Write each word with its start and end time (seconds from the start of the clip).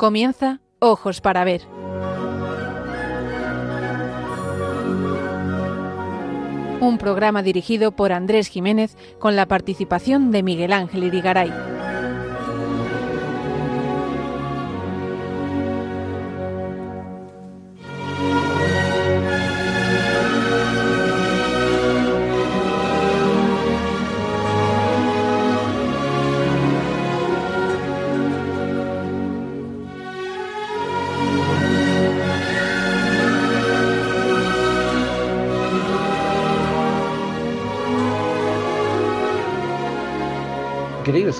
Comienza 0.00 0.60
Ojos 0.78 1.20
para 1.20 1.44
Ver. 1.44 1.60
Un 6.80 6.96
programa 6.96 7.42
dirigido 7.42 7.92
por 7.92 8.10
Andrés 8.10 8.48
Jiménez 8.48 8.96
con 9.18 9.36
la 9.36 9.44
participación 9.44 10.30
de 10.30 10.42
Miguel 10.42 10.72
Ángel 10.72 11.04
Irigaray. 11.04 11.52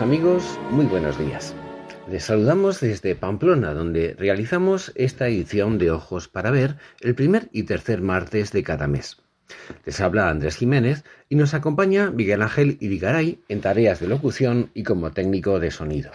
Amigos, 0.00 0.58
muy 0.70 0.86
buenos 0.86 1.18
días. 1.18 1.54
Les 2.10 2.24
saludamos 2.24 2.80
desde 2.80 3.14
Pamplona, 3.14 3.74
donde 3.74 4.16
realizamos 4.18 4.92
esta 4.94 5.28
edición 5.28 5.76
de 5.76 5.90
Ojos 5.90 6.26
para 6.26 6.50
Ver 6.50 6.76
el 7.02 7.14
primer 7.14 7.50
y 7.52 7.64
tercer 7.64 8.00
martes 8.00 8.50
de 8.50 8.62
cada 8.62 8.86
mes. 8.86 9.18
Les 9.84 10.00
habla 10.00 10.30
Andrés 10.30 10.56
Jiménez 10.56 11.04
y 11.28 11.36
nos 11.36 11.52
acompaña 11.52 12.10
Miguel 12.10 12.40
Ángel 12.40 12.78
Irigaray 12.80 13.40
en 13.48 13.60
tareas 13.60 14.00
de 14.00 14.08
locución 14.08 14.70
y 14.72 14.84
como 14.84 15.10
técnico 15.10 15.60
de 15.60 15.70
sonido. 15.70 16.12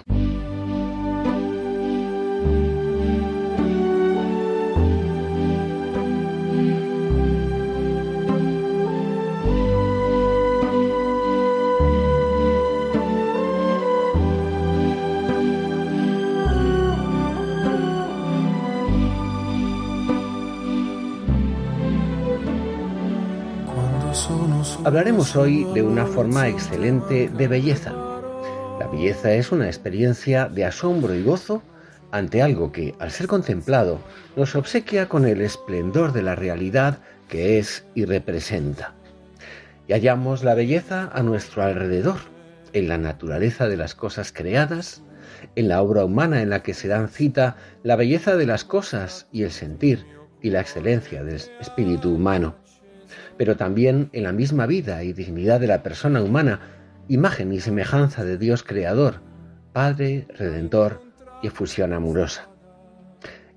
Hablaremos 24.86 25.36
hoy 25.36 25.64
de 25.73 25.81
una 25.81 26.05
forma 26.05 26.47
excelente 26.47 27.28
de 27.28 27.47
belleza. 27.47 27.91
La 28.78 28.86
belleza 28.86 29.33
es 29.33 29.52
una 29.52 29.66
experiencia 29.66 30.47
de 30.47 30.64
asombro 30.64 31.16
y 31.16 31.23
gozo 31.23 31.64
ante 32.11 32.44
algo 32.44 32.72
que, 32.72 32.94
al 33.00 33.09
ser 33.09 33.25
contemplado, 33.25 34.00
nos 34.36 34.55
obsequia 34.55 35.09
con 35.09 35.25
el 35.25 35.42
esplendor 35.42 36.14
de 36.14 36.22
la 36.22 36.36
realidad 36.36 37.00
que 37.30 37.58
es 37.58 37.83
y 37.95 38.05
representa. 38.05 38.94
Y 39.88 39.94
hallamos 39.94 40.44
la 40.44 40.53
belleza 40.53 41.09
a 41.11 41.23
nuestro 41.23 41.64
alrededor, 41.64 42.17
en 42.73 42.88
la 42.88 42.99
naturaleza 42.99 43.67
de 43.67 43.77
las 43.77 43.95
cosas 43.95 44.31
creadas, 44.31 45.02
en 45.55 45.67
la 45.67 45.81
obra 45.81 46.05
humana 46.05 46.44
en 46.44 46.52
la 46.52 46.61
que 46.61 46.75
se 46.75 46.89
dan 46.89 47.09
cita 47.09 47.55
la 47.81 47.95
belleza 47.95 48.36
de 48.36 48.45
las 48.45 48.64
cosas 48.64 49.25
y 49.31 49.42
el 49.42 49.52
sentir 49.52 50.05
y 50.44 50.52
la 50.52 50.61
excelencia 50.61 51.23
del 51.23 51.42
espíritu 51.59 52.14
humano 52.14 52.64
pero 53.38 53.58
también 53.58 54.10
en 54.14 54.23
la 54.23 54.32
misma 54.32 54.65
vida 54.65 55.04
y 55.04 55.14
dignidad 55.14 55.60
de 55.60 55.67
la 55.67 55.83
persona 55.83 56.21
humana, 56.21 56.60
imagen 57.08 57.52
y 57.54 57.60
semejanza 57.60 58.23
de 58.23 58.37
Dios 58.37 58.64
Creador, 58.64 59.21
Padre, 59.73 60.27
Redentor 60.37 61.02
y 61.42 61.48
efusión 61.48 61.93
amorosa. 61.93 62.49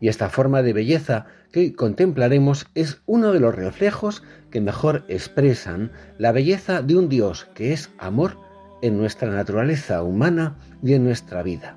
Y 0.00 0.08
esta 0.08 0.28
forma 0.28 0.62
de 0.62 0.72
belleza 0.72 1.26
que 1.52 1.60
hoy 1.60 1.72
contemplaremos 1.72 2.66
es 2.74 3.00
uno 3.06 3.32
de 3.32 3.40
los 3.40 3.54
reflejos 3.54 4.22
que 4.50 4.60
mejor 4.60 5.04
expresan 5.08 5.92
la 6.18 6.32
belleza 6.32 6.82
de 6.82 6.96
un 6.96 7.08
Dios 7.08 7.48
que 7.54 7.72
es 7.72 7.90
amor 7.98 8.36
en 8.82 8.96
nuestra 8.96 9.30
naturaleza 9.30 10.02
humana 10.02 10.56
y 10.82 10.94
en 10.94 11.04
nuestra 11.04 11.42
vida. 11.42 11.76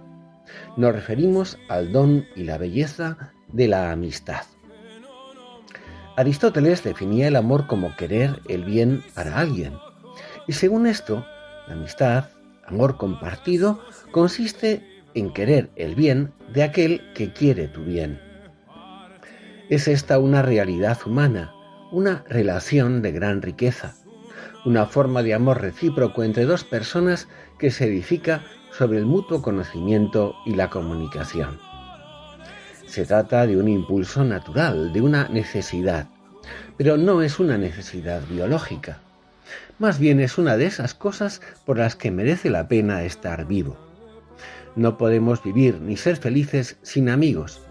Nos 0.78 0.94
referimos 0.94 1.58
al 1.70 1.92
don 1.92 2.26
y 2.36 2.44
la 2.44 2.58
belleza 2.58 3.32
de 3.52 3.68
la 3.68 3.92
amistad. 3.92 4.44
Aristóteles 6.22 6.84
definía 6.84 7.28
el 7.28 7.36
amor 7.36 7.66
como 7.66 7.96
querer 7.96 8.42
el 8.48 8.64
bien 8.64 9.04
para 9.16 9.40
alguien. 9.40 9.74
Y 10.48 10.54
según 10.54 10.86
esto, 10.86 11.26
la 11.68 11.74
amistad, 11.74 12.26
amor 12.64 12.98
compartido, 12.98 13.82
consiste 14.12 14.86
en 15.16 15.34
querer 15.34 15.72
el 15.76 15.96
bien 15.96 16.32
de 16.54 16.62
aquel 16.62 17.02
que 17.16 17.34
quiere 17.34 17.68
tu 17.68 17.84
bien. 17.84 18.22
Es 19.70 19.88
esta 19.88 20.20
una 20.20 20.44
realidad 20.44 21.00
humana, 21.08 21.56
una 21.92 22.24
relación 22.30 23.02
de 23.02 23.12
gran 23.14 23.42
riqueza, 23.42 23.96
una 24.64 24.86
forma 24.86 25.24
de 25.24 25.34
amor 25.34 25.60
recíproco 25.60 26.24
entre 26.24 26.46
dos 26.46 26.64
personas 26.64 27.30
que 27.58 27.72
se 27.72 27.86
edifica 27.86 28.44
sobre 28.78 29.00
el 29.00 29.08
mutuo 29.08 29.42
conocimiento 29.42 30.36
y 30.46 30.54
la 30.54 30.70
comunicación. 30.70 31.71
Se 32.92 33.06
trata 33.06 33.48
de 33.48 33.56
un 33.56 33.70
impulso 33.70 34.26
natural, 34.26 34.92
de 34.92 35.00
una 35.00 35.30
necesidad, 35.30 36.08
pero 36.76 36.98
no 36.98 37.22
es 37.22 37.40
una 37.40 37.58
necesidad 37.58 38.22
biológica. 38.30 39.00
Más 39.80 39.98
bien 39.98 40.20
es 40.20 40.38
una 40.38 40.58
de 40.58 40.66
esas 40.66 40.94
cosas 40.94 41.40
por 41.66 41.78
las 41.78 41.96
que 41.96 42.12
merece 42.12 42.50
la 42.50 42.68
pena 42.68 43.04
estar 43.04 43.48
vivo. 43.48 43.78
No 44.76 44.98
podemos 44.98 45.42
vivir 45.42 45.80
ni 45.80 45.96
ser 45.96 46.18
felices 46.18 46.76
sin 46.82 47.08
amigos, 47.08 47.62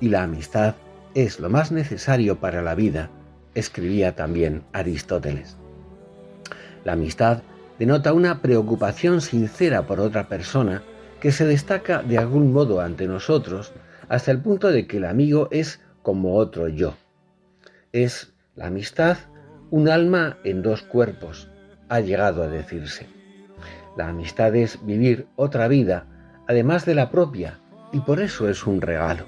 y 0.00 0.08
la 0.08 0.24
amistad 0.24 0.74
es 1.14 1.38
lo 1.38 1.48
más 1.48 1.70
necesario 1.70 2.40
para 2.40 2.60
la 2.60 2.74
vida, 2.74 3.10
escribía 3.54 4.16
también 4.16 4.64
Aristóteles. 4.72 5.56
La 6.82 6.94
amistad 6.94 7.44
denota 7.78 8.12
una 8.12 8.42
preocupación 8.42 9.20
sincera 9.20 9.86
por 9.86 10.00
otra 10.00 10.26
persona 10.26 10.82
que 11.20 11.30
se 11.30 11.46
destaca 11.46 12.02
de 12.02 12.18
algún 12.18 12.52
modo 12.52 12.80
ante 12.80 13.06
nosotros 13.06 13.72
hasta 14.14 14.30
el 14.30 14.40
punto 14.40 14.70
de 14.70 14.86
que 14.86 14.98
el 14.98 15.06
amigo 15.06 15.48
es 15.50 15.80
como 16.02 16.36
otro 16.36 16.68
yo. 16.68 16.94
Es 17.90 18.32
la 18.54 18.66
amistad 18.66 19.16
un 19.70 19.88
alma 19.88 20.38
en 20.44 20.62
dos 20.62 20.82
cuerpos, 20.82 21.50
ha 21.88 21.98
llegado 21.98 22.44
a 22.44 22.46
decirse. 22.46 23.08
La 23.96 24.08
amistad 24.08 24.54
es 24.54 24.86
vivir 24.86 25.26
otra 25.34 25.66
vida, 25.66 26.06
además 26.46 26.86
de 26.86 26.94
la 26.94 27.10
propia, 27.10 27.58
y 27.92 27.98
por 28.00 28.20
eso 28.20 28.48
es 28.48 28.68
un 28.68 28.80
regalo. 28.80 29.26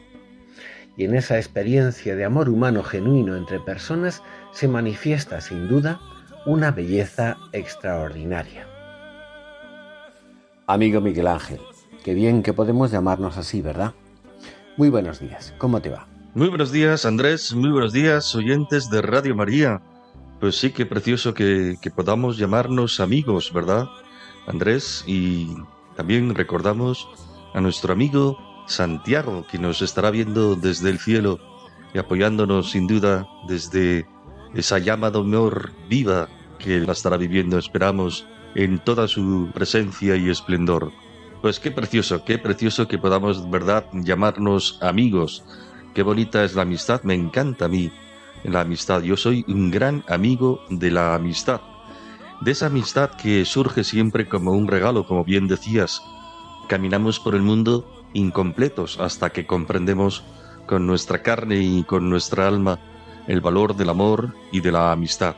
Y 0.96 1.04
en 1.04 1.16
esa 1.16 1.36
experiencia 1.36 2.14
de 2.14 2.24
amor 2.24 2.48
humano 2.48 2.84
genuino 2.84 3.34
entre 3.34 3.58
personas 3.58 4.22
se 4.52 4.68
manifiesta 4.68 5.40
sin 5.40 5.66
duda 5.66 6.00
una 6.46 6.70
belleza 6.70 7.38
extraordinaria. 7.50 8.68
Amigo 10.68 11.00
Miguel 11.00 11.26
Ángel, 11.26 11.60
qué 12.04 12.14
bien 12.14 12.44
que 12.44 12.52
podemos 12.52 12.92
llamarnos 12.92 13.36
así, 13.36 13.62
¿verdad? 13.62 13.92
Muy 14.76 14.90
buenos 14.90 15.20
días, 15.20 15.54
¿cómo 15.56 15.80
te 15.80 15.88
va? 15.88 16.06
Muy 16.34 16.48
buenos 16.48 16.70
días, 16.70 17.06
Andrés. 17.06 17.54
Muy 17.54 17.70
buenos 17.70 17.94
días, 17.94 18.34
oyentes 18.34 18.90
de 18.90 19.00
Radio 19.00 19.34
María. 19.34 19.80
Pues 20.38 20.56
sí, 20.56 20.70
qué 20.70 20.84
precioso 20.84 21.32
que, 21.32 21.76
que 21.80 21.90
podamos 21.90 22.36
llamarnos 22.36 23.00
amigos, 23.00 23.50
¿verdad, 23.54 23.88
Andrés? 24.46 25.02
Y 25.06 25.56
también 25.96 26.34
recordamos 26.34 27.08
a 27.54 27.62
nuestro 27.62 27.94
amigo 27.94 28.36
Santiago, 28.66 29.46
que 29.50 29.58
nos 29.58 29.80
estará 29.80 30.10
viendo 30.10 30.56
desde 30.56 30.90
el 30.90 30.98
cielo 30.98 31.38
y 31.94 31.98
apoyándonos 31.98 32.72
sin 32.72 32.86
duda 32.86 33.26
desde 33.48 34.06
esa 34.52 34.78
llama 34.78 35.10
de 35.10 35.18
honor 35.18 35.72
viva 35.88 36.28
que 36.58 36.80
la 36.80 36.92
estará 36.92 37.16
viviendo, 37.16 37.56
esperamos, 37.56 38.26
en 38.54 38.78
toda 38.78 39.08
su 39.08 39.48
presencia 39.54 40.16
y 40.16 40.28
esplendor. 40.28 40.92
Pues 41.46 41.60
qué 41.60 41.70
precioso, 41.70 42.24
qué 42.24 42.38
precioso 42.38 42.88
que 42.88 42.98
podamos, 42.98 43.48
verdad, 43.48 43.86
llamarnos 43.92 44.80
amigos 44.82 45.44
Qué 45.94 46.02
bonita 46.02 46.42
es 46.42 46.56
la 46.56 46.62
amistad, 46.62 47.04
me 47.04 47.14
encanta 47.14 47.66
a 47.66 47.68
mí 47.68 47.92
la 48.42 48.62
amistad. 48.62 49.00
Yo 49.02 49.16
soy 49.16 49.44
un 49.46 49.70
gran 49.70 50.02
amigo 50.08 50.64
de 50.70 50.90
la 50.90 51.14
amistad. 51.14 51.60
De 52.40 52.50
esa 52.50 52.66
amistad 52.66 53.10
que 53.10 53.44
surge 53.44 53.84
siempre 53.84 54.28
como 54.28 54.50
un 54.54 54.66
regalo, 54.66 55.06
como 55.06 55.22
bien 55.22 55.46
decías. 55.46 56.02
Caminamos 56.68 57.20
por 57.20 57.36
el 57.36 57.42
mundo 57.42 58.04
incompletos 58.12 58.98
hasta 58.98 59.30
que 59.30 59.46
comprendemos 59.46 60.24
con 60.66 60.84
nuestra 60.84 61.22
carne 61.22 61.58
y 61.58 61.84
con 61.84 62.10
nuestra 62.10 62.48
alma 62.48 62.80
el 63.28 63.40
valor 63.40 63.76
del 63.76 63.90
amor 63.90 64.34
y 64.50 64.58
de 64.58 64.72
la 64.72 64.90
amistad. 64.90 65.36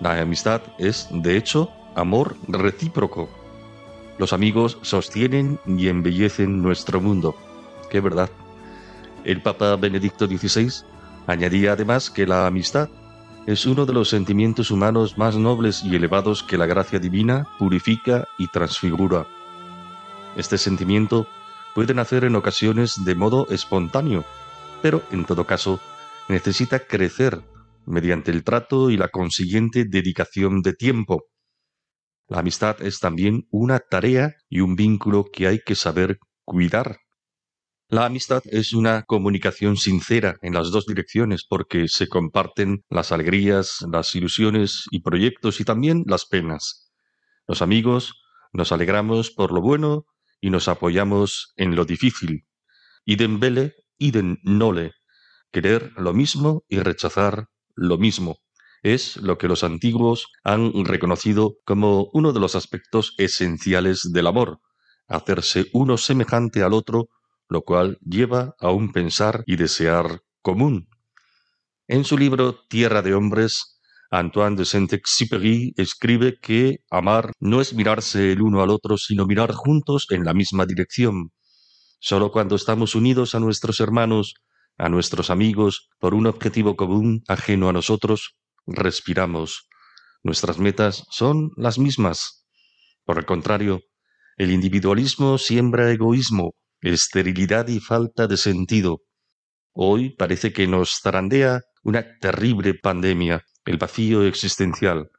La 0.00 0.20
amistad 0.20 0.62
es, 0.78 1.06
de 1.12 1.36
hecho, 1.36 1.70
amor 1.94 2.34
recíproco. 2.48 3.41
Los 4.22 4.32
amigos 4.32 4.78
sostienen 4.82 5.58
y 5.66 5.88
embellecen 5.88 6.62
nuestro 6.62 7.00
mundo. 7.00 7.34
Qué 7.90 8.00
verdad. 8.00 8.30
El 9.24 9.42
Papa 9.42 9.74
Benedicto 9.74 10.28
XVI 10.28 10.84
añadía 11.26 11.72
además 11.72 12.08
que 12.08 12.24
la 12.24 12.46
amistad 12.46 12.88
es 13.48 13.66
uno 13.66 13.84
de 13.84 13.92
los 13.92 14.08
sentimientos 14.08 14.70
humanos 14.70 15.18
más 15.18 15.34
nobles 15.34 15.82
y 15.82 15.96
elevados 15.96 16.44
que 16.44 16.56
la 16.56 16.66
gracia 16.66 17.00
divina 17.00 17.48
purifica 17.58 18.28
y 18.38 18.46
transfigura. 18.46 19.26
Este 20.36 20.56
sentimiento 20.56 21.26
puede 21.74 21.92
nacer 21.92 22.22
en 22.22 22.36
ocasiones 22.36 23.04
de 23.04 23.16
modo 23.16 23.48
espontáneo, 23.50 24.24
pero 24.82 25.02
en 25.10 25.24
todo 25.24 25.48
caso 25.48 25.80
necesita 26.28 26.78
crecer 26.78 27.42
mediante 27.86 28.30
el 28.30 28.44
trato 28.44 28.88
y 28.88 28.96
la 28.96 29.08
consiguiente 29.08 29.84
dedicación 29.84 30.62
de 30.62 30.74
tiempo. 30.74 31.24
La 32.28 32.38
amistad 32.38 32.80
es 32.80 33.00
también 33.00 33.46
una 33.50 33.78
tarea 33.78 34.36
y 34.48 34.60
un 34.60 34.76
vínculo 34.76 35.26
que 35.32 35.46
hay 35.46 35.60
que 35.60 35.74
saber 35.74 36.18
cuidar. 36.44 36.98
La 37.88 38.06
amistad 38.06 38.42
es 38.46 38.72
una 38.72 39.02
comunicación 39.02 39.76
sincera 39.76 40.36
en 40.40 40.54
las 40.54 40.70
dos 40.70 40.86
direcciones 40.86 41.44
porque 41.46 41.88
se 41.88 42.08
comparten 42.08 42.84
las 42.88 43.12
alegrías, 43.12 43.84
las 43.90 44.14
ilusiones 44.14 44.84
y 44.90 45.00
proyectos 45.00 45.60
y 45.60 45.64
también 45.64 46.04
las 46.06 46.24
penas. 46.24 46.90
Los 47.46 47.60
amigos 47.60 48.14
nos 48.52 48.72
alegramos 48.72 49.30
por 49.30 49.52
lo 49.52 49.60
bueno 49.60 50.06
y 50.40 50.50
nos 50.50 50.68
apoyamos 50.68 51.52
en 51.56 51.76
lo 51.76 51.84
difícil. 51.84 52.46
Idem 53.04 53.40
vele, 53.40 53.74
idem 53.98 54.38
nole. 54.42 54.92
Querer 55.50 55.92
lo 55.96 56.14
mismo 56.14 56.64
y 56.68 56.78
rechazar 56.78 57.48
lo 57.74 57.98
mismo. 57.98 58.38
Es 58.82 59.16
lo 59.16 59.38
que 59.38 59.46
los 59.46 59.62
antiguos 59.62 60.26
han 60.42 60.72
reconocido 60.84 61.56
como 61.64 62.10
uno 62.12 62.32
de 62.32 62.40
los 62.40 62.56
aspectos 62.56 63.14
esenciales 63.16 64.10
del 64.12 64.26
amor, 64.26 64.60
hacerse 65.06 65.66
uno 65.72 65.96
semejante 65.96 66.62
al 66.62 66.72
otro, 66.72 67.08
lo 67.48 67.62
cual 67.62 67.98
lleva 68.00 68.56
a 68.58 68.70
un 68.70 68.92
pensar 68.92 69.44
y 69.46 69.56
desear 69.56 70.22
común. 70.40 70.88
En 71.86 72.04
su 72.04 72.18
libro 72.18 72.64
Tierra 72.68 73.02
de 73.02 73.14
Hombres, 73.14 73.80
Antoine 74.10 74.56
de 74.56 74.64
Saint-Exupéry 74.64 75.74
escribe 75.76 76.38
que 76.40 76.80
amar 76.90 77.32
no 77.38 77.60
es 77.60 77.74
mirarse 77.74 78.32
el 78.32 78.42
uno 78.42 78.62
al 78.62 78.70
otro, 78.70 78.98
sino 78.98 79.26
mirar 79.26 79.52
juntos 79.52 80.06
en 80.10 80.24
la 80.24 80.34
misma 80.34 80.66
dirección. 80.66 81.30
Solo 82.00 82.32
cuando 82.32 82.56
estamos 82.56 82.94
unidos 82.94 83.34
a 83.34 83.40
nuestros 83.40 83.80
hermanos, 83.80 84.34
a 84.76 84.88
nuestros 84.88 85.30
amigos, 85.30 85.88
por 85.98 86.14
un 86.14 86.26
objetivo 86.26 86.74
común 86.76 87.22
ajeno 87.28 87.68
a 87.68 87.72
nosotros, 87.72 88.36
respiramos. 88.66 89.68
Nuestras 90.22 90.58
metas 90.58 91.04
son 91.10 91.50
las 91.56 91.78
mismas. 91.78 92.46
Por 93.04 93.18
el 93.18 93.26
contrario, 93.26 93.80
el 94.36 94.50
individualismo 94.50 95.38
siembra 95.38 95.90
egoísmo, 95.90 96.54
esterilidad 96.80 97.68
y 97.68 97.80
falta 97.80 98.26
de 98.26 98.36
sentido. 98.36 99.02
Hoy 99.72 100.14
parece 100.16 100.52
que 100.52 100.66
nos 100.66 101.00
zarandea 101.02 101.60
una 101.82 102.18
terrible 102.18 102.74
pandemia, 102.74 103.44
el 103.64 103.78
vacío 103.78 104.24
existencial. 104.24 105.10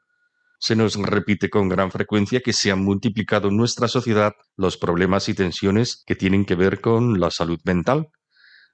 Se 0.60 0.76
nos 0.76 0.96
repite 0.96 1.50
con 1.50 1.68
gran 1.68 1.92
frecuencia 1.92 2.40
que 2.40 2.54
se 2.54 2.72
han 2.72 2.84
multiplicado 2.84 3.50
en 3.50 3.58
nuestra 3.58 3.88
sociedad 3.88 4.34
los 4.56 4.78
problemas 4.78 5.28
y 5.28 5.34
tensiones 5.34 6.04
que 6.06 6.16
tienen 6.16 6.46
que 6.46 6.56
ver 6.56 6.80
con 6.80 7.20
la 7.20 7.32
salud 7.32 7.60
mental, 7.66 8.08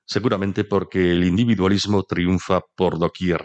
seguramente 0.05 0.63
porque 0.63 1.11
el 1.11 1.23
individualismo 1.23 2.03
triunfa 2.03 2.61
por 2.75 2.99
doquier. 2.99 3.41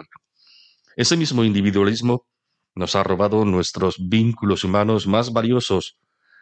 Ese 0.96 1.16
mismo 1.16 1.44
individualismo 1.44 2.26
nos 2.74 2.94
ha 2.94 3.02
robado 3.02 3.44
nuestros 3.44 3.96
vínculos 3.98 4.64
humanos 4.64 5.06
más 5.06 5.32
valiosos, 5.32 5.98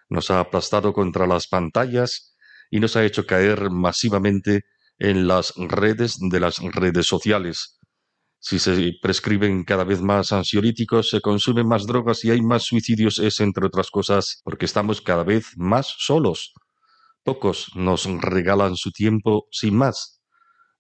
nos 0.09 0.31
ha 0.31 0.41
aplastado 0.41 0.93
contra 0.93 1.27
las 1.27 1.47
pantallas 1.49 2.37
y 2.71 2.81
nos 2.81 2.97
ha 2.97 3.05
hecho 3.05 3.27
caer 3.27 3.71
masivamente 3.71 4.65
en 4.99 5.27
las 5.27 5.55
redes 5.57 6.19
de 6.21 6.41
las 6.41 6.59
redes 6.59 7.07
sociales. 7.07 7.79
Si 8.39 8.59
se 8.59 8.93
prescriben 9.01 9.65
cada 9.65 9.85
vez 9.85 10.01
más 10.01 10.33
ansiolíticos, 10.33 11.11
se 11.11 11.21
consumen 11.21 11.69
más 11.69 11.87
drogas 11.87 12.25
y 12.25 12.31
hay 12.31 12.43
más 12.43 12.65
suicidios, 12.65 13.19
es 13.19 13.41
entre 13.41 13.67
otras 13.67 13.91
cosas 13.91 14.41
porque 14.43 14.67
estamos 14.67 15.01
cada 15.01 15.23
vez 15.23 15.47
más 15.57 15.95
solos. 15.99 16.53
Pocos 17.23 17.69
nos 17.77 18.05
regalan 18.21 18.75
su 18.75 18.91
tiempo 18.91 19.47
sin 19.53 19.77
más. 19.77 20.22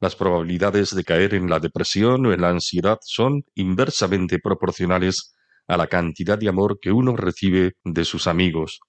Las 0.03 0.17
probabilidades 0.17 0.97
de 0.97 1.05
caer 1.05 1.33
en 1.33 1.49
la 1.49 1.61
depresión 1.61 2.27
o 2.27 2.33
en 2.33 2.41
la 2.41 2.49
ansiedad 2.49 2.99
son 3.03 3.45
inversamente 3.55 4.41
proporcionales 4.41 5.33
a 5.69 5.77
la 5.77 5.87
cantidad 5.87 6.37
de 6.37 6.49
amor 6.49 6.81
que 6.83 6.91
uno 6.91 7.15
recibe 7.15 7.75
de 7.85 8.05
sus 8.05 8.27
amigos. 8.27 8.81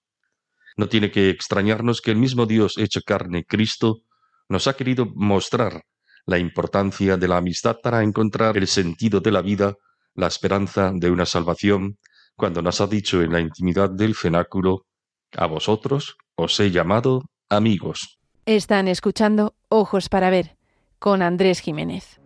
No 0.76 0.88
tiene 0.88 1.12
que 1.12 1.30
extrañarnos 1.30 2.00
que 2.00 2.10
el 2.10 2.16
mismo 2.16 2.46
Dios 2.46 2.78
hecho 2.78 3.00
carne, 3.06 3.44
Cristo, 3.44 4.00
nos 4.48 4.66
ha 4.66 4.74
querido 4.74 5.06
mostrar 5.14 5.84
la 6.26 6.40
importancia 6.40 7.16
de 7.16 7.28
la 7.28 7.36
amistad 7.36 7.76
para 7.80 8.02
encontrar 8.02 8.56
el 8.56 8.66
sentido 8.66 9.20
de 9.20 9.30
la 9.30 9.40
vida, 9.40 9.76
la 10.16 10.26
esperanza 10.26 10.90
de 10.92 11.12
una 11.12 11.26
salvación, 11.26 11.96
cuando 12.34 12.60
nos 12.60 12.80
ha 12.80 12.88
dicho 12.88 13.22
en 13.22 13.32
la 13.32 13.38
intimidad 13.38 13.88
del 13.88 14.16
cenáculo, 14.16 14.86
a 15.36 15.46
vosotros 15.46 16.16
os 16.34 16.58
he 16.58 16.72
llamado 16.72 17.22
amigos. 17.48 18.18
Están 18.46 18.88
escuchando 18.88 19.54
Ojos 19.68 20.08
para 20.08 20.28
Ver 20.30 20.56
con 21.04 21.20
Andrés 21.20 21.60
Jiménez. 21.60 22.18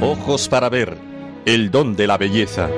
Ojos 0.00 0.48
para 0.48 0.68
ver, 0.68 1.11
el 1.44 1.70
don 1.70 1.96
de 1.96 2.06
la 2.06 2.18
belleza. 2.18 2.68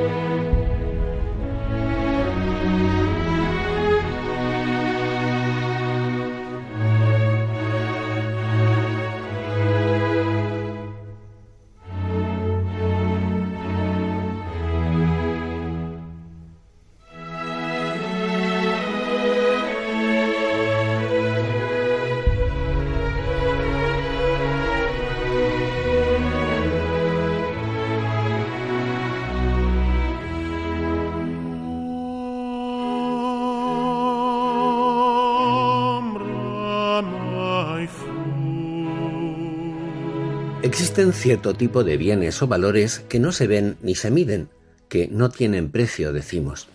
Existen 40.75 41.13
cierto 41.13 41.55
tipo 41.55 41.85
de 41.85 41.97
bienes 41.97 42.43
o 42.43 42.49
valores 42.49 43.05
que 43.09 43.21
no 43.21 43.31
se 43.31 43.47
ven 43.47 43.77
ni 43.81 43.95
se 43.95 44.11
miden, 44.11 44.49
que 44.89 45.07
no 45.07 45.31
tienen 45.31 45.71
precio, 45.71 46.13
decimos, 46.13 46.67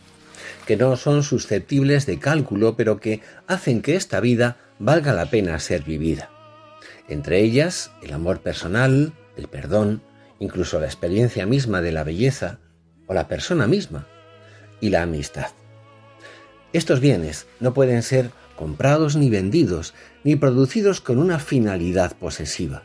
que 0.66 0.78
no 0.78 0.96
son 0.96 1.22
susceptibles 1.22 2.06
de 2.06 2.18
cálculo, 2.18 2.78
pero 2.78 3.02
que 3.02 3.20
hacen 3.46 3.82
que 3.82 3.98
esta 3.98 4.22
vida 4.22 4.56
valga 4.80 5.12
la 5.12 5.26
pena 5.26 5.60
ser 5.60 5.84
vivida. 5.84 6.30
Entre 7.10 7.42
ellas, 7.42 7.92
el 8.02 8.14
amor 8.14 8.40
personal, 8.40 9.12
el 9.36 9.50
perdón, 9.50 10.02
incluso 10.40 10.80
la 10.80 10.86
experiencia 10.86 11.46
misma 11.46 11.82
de 11.82 11.92
la 11.92 12.06
belleza 12.06 12.60
o 13.06 13.14
la 13.14 13.28
persona 13.28 13.68
misma, 13.68 14.08
y 14.80 14.92
la 14.92 15.02
amistad. 15.02 15.48
Estos 16.72 17.02
bienes 17.02 17.48
no 17.60 17.74
pueden 17.74 18.02
ser 18.02 18.32
comprados 18.56 19.18
ni 19.18 19.30
vendidos, 19.30 19.94
ni 20.24 20.38
producidos 20.38 21.02
con 21.02 21.18
una 21.18 21.38
finalidad 21.38 22.16
posesiva. 22.16 22.84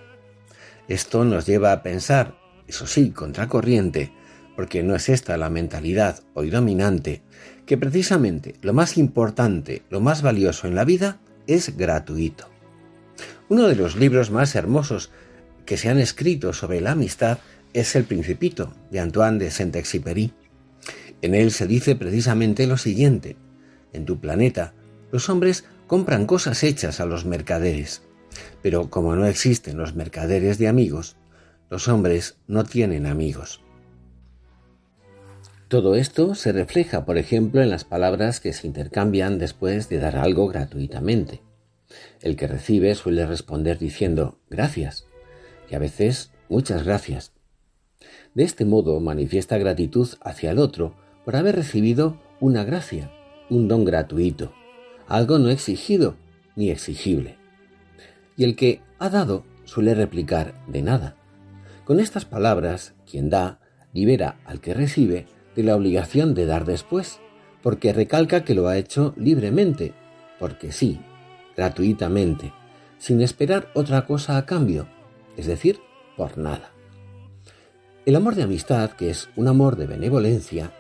Esto 0.88 1.25
nos 1.25 1.47
lleva 1.47 1.73
a 1.73 1.83
pensar, 1.83 2.38
eso 2.67 2.87
sí, 2.87 3.11
contracorriente, 3.11 4.12
porque 4.55 4.83
no 4.83 4.95
es 4.95 5.09
esta 5.09 5.37
la 5.37 5.50
mentalidad 5.50 6.23
hoy 6.35 6.50
dominante, 6.50 7.23
que 7.67 7.79
precisamente 7.79 8.55
lo 8.62 8.73
más 8.73 8.99
importante, 8.99 9.83
lo 9.91 10.00
más 10.00 10.23
valioso 10.23 10.67
en 10.67 10.75
la 10.75 10.85
vida 10.85 11.21
es 11.47 11.76
gratuito. 11.76 12.50
Uno 13.49 13.67
de 13.69 13.76
los 13.76 13.97
libros 13.97 14.31
más 14.31 14.55
hermosos 14.55 15.11
que 15.67 15.76
se 15.76 15.88
han 15.88 15.99
escrito 15.99 16.53
sobre 16.53 16.81
la 16.81 16.93
amistad 16.93 17.38
es 17.73 17.97
El 17.97 18.05
Principito, 18.05 18.75
de 18.91 19.00
Antoine 19.00 19.38
de 19.38 19.50
Saint-Exupéry. 19.50 20.33
En 21.23 21.35
él 21.35 21.50
se 21.50 21.67
dice 21.67 21.97
precisamente 21.97 22.67
lo 22.67 22.76
siguiente: 22.76 23.37
En 23.93 24.05
tu 24.05 24.21
planeta, 24.21 24.75
los 25.11 25.29
hombres 25.29 25.64
compran 25.87 26.26
cosas 26.26 26.62
hechas 26.62 27.00
a 27.00 27.07
los 27.07 27.25
mercaderes. 27.25 28.03
Pero 28.62 28.91
como 28.91 29.14
no 29.17 29.26
existen 29.26 29.76
los 29.76 29.95
mercaderes 29.95 30.59
de 30.59 30.69
amigos, 30.69 31.17
los 31.71 31.88
hombres 31.88 32.37
no 32.47 32.64
tienen 32.64 33.07
amigos. 33.07 33.61
Todo 35.69 35.97
esto 35.97 36.35
se 36.35 36.53
refleja, 36.53 37.05
por 37.05 37.19
ejemplo, 37.19 37.62
en 37.62 37.71
las 37.71 37.85
palabras 37.85 38.38
que 38.38 38.53
se 38.53 38.67
intercambian 38.67 39.38
después 39.38 39.88
de 39.88 39.99
dar 39.99 40.17
algo 40.17 40.47
gratuitamente. 40.47 41.43
El 42.21 42.37
que 42.37 42.47
recibe 42.47 42.95
suele 42.95 43.26
responder 43.26 43.79
diciendo 43.79 44.38
gracias, 44.50 45.07
y 45.71 45.75
a 45.75 45.79
veces 45.79 46.31
muchas 46.49 46.85
gracias. 46.85 47.33
De 48.35 48.45
este 48.45 48.64
modo 48.64 49.00
manifiesta 49.00 49.59
gratitud 49.59 50.09
hacia 50.21 50.50
el 50.50 50.59
otro 50.59 50.95
por 51.25 51.37
haber 51.37 51.57
recibido 51.57 52.21
una 52.41 52.64
gracia, 52.64 53.11
un 53.49 53.69
don 53.69 53.85
gratuito, 53.85 54.53
algo 55.09 55.38
no 55.38 55.50
exigido 55.50 56.17
ni 56.57 56.71
exigible. 56.71 57.37
Y 58.37 58.45
el 58.45 58.57
que 58.57 58.81
ha 58.99 59.09
dado 59.09 59.45
suele 59.64 59.95
replicar 59.95 60.55
de 60.67 60.83
nada. 60.83 61.17
Con 61.85 62.00
estas 62.00 62.25
palabras, 62.25 62.95
quien 63.09 63.31
da 63.31 63.61
libera 63.93 64.38
al 64.45 64.61
que 64.61 64.75
recibe 64.75 65.26
de 65.55 65.62
la 65.62 65.76
obligación 65.76 66.35
de 66.35 66.47
dar 66.47 66.64
después, 66.64 67.21
porque 67.62 67.93
recalca 67.93 68.45
que 68.45 68.55
lo 68.55 68.69
ha 68.69 68.76
hecho 68.76 69.14
libremente, 69.17 69.95
porque 70.38 70.73
sí, 70.73 71.00
gratuitamente, 71.57 72.53
sin 72.99 73.21
esperar 73.21 73.71
otra 73.75 74.07
cosa 74.07 74.37
a 74.37 74.47
cambio, 74.47 74.88
es 75.37 75.47
decir, 75.47 75.81
por 76.17 76.38
nada. 76.38 76.71
El 78.07 78.17
amor 78.17 78.35
de 78.35 78.43
amistad, 78.43 78.91
que 78.91 79.11
es 79.11 79.31
un 79.37 79.49
amor 79.49 79.76
de 79.76 79.87
benevolencia, 79.87 80.73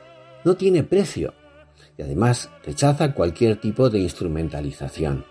no 0.44 0.56
tiene 0.56 0.82
precio 0.82 1.32
y 1.96 2.02
además 2.02 2.50
rechaza 2.64 3.14
cualquier 3.14 3.60
tipo 3.60 3.88
de 3.88 4.00
instrumentalización. 4.00 5.24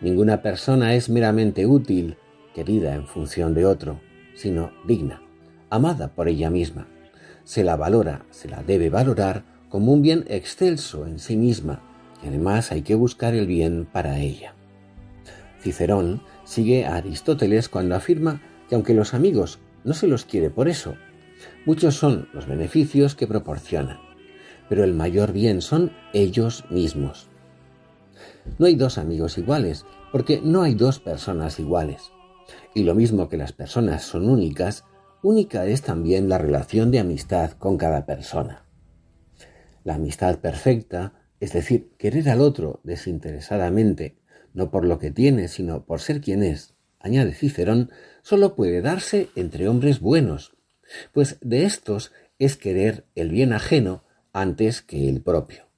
Ninguna 0.00 0.42
persona 0.42 0.94
es 0.94 1.08
meramente 1.08 1.66
útil, 1.66 2.16
querida 2.54 2.94
en 2.94 3.06
función 3.06 3.54
de 3.54 3.66
otro, 3.66 4.00
sino 4.34 4.72
digna, 4.86 5.22
amada 5.68 6.08
por 6.08 6.28
ella 6.28 6.50
misma. 6.50 6.88
Se 7.44 7.64
la 7.64 7.76
valora, 7.76 8.24
se 8.30 8.48
la 8.48 8.62
debe 8.62 8.90
valorar 8.90 9.44
como 9.68 9.92
un 9.92 10.02
bien 10.02 10.24
excelso 10.28 11.06
en 11.06 11.18
sí 11.18 11.36
misma, 11.36 11.82
y 12.22 12.28
además 12.28 12.72
hay 12.72 12.82
que 12.82 12.94
buscar 12.94 13.34
el 13.34 13.46
bien 13.46 13.86
para 13.90 14.18
ella. 14.18 14.54
Cicerón 15.60 16.22
sigue 16.44 16.86
a 16.86 16.96
Aristóteles 16.96 17.68
cuando 17.68 17.94
afirma 17.94 18.42
que 18.68 18.74
aunque 18.74 18.94
los 18.94 19.14
amigos 19.14 19.58
no 19.84 19.94
se 19.94 20.06
los 20.06 20.24
quiere 20.24 20.50
por 20.50 20.68
eso, 20.68 20.96
muchos 21.64 21.94
son 21.94 22.28
los 22.32 22.46
beneficios 22.46 23.14
que 23.14 23.26
proporcionan, 23.26 23.98
pero 24.68 24.84
el 24.84 24.94
mayor 24.94 25.32
bien 25.32 25.62
son 25.62 25.92
ellos 26.12 26.64
mismos. 26.70 27.29
No 28.58 28.66
hay 28.66 28.74
dos 28.74 28.98
amigos 28.98 29.38
iguales, 29.38 29.86
porque 30.12 30.40
no 30.42 30.62
hay 30.62 30.74
dos 30.74 31.00
personas 31.00 31.58
iguales. 31.58 32.12
Y 32.74 32.84
lo 32.84 32.94
mismo 32.94 33.28
que 33.28 33.36
las 33.36 33.52
personas 33.52 34.02
son 34.02 34.28
únicas, 34.28 34.84
única 35.22 35.66
es 35.66 35.82
también 35.82 36.28
la 36.28 36.38
relación 36.38 36.90
de 36.90 37.00
amistad 37.00 37.52
con 37.52 37.76
cada 37.76 38.06
persona. 38.06 38.64
La 39.84 39.94
amistad 39.94 40.38
perfecta, 40.38 41.14
es 41.40 41.52
decir, 41.52 41.92
querer 41.98 42.28
al 42.28 42.40
otro 42.40 42.80
desinteresadamente, 42.84 44.18
no 44.52 44.70
por 44.70 44.84
lo 44.84 44.98
que 44.98 45.10
tiene, 45.10 45.48
sino 45.48 45.84
por 45.84 46.00
ser 46.00 46.20
quien 46.20 46.42
es, 46.42 46.74
añade 46.98 47.32
Cicerón, 47.32 47.90
solo 48.22 48.54
puede 48.54 48.82
darse 48.82 49.28
entre 49.36 49.68
hombres 49.68 50.00
buenos, 50.00 50.56
pues 51.12 51.38
de 51.40 51.64
estos 51.64 52.12
es 52.38 52.56
querer 52.56 53.06
el 53.14 53.30
bien 53.30 53.52
ajeno 53.52 54.04
antes 54.32 54.82
que 54.82 55.08
el 55.08 55.22
propio. 55.22 55.69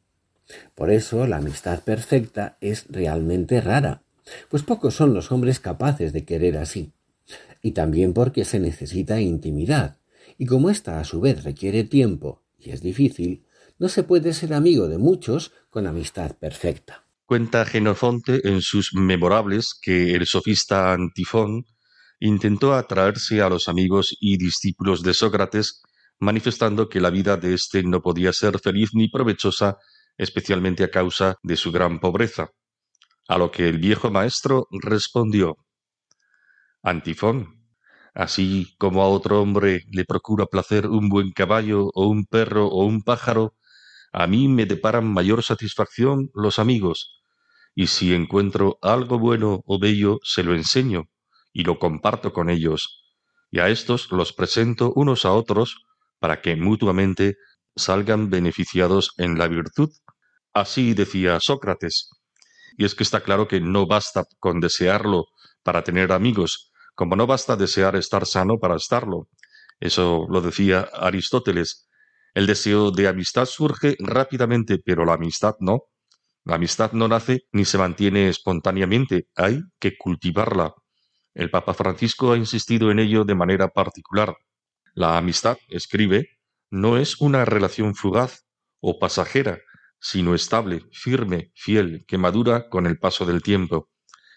Por 0.75 0.91
eso 0.91 1.27
la 1.27 1.39
amistad 1.39 1.83
perfecta 1.83 2.57
es 2.61 2.87
realmente 2.89 3.61
rara, 3.61 4.03
pues 4.49 4.63
pocos 4.63 4.95
son 4.95 5.15
los 5.15 5.33
hombres 5.33 5.61
capaces 5.61 6.13
de 6.13 6.25
querer 6.25 6.57
así, 6.57 6.93
y 7.63 7.73
también 7.73 8.13
porque 8.13 8.45
se 8.45 8.61
necesita 8.61 9.21
intimidad, 9.21 9.99
y 10.39 10.47
como 10.47 10.71
ésta 10.71 11.01
a 11.01 11.05
su 11.05 11.21
vez 11.21 11.45
requiere 11.45 11.85
tiempo 11.85 12.43
y 12.59 12.71
es 12.71 12.81
difícil, 12.83 13.45
no 13.79 13.89
se 13.89 14.05
puede 14.05 14.33
ser 14.33 14.55
amigo 14.55 14.89
de 14.89 14.99
muchos 14.99 15.53
con 15.71 15.87
amistad 15.87 16.37
perfecta. 16.37 17.05
Cuenta 17.27 17.65
Genofonte 17.65 18.47
en 18.49 18.61
sus 18.61 18.95
memorables 18.95 19.75
que 19.81 20.15
el 20.15 20.27
sofista 20.27 20.93
Antifón 20.93 21.65
intentó 22.21 22.75
atraerse 22.75 23.41
a 23.41 23.49
los 23.49 23.69
amigos 23.69 24.17
y 24.21 24.37
discípulos 24.37 25.03
de 25.03 25.15
Sócrates, 25.15 25.83
manifestando 26.21 26.89
que 26.89 27.01
la 27.01 27.11
vida 27.11 27.37
de 27.37 27.55
éste 27.55 27.83
no 27.83 28.01
podía 28.01 28.33
ser 28.33 28.61
feliz 28.61 28.91
ni 28.93 29.09
provechosa, 29.09 29.79
especialmente 30.17 30.85
a 30.85 30.91
causa 30.91 31.37
de 31.43 31.57
su 31.57 31.73
gran 31.73 32.01
pobreza. 32.01 32.51
A 33.29 33.39
lo 33.39 33.51
que 33.51 33.69
el 33.69 33.79
viejo 33.79 34.11
maestro 34.11 34.67
respondió 34.71 35.57
Antifón, 36.83 37.65
así 38.15 38.75
como 38.79 39.03
a 39.03 39.09
otro 39.09 39.41
hombre 39.41 39.85
le 39.91 40.05
procura 40.05 40.47
placer 40.47 40.87
un 40.89 41.09
buen 41.09 41.31
caballo 41.31 41.91
o 41.95 42.07
un 42.07 42.27
perro 42.27 42.67
o 42.67 42.85
un 42.85 43.03
pájaro, 43.03 43.55
a 44.13 44.27
mí 44.27 44.49
me 44.49 44.67
deparan 44.67 45.07
mayor 45.07 45.43
satisfacción 45.43 46.31
los 46.35 46.59
amigos, 46.59 47.23
y 47.75 47.87
si 47.87 48.13
encuentro 48.13 48.79
algo 48.83 49.19
bueno 49.19 49.63
o 49.65 49.79
bello 49.79 50.19
se 50.23 50.43
lo 50.43 50.55
enseño 50.55 51.05
y 51.53 51.65
lo 51.65 51.79
comparto 51.79 52.33
con 52.33 52.51
ellos, 52.51 53.03
y 53.51 53.61
a 53.61 53.69
estos 53.69 54.11
los 54.11 54.33
presento 54.33 54.93
unos 54.95 55.25
a 55.25 55.33
otros 55.33 55.85
para 56.19 56.41
que 56.41 56.57
mutuamente 56.57 57.37
salgan 57.77 58.31
beneficiados 58.31 59.13
en 59.19 59.39
la 59.39 59.49
virtud. 59.49 59.91
Así 60.53 60.95
decía 60.95 61.41
Sócrates. 61.41 62.11
Y 62.77 62.85
es 62.85 62.95
que 62.95 63.03
está 63.03 63.21
claro 63.21 63.49
que 63.49 63.61
no 63.61 63.87
basta 63.87 64.25
con 64.39 64.61
desearlo 64.61 65.27
para 65.63 65.85
tener 65.85 66.13
amigos, 66.13 66.73
como 66.95 67.17
no 67.17 67.27
basta 67.27 67.57
desear 67.57 67.97
estar 67.97 68.27
sano 68.27 68.59
para 68.59 68.77
estarlo. 68.77 69.29
Eso 69.81 70.27
lo 70.29 70.41
decía 70.41 70.89
Aristóteles. 70.95 71.89
El 72.35 72.47
deseo 72.47 72.91
de 72.91 73.09
amistad 73.09 73.47
surge 73.47 73.97
rápidamente, 73.99 74.79
pero 74.79 75.05
la 75.05 75.15
amistad 75.15 75.55
no. 75.61 75.85
La 76.45 76.57
amistad 76.57 76.93
no 76.93 77.09
nace 77.09 77.43
ni 77.53 77.65
se 77.65 77.79
mantiene 77.79 78.29
espontáneamente, 78.29 79.29
hay 79.37 79.61
que 79.79 79.97
cultivarla. 79.97 80.75
El 81.35 81.51
Papa 81.51 81.73
Francisco 81.73 82.33
ha 82.33 82.37
insistido 82.37 82.91
en 82.91 82.99
ello 82.99 83.25
de 83.25 83.35
manera 83.35 83.69
particular. 83.69 84.37
La 84.95 85.17
amistad, 85.17 85.57
escribe, 85.69 86.29
no 86.73 86.97
es 86.97 87.21
una 87.21 87.45
relación 87.45 87.95
fugaz 87.95 88.47
o 88.81 88.99
pasajera, 88.99 89.61
sino 90.01 90.35
estable, 90.35 90.87
firme, 90.91 91.53
fiel, 91.55 92.05
que 92.09 92.17
madura 92.17 92.71
con 92.71 92.87
el 92.87 92.99
paso 92.99 93.27
del 93.27 93.43
tiempo. 93.43 93.91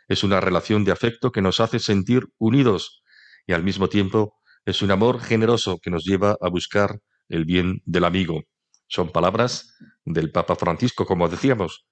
Es 0.09 0.21
una 0.21 0.41
relación 0.41 0.83
de 0.83 0.91
afecto 0.91 1.31
que 1.31 1.41
nos 1.41 1.61
hace 1.61 1.79
sentir 1.79 2.27
unidos 2.37 3.01
y 3.47 3.53
al 3.53 3.63
mismo 3.63 3.87
tiempo 3.87 4.35
es 4.65 4.81
un 4.81 4.91
amor 4.91 5.21
generoso 5.21 5.79
que 5.81 5.89
nos 5.89 6.03
lleva 6.03 6.35
a 6.41 6.49
buscar 6.49 6.99
el 7.29 7.45
bien 7.45 7.81
del 7.85 8.03
amigo. 8.03 8.43
Son 8.87 9.13
palabras 9.13 9.73
del 10.03 10.29
Papa 10.31 10.57
Francisco, 10.57 11.05
como 11.05 11.29
decíamos. 11.29 11.87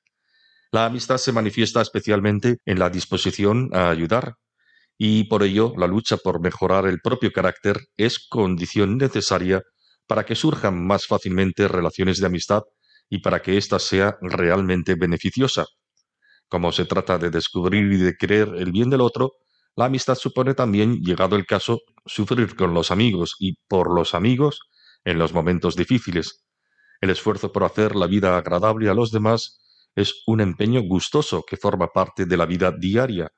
La 0.74 0.86
amistad 0.88 1.18
se 1.18 1.32
manifiesta 1.32 1.82
especialmente 1.82 2.58
en 2.66 2.80
la 2.80 2.90
disposición 2.90 3.70
a 3.72 3.90
ayudar, 3.90 4.36
y 4.98 5.24
por 5.24 5.42
ello 5.42 5.74
la 5.78 5.88
lucha 5.88 6.18
por 6.18 6.42
mejorar 6.42 6.86
el 6.86 7.00
propio 7.00 7.32
carácter 7.32 7.80
es 7.96 8.28
condición 8.28 8.98
necesaria 8.98 9.64
para 10.08 10.26
que 10.26 10.36
surjan 10.36 10.86
más 10.86 11.06
fácilmente 11.06 11.68
relaciones 11.68 12.20
de 12.20 12.28
amistad 12.28 12.62
y 13.10 13.20
para 13.20 13.42
que 13.42 13.58
ésta 13.58 13.80
sea 13.80 14.18
realmente 14.22 14.96
beneficiosa. 14.96 15.66
Como 16.48 16.72
se 16.72 16.86
trata 16.86 17.18
de 17.18 17.30
descubrir 17.30 17.92
y 17.92 17.98
de 17.98 18.16
creer 18.16 18.50
el 18.58 18.72
bien 18.72 18.90
del 18.90 19.02
otro, 19.02 19.32
la 19.76 19.86
amistad 19.86 20.16
supone 20.16 20.54
también, 20.54 21.02
llegado 21.02 21.36
el 21.36 21.46
caso, 21.46 21.80
sufrir 22.06 22.56
con 22.56 22.74
los 22.74 22.92
amigos 22.92 23.36
y 23.40 23.56
por 23.68 23.94
los 23.94 24.14
amigos 24.14 24.60
en 25.04 25.18
los 25.18 25.34
momentos 25.34 25.76
difíciles. 25.76 26.46
El 27.02 27.10
esfuerzo 27.10 27.52
por 27.52 27.64
hacer 27.64 27.96
la 27.96 28.08
vida 28.08 28.38
agradable 28.38 28.90
a 28.90 28.94
los 28.94 29.12
demás 29.12 29.60
es 29.96 30.24
un 30.28 30.42
empeño 30.42 30.82
gustoso 30.82 31.44
que 31.48 31.58
forma 31.58 31.88
parte 31.88 32.26
de 32.26 32.38
la 32.38 32.46
vida 32.46 32.72
diaria. 32.72 33.30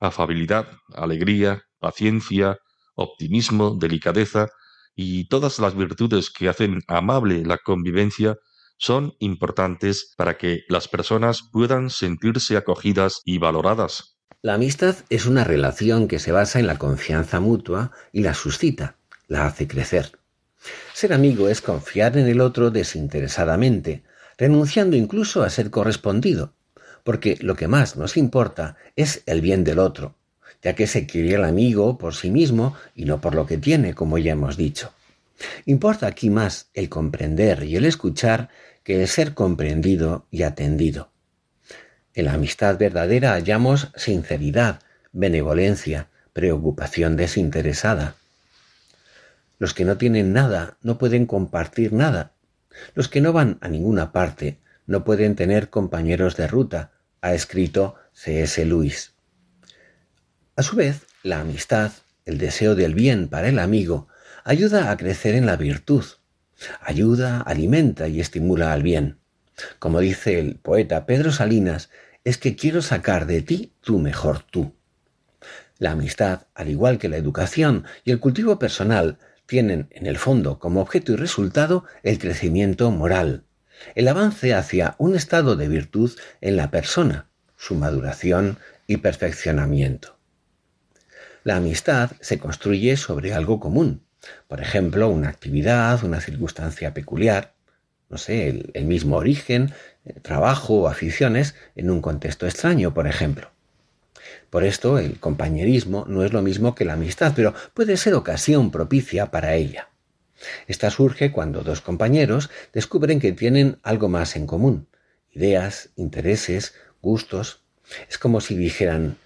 Afabilidad, 0.00 0.68
alegría, 0.94 1.62
paciencia, 1.78 2.58
optimismo, 2.94 3.76
delicadeza 3.78 4.48
y 4.94 5.28
todas 5.28 5.58
las 5.58 5.76
virtudes 5.76 6.30
que 6.30 6.48
hacen 6.48 6.80
amable 6.88 7.44
la 7.44 7.58
convivencia 7.58 8.36
son 8.78 9.14
importantes 9.20 10.12
para 10.16 10.36
que 10.36 10.64
las 10.68 10.88
personas 10.88 11.42
puedan 11.52 11.88
sentirse 11.88 12.56
acogidas 12.56 13.20
y 13.24 13.38
valoradas. 13.38 14.16
La 14.42 14.54
amistad 14.54 14.96
es 15.08 15.26
una 15.26 15.44
relación 15.44 16.08
que 16.08 16.18
se 16.18 16.32
basa 16.32 16.58
en 16.58 16.66
la 16.66 16.78
confianza 16.78 17.38
mutua 17.38 17.92
y 18.12 18.22
la 18.22 18.34
suscita, 18.34 18.96
la 19.28 19.46
hace 19.46 19.68
crecer. 19.68 20.18
Ser 20.92 21.12
amigo 21.12 21.48
es 21.48 21.60
confiar 21.60 22.18
en 22.18 22.26
el 22.26 22.40
otro 22.40 22.70
desinteresadamente, 22.70 24.02
renunciando 24.36 24.96
incluso 24.96 25.44
a 25.44 25.50
ser 25.50 25.70
correspondido, 25.70 26.54
porque 27.04 27.38
lo 27.40 27.54
que 27.54 27.68
más 27.68 27.96
nos 27.96 28.16
importa 28.16 28.76
es 28.96 29.22
el 29.26 29.40
bien 29.40 29.62
del 29.62 29.78
otro, 29.78 30.16
ya 30.62 30.74
que 30.74 30.86
se 30.86 31.06
quiere 31.06 31.36
al 31.36 31.44
amigo 31.44 31.98
por 31.98 32.14
sí 32.14 32.30
mismo 32.30 32.74
y 32.94 33.04
no 33.04 33.20
por 33.20 33.34
lo 33.34 33.46
que 33.46 33.58
tiene, 33.58 33.94
como 33.94 34.18
ya 34.18 34.32
hemos 34.32 34.56
dicho. 34.56 34.92
Importa 35.66 36.06
aquí 36.06 36.30
más 36.30 36.68
el 36.74 36.88
comprender 36.88 37.64
y 37.64 37.76
el 37.76 37.84
escuchar 37.84 38.48
que 38.84 39.00
el 39.00 39.08
ser 39.08 39.34
comprendido 39.34 40.26
y 40.30 40.42
atendido. 40.42 41.10
En 42.14 42.26
la 42.26 42.34
amistad 42.34 42.78
verdadera 42.78 43.32
hallamos 43.32 43.88
sinceridad, 43.96 44.80
benevolencia, 45.12 46.08
preocupación 46.32 47.16
desinteresada. 47.16 48.14
Los 49.58 49.74
que 49.74 49.84
no 49.84 49.96
tienen 49.96 50.32
nada 50.32 50.76
no 50.82 50.98
pueden 50.98 51.26
compartir 51.26 51.92
nada. 51.92 52.32
Los 52.94 53.08
que 53.08 53.20
no 53.20 53.32
van 53.32 53.58
a 53.60 53.68
ninguna 53.68 54.12
parte 54.12 54.58
no 54.86 55.04
pueden 55.04 55.36
tener 55.36 55.70
compañeros 55.70 56.36
de 56.36 56.48
ruta, 56.48 56.90
ha 57.20 57.34
escrito 57.34 57.94
C.S. 58.12 58.64
Lewis. 58.64 59.12
A 60.54 60.62
su 60.62 60.76
vez, 60.76 61.06
la 61.22 61.40
amistad 61.40 61.92
el 62.24 62.38
deseo 62.38 62.74
del 62.74 62.94
bien 62.94 63.28
para 63.28 63.48
el 63.48 63.58
amigo, 63.58 64.08
ayuda 64.44 64.90
a 64.90 64.96
crecer 64.96 65.34
en 65.34 65.46
la 65.46 65.56
virtud. 65.56 66.04
Ayuda, 66.80 67.40
alimenta 67.40 68.08
y 68.08 68.20
estimula 68.20 68.72
al 68.72 68.82
bien. 68.82 69.18
Como 69.78 70.00
dice 70.00 70.38
el 70.38 70.56
poeta 70.56 71.06
Pedro 71.06 71.32
Salinas, 71.32 71.90
es 72.24 72.38
que 72.38 72.54
quiero 72.54 72.82
sacar 72.82 73.26
de 73.26 73.42
ti 73.42 73.72
tu 73.80 73.98
mejor 73.98 74.42
tú. 74.42 74.74
La 75.78 75.92
amistad, 75.92 76.42
al 76.54 76.68
igual 76.68 76.98
que 76.98 77.08
la 77.08 77.16
educación 77.16 77.84
y 78.04 78.12
el 78.12 78.20
cultivo 78.20 78.58
personal, 78.58 79.18
tienen 79.46 79.88
en 79.90 80.06
el 80.06 80.16
fondo 80.16 80.60
como 80.60 80.80
objeto 80.80 81.12
y 81.12 81.16
resultado 81.16 81.84
el 82.04 82.18
crecimiento 82.18 82.90
moral, 82.92 83.44
el 83.96 84.06
avance 84.06 84.54
hacia 84.54 84.94
un 84.98 85.16
estado 85.16 85.56
de 85.56 85.66
virtud 85.66 86.12
en 86.40 86.56
la 86.56 86.70
persona, 86.70 87.26
su 87.56 87.74
maduración 87.74 88.58
y 88.86 88.98
perfeccionamiento. 88.98 90.21
La 91.44 91.56
amistad 91.56 92.12
se 92.20 92.38
construye 92.38 92.96
sobre 92.96 93.34
algo 93.34 93.58
común, 93.58 94.02
por 94.46 94.60
ejemplo, 94.60 95.08
una 95.08 95.28
actividad, 95.28 96.04
una 96.04 96.20
circunstancia 96.20 96.94
peculiar, 96.94 97.54
no 98.08 98.18
sé, 98.18 98.62
el, 98.74 98.84
mismo 98.84 99.16
origen, 99.16 99.72
eh, 100.04 100.20
trabajo 100.20 100.82
o 100.82 100.88
aficiones 100.88 101.54
en 101.74 101.90
un 101.90 102.00
contexto 102.00 102.46
extraño, 102.46 102.94
por 102.94 103.06
ejemplo. 103.06 103.50
Por 104.50 104.64
esto, 104.64 104.98
el 104.98 105.18
compañerismo 105.18 106.04
no 106.06 106.24
es 106.24 106.32
lo 106.32 106.42
mismo 106.42 106.74
que 106.74 106.84
la 106.84 106.92
amistad, 106.92 107.32
pero 107.34 107.54
puede 107.74 107.96
ser 107.96 108.14
ocasión 108.14 108.70
propicia 108.70 109.30
para 109.30 109.54
ella. 109.54 109.88
Esta 110.66 110.90
surge 110.90 111.32
cuando 111.32 111.62
dos 111.62 111.80
compañeros 111.80 112.50
descubren 112.72 113.18
que 113.18 113.32
tienen 113.32 113.78
algo 113.82 114.08
más 114.08 114.36
en 114.36 114.46
común, 114.46 114.88
ideas, 115.30 115.90
intereses, 115.96 116.74
gustos. 117.00 117.62
Es 118.08 118.18
como 118.18 118.40
si 118.40 118.56
dijeran, 118.56 119.16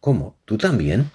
¿cómo? 0.00 0.38
¿Tú 0.44 0.56
también? 0.56 1.10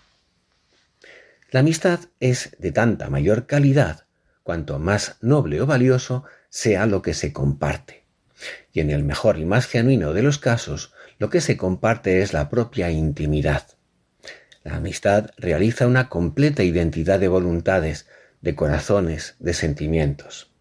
La 1.50 1.62
amistad 1.62 2.01
es 2.20 2.56
de 2.60 2.72
tanta 2.72 3.10
mayor 3.10 3.48
calidad 3.48 4.06
cuanto 4.44 4.80
más 4.80 5.18
noble 5.22 5.62
o 5.62 5.66
valioso 5.66 6.25
sea 6.50 6.86
lo 6.86 7.01
que 7.01 7.13
se 7.13 7.32
comparte. 7.32 8.06
Y 8.72 8.82
en 8.82 8.89
el 8.89 9.04
mejor 9.04 9.38
y 9.39 9.46
más 9.46 9.66
genuino 9.66 10.13
de 10.13 10.24
los 10.24 10.39
casos, 10.39 10.94
lo 11.20 11.30
que 11.30 11.42
se 11.42 11.58
comparte 11.58 12.22
es 12.22 12.34
la 12.34 12.50
propia 12.50 12.92
intimidad. 12.92 13.66
La 14.63 14.75
amistad 14.75 15.32
realiza 15.38 15.88
una 15.88 16.10
completa 16.10 16.63
identidad 16.63 17.20
de 17.20 17.30
voluntades, 17.30 18.08
de 18.42 18.56
corazones, 18.56 19.36
de 19.39 19.54
sentimientos. 19.54 20.51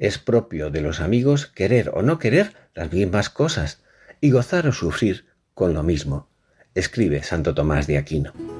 Es 0.00 0.18
propio 0.18 0.70
de 0.70 0.80
los 0.80 1.00
amigos 1.00 1.46
querer 1.46 1.90
o 1.94 2.02
no 2.02 2.18
querer 2.18 2.54
las 2.74 2.92
mismas 2.92 3.30
cosas 3.30 3.82
y 4.20 4.30
gozar 4.30 4.66
o 4.66 4.72
sufrir 4.72 5.26
con 5.54 5.72
lo 5.72 5.82
mismo, 5.82 6.28
escribe 6.74 7.22
Santo 7.22 7.54
Tomás 7.54 7.86
de 7.86 7.98
Aquino. 7.98 8.59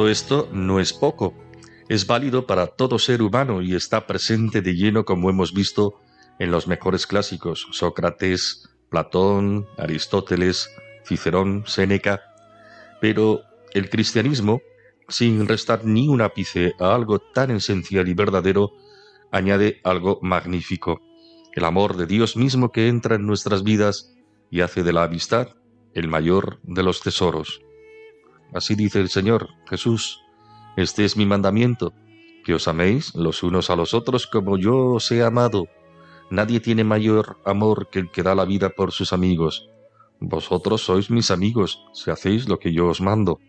Todo 0.00 0.08
esto 0.08 0.48
no 0.50 0.80
es 0.80 0.94
poco, 0.94 1.34
es 1.90 2.06
válido 2.06 2.46
para 2.46 2.68
todo 2.68 2.98
ser 2.98 3.20
humano 3.20 3.60
y 3.60 3.74
está 3.74 4.06
presente 4.06 4.62
de 4.62 4.74
lleno 4.74 5.04
como 5.04 5.28
hemos 5.28 5.52
visto 5.52 6.00
en 6.38 6.50
los 6.50 6.66
mejores 6.66 7.06
clásicos, 7.06 7.68
Sócrates, 7.72 8.66
Platón, 8.88 9.68
Aristóteles, 9.76 10.70
Cicerón, 11.04 11.64
Séneca. 11.66 12.22
Pero 13.02 13.42
el 13.74 13.90
cristianismo, 13.90 14.62
sin 15.06 15.46
restar 15.46 15.84
ni 15.84 16.08
un 16.08 16.22
ápice 16.22 16.72
a 16.80 16.94
algo 16.94 17.18
tan 17.18 17.50
esencial 17.50 18.08
y 18.08 18.14
verdadero, 18.14 18.72
añade 19.30 19.82
algo 19.84 20.18
magnífico, 20.22 21.02
el 21.52 21.66
amor 21.66 21.98
de 21.98 22.06
Dios 22.06 22.38
mismo 22.38 22.72
que 22.72 22.88
entra 22.88 23.16
en 23.16 23.26
nuestras 23.26 23.64
vidas 23.64 24.14
y 24.50 24.62
hace 24.62 24.82
de 24.82 24.94
la 24.94 25.02
amistad 25.02 25.48
el 25.92 26.08
mayor 26.08 26.58
de 26.62 26.84
los 26.84 27.02
tesoros. 27.02 27.60
Así 28.52 28.74
dice 28.74 29.00
el 29.00 29.08
Señor 29.08 29.48
Jesús, 29.68 30.22
este 30.76 31.04
es 31.04 31.16
mi 31.16 31.26
mandamiento, 31.26 31.92
que 32.44 32.54
os 32.54 32.68
améis 32.68 33.14
los 33.14 33.42
unos 33.42 33.70
a 33.70 33.76
los 33.76 33.94
otros 33.94 34.26
como 34.26 34.58
yo 34.58 34.94
os 34.94 35.10
he 35.10 35.22
amado. 35.22 35.66
Nadie 36.30 36.60
tiene 36.60 36.84
mayor 36.84 37.38
amor 37.44 37.88
que 37.90 37.98
el 37.98 38.10
que 38.10 38.22
da 38.22 38.34
la 38.34 38.44
vida 38.44 38.70
por 38.70 38.92
sus 38.92 39.12
amigos. 39.12 39.68
Vosotros 40.20 40.82
sois 40.82 41.10
mis 41.10 41.30
amigos 41.30 41.84
si 41.92 42.10
hacéis 42.10 42.48
lo 42.48 42.58
que 42.58 42.72
yo 42.72 42.88
os 42.88 43.00
mando. 43.00 43.40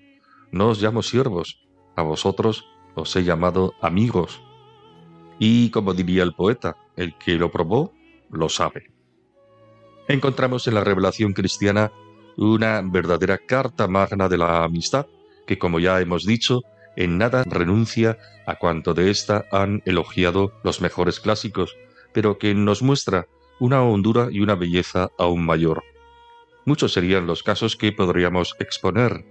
No 0.52 0.70
os 0.70 0.82
llamo 0.82 1.02
siervos, 1.04 1.68
a 1.96 2.02
vosotros 2.02 2.66
os 2.96 3.16
he 3.16 3.24
llamado 3.24 3.74
amigos. 3.82 4.42
Y 5.40 5.70
como 5.70 5.94
diría 5.94 6.24
el 6.24 6.34
poeta, 6.34 6.78
el 6.96 7.18
que 7.18 7.36
lo 7.36 7.52
probó, 7.52 7.94
lo 8.30 8.50
sabe. 8.50 8.92
Encontramos 10.08 10.68
en 10.68 10.74
la 10.74 10.84
revelación 10.84 11.34
cristiana 11.34 11.92
una 12.38 12.82
verdadera 12.82 13.38
carta 13.38 13.88
magna 13.88 14.30
de 14.30 14.38
la 14.38 14.63
amistad, 14.63 15.08
que 15.46 15.58
como 15.58 15.80
ya 15.80 16.00
hemos 16.00 16.26
dicho, 16.26 16.62
en 16.96 17.17
nada 17.17 17.44
renuncia 17.46 18.17
a 18.46 18.56
cuanto 18.56 18.94
de 18.94 19.10
ésta 19.10 19.46
han 19.52 19.82
elogiado 19.86 20.52
los 20.63 20.82
mejores 20.82 21.20
clásicos, 21.20 21.76
pero 22.13 22.38
que 22.38 22.54
nos 22.54 22.82
muestra 22.82 23.28
una 23.60 23.82
hondura 23.84 24.30
y 24.32 24.39
una 24.39 24.56
belleza 24.56 25.10
aún 25.17 25.46
mayor. 25.46 25.84
Muchos 26.65 26.94
serían 26.94 27.28
los 27.28 27.44
casos 27.44 27.76
que 27.76 27.91
podríamos 27.91 28.56
exponer. 28.60 29.26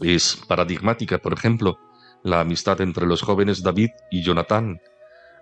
Es 0.00 0.36
paradigmática, 0.48 1.18
por 1.18 1.32
ejemplo, 1.32 1.78
la 2.22 2.40
amistad 2.40 2.80
entre 2.80 3.06
los 3.06 3.22
jóvenes 3.22 3.62
David 3.62 3.90
y 4.10 4.22
Jonatán, 4.22 4.80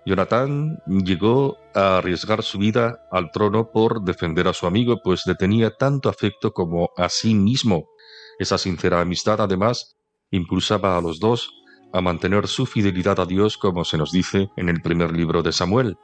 Jonatán 0.05 0.81
llegó 0.87 1.57
a 1.75 1.97
arriesgar 1.97 2.41
su 2.41 2.57
vida 2.57 3.07
al 3.11 3.31
trono 3.31 3.69
por 3.71 4.01
defender 4.01 4.47
a 4.47 4.53
su 4.53 4.65
amigo, 4.65 4.99
pues 5.03 5.25
le 5.27 5.35
tenía 5.35 5.75
tanto 5.77 6.09
afecto 6.09 6.53
como 6.53 6.89
a 6.97 7.07
sí 7.09 7.35
mismo. 7.35 7.87
Esa 8.39 8.57
sincera 8.57 9.01
amistad, 9.01 9.39
además, 9.41 9.95
impulsaba 10.31 10.97
a 10.97 11.01
los 11.01 11.19
dos 11.19 11.53
a 11.93 12.01
mantener 12.01 12.47
su 12.47 12.65
fidelidad 12.65 13.19
a 13.19 13.25
Dios, 13.25 13.57
como 13.57 13.85
se 13.85 13.97
nos 13.97 14.11
dice 14.11 14.49
en 14.57 14.69
el 14.69 14.81
primer 14.81 15.11
libro 15.11 15.43
de 15.43 15.51
Samuel. 15.51 15.97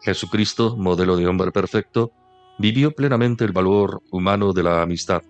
Jesucristo, 0.00 0.76
modelo 0.76 1.16
de 1.16 1.26
hombre 1.26 1.52
perfecto, 1.52 2.12
vivió 2.58 2.92
plenamente 2.92 3.44
el 3.44 3.52
valor 3.52 4.02
humano 4.10 4.52
de 4.52 4.62
la 4.62 4.82
amistad. 4.82 5.22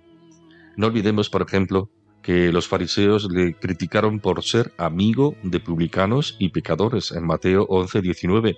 No 0.77 0.89
olvidemos, 0.89 1.31
por 1.31 1.43
ejemplo, 1.43 1.91
que 2.25 2.51
los 2.53 2.67
fariseos 2.67 3.31
le 3.31 3.55
criticaron 3.55 4.19
por 4.19 4.43
ser 4.43 4.73
amigo 4.79 5.37
de 5.43 5.61
publicanos 5.61 6.37
y 6.39 6.49
pecadores 6.49 7.13
en 7.13 7.27
Mateo 7.27 7.67
11:19, 7.69 8.57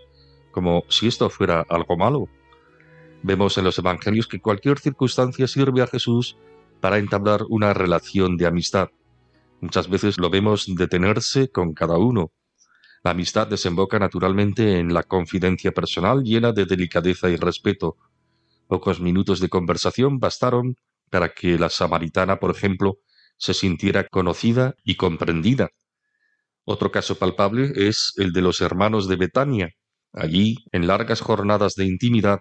como 0.53 0.85
si 0.89 1.09
esto 1.09 1.29
fuera 1.29 1.67
algo 1.69 1.97
malo. 1.97 2.29
Vemos 3.25 3.59
en 3.59 3.65
los 3.65 3.77
evangelios 3.79 4.29
que 4.29 4.41
cualquier 4.41 4.79
circunstancia 4.79 5.49
sirve 5.49 5.83
a 5.83 5.89
Jesús 5.89 6.37
para 6.81 6.99
entablar 6.99 7.43
una 7.49 7.75
relación 7.75 8.37
de 8.37 8.47
amistad. 8.47 8.91
Muchas 9.61 9.91
veces 9.91 10.17
lo 10.19 10.31
vemos 10.31 10.67
detenerse 10.69 11.49
con 11.49 11.75
cada 11.75 11.99
uno. 11.99 12.31
La 13.03 13.11
amistad 13.11 13.49
desemboca 13.49 13.99
naturalmente 13.99 14.79
en 14.79 14.95
la 14.95 15.03
confidencia 15.03 15.73
personal 15.73 16.23
llena 16.23 16.53
de 16.53 16.67
delicadeza 16.67 17.29
y 17.31 17.37
respeto. 17.37 17.97
Pocos 18.69 19.01
minutos 19.01 19.41
de 19.41 19.49
conversación 19.49 20.21
bastaron 20.21 20.77
para 21.11 21.31
que 21.31 21.59
la 21.59 21.69
samaritana, 21.69 22.37
por 22.37 22.53
ejemplo, 22.53 22.99
se 23.37 23.55
sintiera 23.55 24.07
conocida 24.09 24.75
y 24.85 24.97
comprendida. 24.97 25.71
Otro 26.65 26.91
caso 26.91 27.17
palpable 27.17 27.73
es 27.77 28.13
el 28.17 28.33
de 28.33 28.43
los 28.43 28.61
hermanos 28.61 29.09
de 29.09 29.17
Betania. 29.17 29.71
Allí, 30.13 30.57
en 30.73 30.87
largas 30.87 31.21
jornadas 31.21 31.75
de 31.75 31.85
intimidad, 31.85 32.41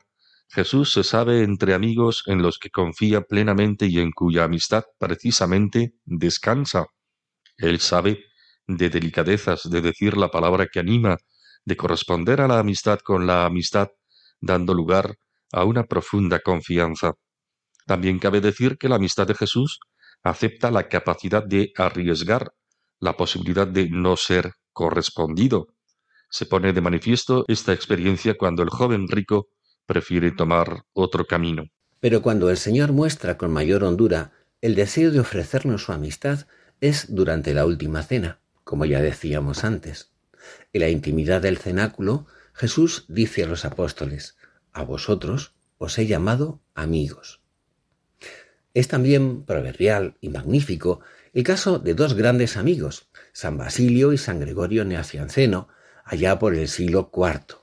Jesús 0.49 0.93
se 0.93 1.03
sabe 1.03 1.43
entre 1.43 1.73
amigos 1.73 2.23
en 2.27 2.41
los 2.41 2.57
que 2.57 2.69
confía 2.69 3.21
plenamente 3.21 3.87
y 3.87 3.99
en 3.99 4.11
cuya 4.11 4.45
amistad 4.45 4.83
precisamente 4.97 5.93
descansa. 6.05 6.85
Él 7.57 7.79
sabe 7.79 8.23
de 8.67 8.89
delicadezas, 8.89 9.69
de 9.69 9.81
decir 9.81 10.17
la 10.17 10.29
palabra 10.29 10.67
que 10.71 10.79
anima, 10.79 11.17
de 11.65 11.77
corresponder 11.77 12.41
a 12.41 12.47
la 12.47 12.59
amistad 12.59 12.99
con 12.99 13.27
la 13.27 13.45
amistad, 13.45 13.89
dando 14.39 14.73
lugar 14.73 15.15
a 15.51 15.65
una 15.65 15.83
profunda 15.83 16.39
confianza. 16.39 17.13
También 17.85 18.19
cabe 18.19 18.41
decir 18.41 18.77
que 18.77 18.89
la 18.89 18.95
amistad 18.95 19.27
de 19.27 19.35
Jesús 19.35 19.79
acepta 20.25 20.71
la 20.71 20.89
capacidad 20.89 21.43
de 21.43 21.71
arriesgar, 21.77 22.51
la 22.99 23.15
posibilidad 23.15 23.67
de 23.67 23.89
no 23.89 24.17
ser 24.17 24.53
correspondido. 24.73 25.67
Se 26.29 26.47
pone 26.47 26.73
de 26.73 26.81
manifiesto 26.81 27.45
esta 27.47 27.73
experiencia 27.73 28.35
cuando 28.35 28.63
el 28.63 28.69
joven 28.69 29.07
rico 29.07 29.49
prefiere 29.85 30.31
tomar 30.31 30.83
otro 30.93 31.25
camino. 31.25 31.65
Pero 31.99 32.23
cuando 32.23 32.49
el 32.49 32.57
Señor 32.57 32.91
muestra 32.91 33.37
con 33.37 33.53
mayor 33.53 33.83
hondura 33.83 34.31
el 34.61 34.73
deseo 34.73 35.11
de 35.11 35.19
ofrecernos 35.19 35.83
su 35.83 35.91
amistad 35.91 36.47
es 36.81 37.13
durante 37.13 37.53
la 37.53 37.67
última 37.67 38.01
cena, 38.01 38.39
como 38.63 38.85
ya 38.85 39.01
decíamos 39.01 39.63
antes. 39.63 40.11
En 40.73 40.81
la 40.81 40.89
intimidad 40.89 41.43
del 41.43 41.59
cenáculo, 41.59 42.25
Jesús 42.53 43.05
dice 43.07 43.43
a 43.43 43.47
los 43.47 43.63
apóstoles, 43.63 44.37
a 44.73 44.83
vosotros 44.83 45.53
os 45.77 45.99
he 45.99 46.07
llamado 46.07 46.61
amigos. 46.73 47.44
Es 48.75 48.89
también 48.89 49.43
proverbial 49.43 50.17
y 50.19 50.27
magnífico 50.27 50.99
el 51.33 51.43
caso 51.43 51.79
de 51.79 51.93
dos 51.93 52.13
grandes 52.13 52.57
amigos, 52.57 53.07
San 53.31 53.57
Basilio 53.57 54.11
y 54.11 54.17
San 54.17 54.41
Gregorio 54.41 54.83
Neacianceno, 54.83 55.69
allá 56.03 56.37
por 56.39 56.53
el 56.55 56.67
siglo 56.67 57.09
IV. 57.15 57.55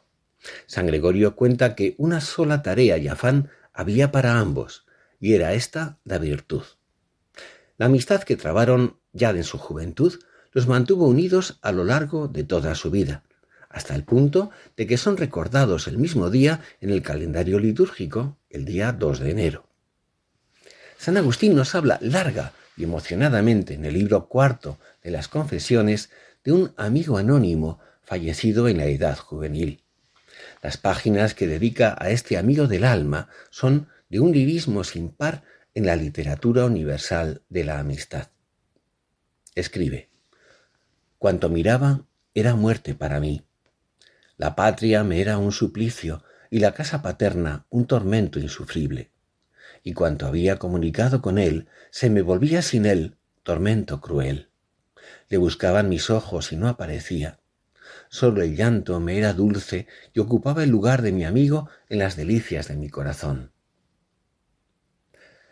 San 0.66 0.86
Gregorio 0.86 1.36
cuenta 1.36 1.74
que 1.74 1.94
una 1.98 2.22
sola 2.22 2.62
tarea 2.62 2.96
y 2.96 3.08
afán 3.08 3.50
había 3.74 4.10
para 4.10 4.38
ambos, 4.38 4.86
y 5.20 5.34
era 5.34 5.52
esta 5.52 5.98
la 6.04 6.16
virtud. 6.16 6.62
La 7.76 7.86
amistad 7.86 8.22
que 8.22 8.36
trabaron 8.36 8.96
ya 9.12 9.30
en 9.30 9.44
su 9.44 9.58
juventud 9.58 10.18
los 10.52 10.66
mantuvo 10.66 11.06
unidos 11.06 11.58
a 11.60 11.72
lo 11.72 11.84
largo 11.84 12.26
de 12.26 12.44
toda 12.44 12.74
su 12.74 12.90
vida, 12.90 13.22
hasta 13.68 13.94
el 13.94 14.04
punto 14.04 14.50
de 14.78 14.86
que 14.86 14.96
son 14.96 15.18
recordados 15.18 15.88
el 15.88 15.98
mismo 15.98 16.30
día 16.30 16.60
en 16.80 16.88
el 16.88 17.02
calendario 17.02 17.58
litúrgico, 17.58 18.38
el 18.48 18.64
día 18.64 18.92
2 18.92 19.20
de 19.20 19.30
enero. 19.30 19.71
San 21.02 21.16
Agustín 21.16 21.56
nos 21.56 21.74
habla 21.74 21.98
larga 22.00 22.52
y 22.76 22.84
emocionadamente 22.84 23.74
en 23.74 23.84
el 23.84 23.94
libro 23.94 24.28
cuarto 24.28 24.78
de 25.02 25.10
las 25.10 25.26
Confesiones 25.26 26.10
de 26.44 26.52
un 26.52 26.72
amigo 26.76 27.18
anónimo 27.18 27.80
fallecido 28.04 28.68
en 28.68 28.76
la 28.76 28.84
edad 28.84 29.18
juvenil. 29.18 29.82
Las 30.62 30.76
páginas 30.76 31.34
que 31.34 31.48
dedica 31.48 31.96
a 31.98 32.10
este 32.10 32.38
amigo 32.38 32.68
del 32.68 32.84
alma 32.84 33.28
son 33.50 33.88
de 34.10 34.20
un 34.20 34.30
lirismo 34.30 34.84
sin 34.84 35.08
par 35.08 35.42
en 35.74 35.86
la 35.86 35.96
literatura 35.96 36.66
universal 36.66 37.42
de 37.48 37.64
la 37.64 37.80
amistad. 37.80 38.28
Escribe, 39.56 40.08
Cuanto 41.18 41.48
miraba 41.48 42.06
era 42.32 42.54
muerte 42.54 42.94
para 42.94 43.18
mí. 43.18 43.42
La 44.36 44.54
patria 44.54 45.02
me 45.02 45.20
era 45.20 45.38
un 45.38 45.50
suplicio 45.50 46.22
y 46.48 46.60
la 46.60 46.74
casa 46.74 47.02
paterna 47.02 47.66
un 47.70 47.88
tormento 47.88 48.38
insufrible. 48.38 49.10
Y 49.82 49.94
cuanto 49.94 50.26
había 50.26 50.58
comunicado 50.58 51.22
con 51.22 51.38
él, 51.38 51.68
se 51.90 52.10
me 52.10 52.22
volvía 52.22 52.62
sin 52.62 52.86
él 52.86 53.16
tormento 53.42 54.00
cruel. 54.00 54.48
Le 55.28 55.36
buscaban 55.36 55.88
mis 55.88 56.10
ojos 56.10 56.52
y 56.52 56.56
no 56.56 56.68
aparecía. 56.68 57.40
Solo 58.08 58.42
el 58.42 58.56
llanto 58.56 59.00
me 59.00 59.18
era 59.18 59.32
dulce 59.32 59.86
y 60.12 60.20
ocupaba 60.20 60.62
el 60.62 60.70
lugar 60.70 61.02
de 61.02 61.12
mi 61.12 61.24
amigo 61.24 61.68
en 61.88 61.98
las 61.98 62.16
delicias 62.16 62.68
de 62.68 62.76
mi 62.76 62.88
corazón. 62.88 63.52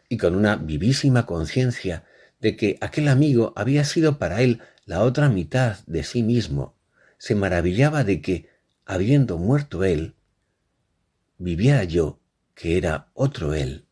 Y 0.08 0.18
con 0.18 0.34
una 0.34 0.56
vivísima 0.56 1.26
conciencia 1.26 2.04
de 2.40 2.56
que 2.56 2.78
aquel 2.80 3.08
amigo 3.08 3.52
había 3.56 3.84
sido 3.84 4.18
para 4.18 4.42
él 4.42 4.60
la 4.84 5.02
otra 5.02 5.28
mitad 5.28 5.78
de 5.86 6.02
sí 6.02 6.22
mismo, 6.22 6.76
se 7.18 7.34
maravillaba 7.34 8.02
de 8.02 8.22
que, 8.22 8.48
habiendo 8.86 9.38
muerto 9.38 9.84
él, 9.84 10.14
viviera 11.38 11.84
yo, 11.84 12.20
que 12.54 12.76
era 12.76 13.10
otro 13.14 13.54
él. 13.54 13.86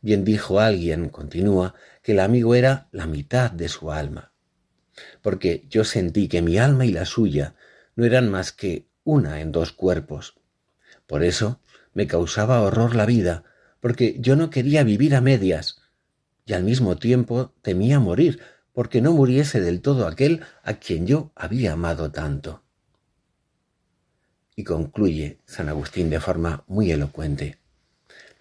Bien 0.00 0.24
dijo 0.24 0.60
alguien, 0.60 1.08
continúa, 1.08 1.74
que 2.02 2.12
el 2.12 2.20
amigo 2.20 2.54
era 2.54 2.88
la 2.92 3.06
mitad 3.06 3.50
de 3.50 3.68
su 3.68 3.92
alma, 3.92 4.32
porque 5.22 5.66
yo 5.70 5.84
sentí 5.84 6.28
que 6.28 6.42
mi 6.42 6.58
alma 6.58 6.84
y 6.84 6.92
la 6.92 7.04
suya 7.04 7.54
no 7.94 8.04
eran 8.04 8.30
más 8.30 8.52
que 8.52 8.86
una 9.04 9.40
en 9.40 9.52
dos 9.52 9.72
cuerpos. 9.72 10.34
Por 11.06 11.24
eso 11.24 11.60
me 11.94 12.06
causaba 12.06 12.60
horror 12.62 12.94
la 12.94 13.06
vida, 13.06 13.44
porque 13.80 14.16
yo 14.18 14.36
no 14.36 14.50
quería 14.50 14.84
vivir 14.84 15.14
a 15.14 15.20
medias, 15.20 15.82
y 16.44 16.54
al 16.54 16.64
mismo 16.64 16.96
tiempo 16.96 17.52
temía 17.62 18.00
morir, 18.00 18.40
porque 18.72 19.00
no 19.00 19.12
muriese 19.12 19.60
del 19.60 19.80
todo 19.80 20.06
aquel 20.06 20.42
a 20.62 20.74
quien 20.74 21.06
yo 21.06 21.30
había 21.34 21.72
amado 21.72 22.10
tanto. 22.10 22.62
Y 24.56 24.64
concluye 24.64 25.38
San 25.46 25.68
Agustín 25.68 26.10
de 26.10 26.20
forma 26.20 26.64
muy 26.66 26.90
elocuente. 26.90 27.61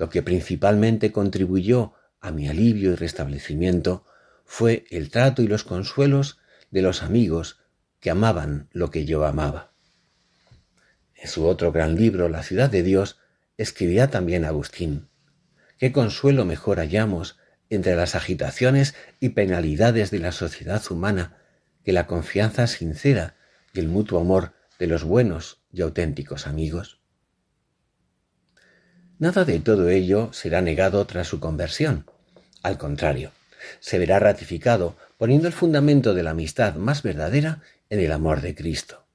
Lo 0.01 0.09
que 0.09 0.23
principalmente 0.23 1.11
contribuyó 1.11 1.93
a 2.21 2.31
mi 2.31 2.47
alivio 2.47 2.91
y 2.91 2.95
restablecimiento 2.95 4.03
fue 4.45 4.85
el 4.89 5.11
trato 5.11 5.43
y 5.43 5.47
los 5.47 5.63
consuelos 5.63 6.39
de 6.71 6.81
los 6.81 7.03
amigos 7.03 7.59
que 7.99 8.09
amaban 8.09 8.67
lo 8.71 8.89
que 8.89 9.05
yo 9.05 9.23
amaba. 9.27 9.73
En 11.13 11.27
su 11.27 11.45
otro 11.45 11.71
gran 11.71 11.97
libro, 11.97 12.29
La 12.29 12.41
ciudad 12.41 12.71
de 12.71 12.81
Dios, 12.81 13.19
escribía 13.57 14.09
también 14.09 14.43
Agustín, 14.43 15.07
¿qué 15.77 15.91
consuelo 15.91 16.45
mejor 16.45 16.79
hallamos 16.79 17.37
entre 17.69 17.95
las 17.95 18.15
agitaciones 18.15 18.95
y 19.19 19.29
penalidades 19.29 20.09
de 20.09 20.17
la 20.17 20.31
sociedad 20.31 20.81
humana 20.89 21.37
que 21.85 21.93
la 21.93 22.07
confianza 22.07 22.65
sincera 22.65 23.35
y 23.71 23.81
el 23.81 23.87
mutuo 23.87 24.19
amor 24.19 24.53
de 24.79 24.87
los 24.87 25.03
buenos 25.03 25.61
y 25.71 25.81
auténticos 25.81 26.47
amigos? 26.47 27.00
Nada 29.21 29.45
de 29.45 29.59
todo 29.59 29.87
ello 29.87 30.33
será 30.33 30.61
negado 30.61 31.05
tras 31.05 31.27
su 31.27 31.39
conversión. 31.39 32.05
Al 32.61 32.77
contrario, 32.77 33.31
se 33.79 33.97
verá 33.97 34.19
ratificado 34.19 34.97
poniendo 35.17 35.47
el 35.47 35.53
fundamento 35.53 36.13
de 36.13 36.23
la 36.23 36.31
amistad 36.31 36.75
más 36.75 37.03
verdadera 37.03 37.61
en 37.89 38.01
el 38.01 38.11
amor 38.11 38.41
de 38.41 38.53
Cristo. 38.53 39.05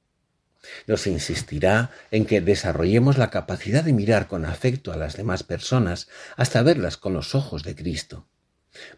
Nos 0.86 1.06
insistirá 1.06 1.90
en 2.10 2.24
que 2.24 2.40
desarrollemos 2.40 3.18
la 3.18 3.28
capacidad 3.28 3.84
de 3.84 3.92
mirar 3.92 4.26
con 4.26 4.46
afecto 4.46 4.92
a 4.92 4.96
las 4.96 5.18
demás 5.18 5.42
personas 5.42 6.08
hasta 6.36 6.62
verlas 6.62 6.96
con 6.96 7.12
los 7.12 7.34
ojos 7.34 7.62
de 7.62 7.74
Cristo 7.74 8.26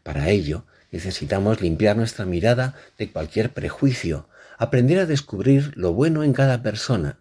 para 0.02 0.28
ello, 0.30 0.64
necesitamos 0.90 1.60
limpiar 1.60 1.96
nuestra 1.96 2.24
mirada 2.24 2.74
de 2.98 3.10
cualquier 3.10 3.52
prejuicio, 3.52 4.28
aprender 4.58 4.98
a 4.98 5.06
descubrir 5.06 5.72
lo 5.76 5.92
bueno 5.92 6.24
en 6.24 6.32
cada 6.32 6.62
persona, 6.62 7.20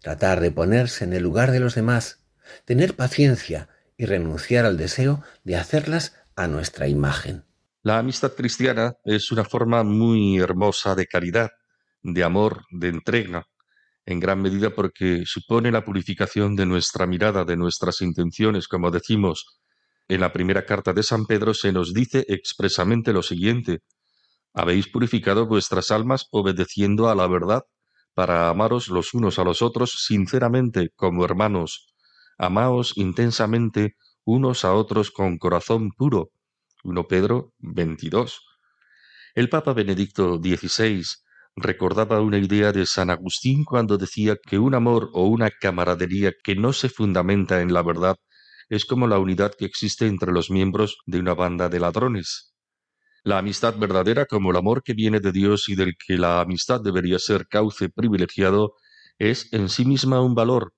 tratar 0.00 0.40
de 0.40 0.50
ponerse 0.50 1.04
en 1.04 1.12
el 1.12 1.22
lugar 1.22 1.50
de 1.50 1.60
los 1.60 1.74
demás, 1.74 2.17
tener 2.64 2.94
paciencia 2.94 3.68
y 3.96 4.06
renunciar 4.06 4.64
al 4.64 4.76
deseo 4.76 5.22
de 5.44 5.56
hacerlas 5.56 6.14
a 6.36 6.46
nuestra 6.46 6.88
imagen. 6.88 7.44
La 7.82 7.98
amistad 7.98 8.32
cristiana 8.32 8.94
es 9.04 9.32
una 9.32 9.44
forma 9.44 9.82
muy 9.82 10.38
hermosa 10.38 10.94
de 10.94 11.06
caridad, 11.06 11.50
de 12.02 12.24
amor, 12.24 12.64
de 12.70 12.88
entrega, 12.88 13.46
en 14.06 14.20
gran 14.20 14.40
medida 14.40 14.70
porque 14.70 15.24
supone 15.26 15.70
la 15.70 15.84
purificación 15.84 16.56
de 16.56 16.66
nuestra 16.66 17.06
mirada, 17.06 17.44
de 17.44 17.56
nuestras 17.56 18.00
intenciones, 18.00 18.68
como 18.68 18.90
decimos, 18.90 19.60
en 20.08 20.20
la 20.20 20.32
primera 20.32 20.64
carta 20.64 20.94
de 20.94 21.02
San 21.02 21.26
Pedro 21.26 21.52
se 21.52 21.72
nos 21.72 21.92
dice 21.92 22.24
expresamente 22.28 23.12
lo 23.12 23.22
siguiente, 23.22 23.80
habéis 24.54 24.88
purificado 24.88 25.46
vuestras 25.46 25.90
almas 25.90 26.26
obedeciendo 26.30 27.08
a 27.10 27.14
la 27.14 27.26
verdad, 27.26 27.62
para 28.14 28.48
amaros 28.48 28.88
los 28.88 29.14
unos 29.14 29.38
a 29.38 29.44
los 29.44 29.62
otros 29.62 30.04
sinceramente 30.06 30.90
como 30.96 31.24
hermanos. 31.24 31.94
Amaos 32.40 32.92
intensamente 32.94 33.96
unos 34.24 34.64
a 34.64 34.72
otros 34.72 35.10
con 35.10 35.38
corazón 35.38 35.90
puro. 35.90 36.30
1 36.84 37.08
Pedro 37.08 37.52
22. 37.58 38.40
El 39.34 39.48
Papa 39.48 39.72
Benedicto 39.72 40.36
XVI 40.36 41.02
recordaba 41.56 42.20
una 42.20 42.38
idea 42.38 42.70
de 42.70 42.86
San 42.86 43.10
Agustín 43.10 43.64
cuando 43.64 43.98
decía 43.98 44.36
que 44.40 44.60
un 44.60 44.76
amor 44.76 45.10
o 45.14 45.26
una 45.26 45.50
camaradería 45.50 46.32
que 46.44 46.54
no 46.54 46.72
se 46.72 46.88
fundamenta 46.88 47.60
en 47.60 47.72
la 47.72 47.82
verdad 47.82 48.14
es 48.68 48.84
como 48.84 49.08
la 49.08 49.18
unidad 49.18 49.52
que 49.58 49.64
existe 49.64 50.06
entre 50.06 50.30
los 50.30 50.48
miembros 50.48 50.98
de 51.06 51.18
una 51.18 51.34
banda 51.34 51.68
de 51.68 51.80
ladrones. 51.80 52.54
La 53.24 53.38
amistad 53.38 53.76
verdadera, 53.76 54.26
como 54.26 54.52
el 54.52 54.58
amor 54.58 54.84
que 54.84 54.94
viene 54.94 55.18
de 55.18 55.32
Dios 55.32 55.68
y 55.68 55.74
del 55.74 55.96
que 55.96 56.16
la 56.16 56.40
amistad 56.40 56.80
debería 56.80 57.18
ser 57.18 57.48
cauce 57.48 57.88
privilegiado, 57.88 58.74
es 59.18 59.52
en 59.52 59.68
sí 59.68 59.84
misma 59.84 60.20
un 60.20 60.36
valor, 60.36 60.72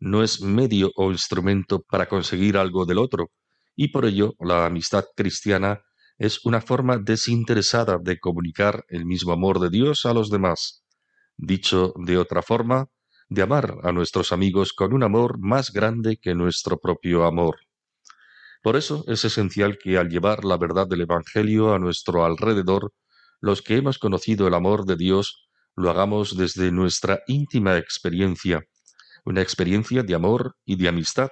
no 0.00 0.22
es 0.22 0.40
medio 0.40 0.90
o 0.96 1.12
instrumento 1.12 1.82
para 1.82 2.06
conseguir 2.06 2.56
algo 2.56 2.86
del 2.86 2.98
otro, 2.98 3.30
y 3.76 3.88
por 3.88 4.06
ello 4.06 4.34
la 4.40 4.66
amistad 4.66 5.04
cristiana 5.14 5.82
es 6.18 6.44
una 6.44 6.60
forma 6.60 6.98
desinteresada 6.98 7.98
de 7.98 8.18
comunicar 8.18 8.84
el 8.88 9.06
mismo 9.06 9.32
amor 9.32 9.60
de 9.60 9.70
Dios 9.70 10.04
a 10.04 10.12
los 10.12 10.30
demás. 10.30 10.84
Dicho 11.36 11.94
de 11.96 12.18
otra 12.18 12.42
forma, 12.42 12.88
de 13.28 13.42
amar 13.42 13.76
a 13.84 13.92
nuestros 13.92 14.32
amigos 14.32 14.72
con 14.72 14.92
un 14.92 15.02
amor 15.02 15.38
más 15.38 15.72
grande 15.72 16.18
que 16.18 16.34
nuestro 16.34 16.78
propio 16.78 17.24
amor. 17.24 17.58
Por 18.62 18.76
eso 18.76 19.04
es 19.06 19.24
esencial 19.24 19.78
que 19.78 19.96
al 19.96 20.08
llevar 20.10 20.44
la 20.44 20.58
verdad 20.58 20.86
del 20.86 21.02
Evangelio 21.02 21.72
a 21.72 21.78
nuestro 21.78 22.24
alrededor, 22.24 22.92
los 23.40 23.62
que 23.62 23.76
hemos 23.76 23.98
conocido 23.98 24.46
el 24.48 24.54
amor 24.54 24.84
de 24.84 24.96
Dios 24.96 25.48
lo 25.76 25.88
hagamos 25.90 26.36
desde 26.36 26.72
nuestra 26.72 27.20
íntima 27.26 27.78
experiencia, 27.78 28.62
una 29.24 29.42
experiencia 29.42 30.02
de 30.02 30.14
amor 30.14 30.56
y 30.64 30.76
de 30.76 30.88
amistad. 30.88 31.28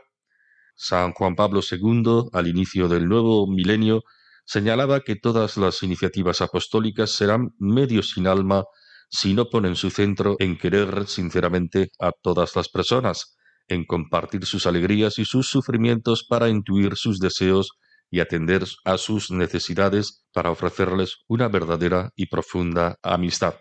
San 0.75 1.13
Juan 1.13 1.35
Pablo 1.35 1.61
II, 1.69 2.29
al 2.33 2.47
inicio 2.47 2.89
del 2.89 3.09
nuevo 3.09 3.47
milenio, 3.47 4.03
señalaba 4.45 5.01
que 5.01 5.17
todas 5.17 5.57
las 5.57 5.83
iniciativas 5.83 6.41
apostólicas 6.41 7.11
serán 7.11 7.51
medios 7.59 8.11
sin 8.11 8.27
alma 8.27 8.65
si 9.11 9.35
no 9.35 9.49
ponen 9.49 9.77
su 9.77 9.91
centro 9.91 10.37
en 10.39 10.57
querer 10.57 11.07
sinceramente 11.07 11.91
a 11.99 12.13
todas 12.13 12.55
las 12.57 12.69
personas, 12.69 13.37
en 13.69 13.85
compartir 13.85 14.47
sus 14.47 14.67
alegrías 14.67 15.19
y 15.19 15.25
sus 15.25 15.49
sufrimientos 15.49 16.25
para 16.25 16.49
intuir 16.49 16.97
sus 16.97 17.19
deseos 17.19 17.73
y 18.11 18.21
atender 18.21 18.65
a 18.85 18.99
sus 18.99 19.31
necesidades 19.31 20.25
para 20.33 20.51
ofrecerles 20.51 21.19
una 21.27 21.49
verdadera 21.49 22.11
y 22.17 22.27
profunda 22.27 22.97
amistad. 23.03 23.57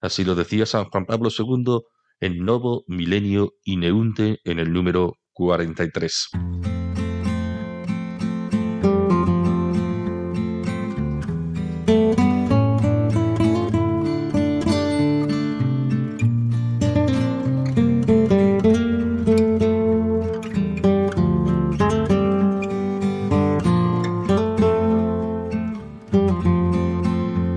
Así 0.00 0.24
lo 0.24 0.34
decía 0.34 0.66
San 0.66 0.86
Juan 0.86 1.06
Pablo 1.06 1.30
II 1.36 1.80
en 2.20 2.44
Novo 2.44 2.84
Milenio 2.86 3.52
Ineunte 3.64 4.40
en 4.44 4.58
el 4.58 4.72
número 4.72 5.18
43. 5.32 6.30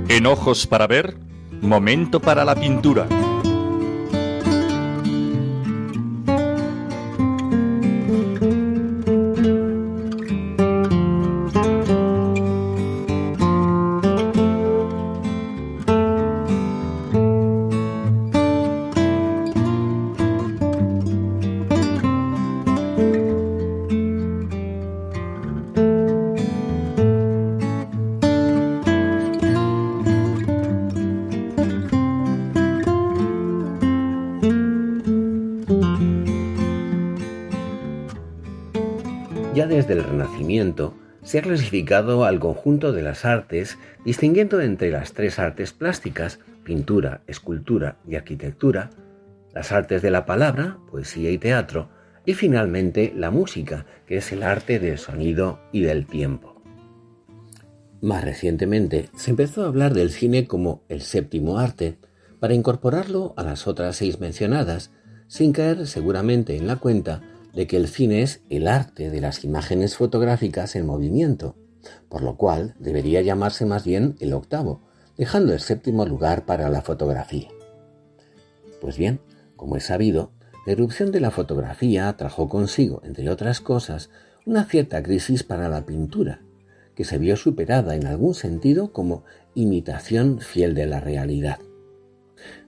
En 0.10 0.26
ojos 0.26 0.66
para 0.66 0.88
ver, 0.88 1.16
momento 1.62 2.20
para 2.20 2.44
la 2.44 2.56
pintura. 2.56 3.08
Se 41.24 41.40
ha 41.40 41.42
clasificado 41.42 42.26
al 42.26 42.40
conjunto 42.40 42.94
de 42.94 43.02
las 43.02 43.26
artes 43.26 43.78
distinguiendo 44.06 44.62
entre 44.62 44.92
las 44.92 45.14
tres 45.14 45.40
artes 45.40 45.74
plásticas, 45.74 46.40
pintura, 46.64 47.22
escultura 47.28 47.98
y 48.08 48.16
arquitectura, 48.16 48.90
las 49.54 49.72
artes 49.72 50.02
de 50.02 50.12
la 50.12 50.26
palabra, 50.26 50.78
poesía 50.90 51.32
y 51.32 51.38
teatro, 51.38 51.90
y 52.26 52.34
finalmente 52.34 53.14
la 53.16 53.32
música, 53.32 53.86
que 54.06 54.18
es 54.18 54.32
el 54.32 54.44
arte 54.44 54.80
del 54.80 54.98
sonido 54.98 55.60
y 55.72 55.82
del 55.82 56.06
tiempo. 56.06 56.62
Más 58.02 58.24
recientemente 58.24 59.10
se 59.16 59.32
empezó 59.32 59.64
a 59.64 59.68
hablar 59.68 59.94
del 59.94 60.12
cine 60.12 60.48
como 60.48 60.84
el 60.90 61.02
séptimo 61.02 61.60
arte, 61.60 61.98
para 62.40 62.54
incorporarlo 62.54 63.34
a 63.38 63.44
las 63.44 63.68
otras 63.68 63.96
seis 63.96 64.20
mencionadas, 64.20 64.92
sin 65.28 65.52
caer 65.52 65.88
seguramente 65.88 66.56
en 66.56 66.68
la 66.68 66.78
cuenta 66.78 67.22
de 67.58 67.66
que 67.66 67.76
el 67.76 67.88
cine 67.88 68.22
es 68.22 68.42
el 68.52 68.68
arte 68.68 69.10
de 69.10 69.20
las 69.20 69.44
imágenes 69.44 69.96
fotográficas 69.96 70.76
en 70.76 70.86
movimiento, 70.86 71.56
por 72.08 72.22
lo 72.22 72.38
cual 72.38 72.76
debería 72.78 73.24
llamarse 73.24 73.66
más 73.66 73.84
bien 73.84 74.16
el 74.20 74.34
octavo, 74.34 74.84
dejando 75.18 75.54
el 75.54 75.60
séptimo 75.60 76.06
lugar 76.06 76.46
para 76.46 76.70
la 76.70 76.84
fotografía. 76.84 77.48
Pues 78.80 78.96
bien, 78.96 79.22
como 79.56 79.76
es 79.76 79.86
sabido, 79.86 80.30
la 80.68 80.74
erupción 80.74 81.12
de 81.12 81.20
la 81.20 81.32
fotografía 81.32 82.16
trajo 82.16 82.48
consigo, 82.48 83.02
entre 83.04 83.28
otras 83.28 83.60
cosas, 83.60 84.12
una 84.46 84.66
cierta 84.66 85.02
crisis 85.02 85.42
para 85.42 85.68
la 85.68 85.84
pintura, 85.84 86.42
que 86.94 87.06
se 87.06 87.18
vio 87.18 87.36
superada 87.38 87.96
en 87.96 88.06
algún 88.06 88.36
sentido 88.36 88.94
como 88.94 89.24
imitación 89.56 90.42
fiel 90.42 90.76
de 90.76 90.86
la 90.86 91.00
realidad. 91.00 91.58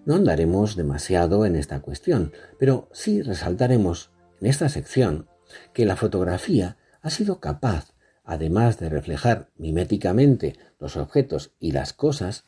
No 0.04 0.15
andaremos 0.15 0.75
demasiado 0.75 1.45
en 1.45 1.56
esta 1.56 1.80
cuestión, 1.80 2.32
pero 2.58 2.89
sí 2.91 3.21
resaltaremos 3.21 4.09
en 4.41 4.47
esta 4.47 4.69
sección 4.69 5.28
que 5.73 5.86
la 5.86 5.95
fotografía 5.95 6.78
ha 7.02 7.10
sido 7.10 7.39
capaz, 7.39 7.93
además 8.23 8.80
de 8.80 8.89
reflejar 8.89 9.49
miméticamente 9.58 10.56
los 10.80 10.97
objetos 10.97 11.52
y 11.60 11.71
las 11.71 11.93
cosas, 11.93 12.45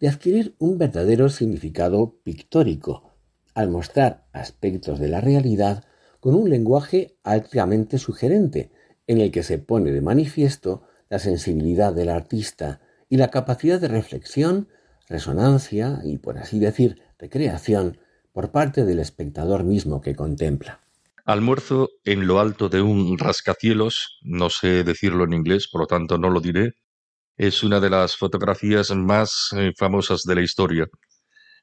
de 0.00 0.08
adquirir 0.08 0.54
un 0.58 0.78
verdadero 0.78 1.28
significado 1.28 2.16
pictórico, 2.22 3.14
al 3.54 3.70
mostrar 3.70 4.26
aspectos 4.32 5.00
de 5.00 5.08
la 5.08 5.20
realidad 5.20 5.84
con 6.20 6.34
un 6.34 6.50
lenguaje 6.50 7.16
altamente 7.22 7.98
sugerente, 7.98 8.70
en 9.06 9.20
el 9.20 9.30
que 9.30 9.42
se 9.42 9.58
pone 9.58 9.92
de 9.92 10.00
manifiesto 10.00 10.82
la 11.08 11.18
sensibilidad 11.18 11.92
del 11.92 12.08
artista 12.08 12.80
y 13.08 13.16
la 13.16 13.28
capacidad 13.28 13.80
de 13.80 13.88
reflexión, 13.88 14.68
resonancia 15.08 16.00
y, 16.04 16.18
por 16.18 16.38
así 16.38 16.58
decir, 16.58 17.00
recreación 17.18 17.98
por 18.32 18.50
parte 18.50 18.84
del 18.84 18.98
espectador 18.98 19.64
mismo 19.64 20.00
que 20.00 20.16
contempla. 20.16 20.85
Almuerzo 21.26 21.90
en 22.04 22.28
lo 22.28 22.38
alto 22.38 22.68
de 22.68 22.80
un 22.80 23.18
rascacielos, 23.18 24.20
no 24.22 24.48
sé 24.48 24.84
decirlo 24.84 25.24
en 25.24 25.32
inglés, 25.32 25.66
por 25.68 25.80
lo 25.80 25.88
tanto 25.88 26.18
no 26.18 26.30
lo 26.30 26.40
diré, 26.40 26.74
es 27.36 27.64
una 27.64 27.80
de 27.80 27.90
las 27.90 28.16
fotografías 28.16 28.94
más 28.94 29.48
eh, 29.56 29.72
famosas 29.76 30.22
de 30.22 30.36
la 30.36 30.42
historia. 30.42 30.86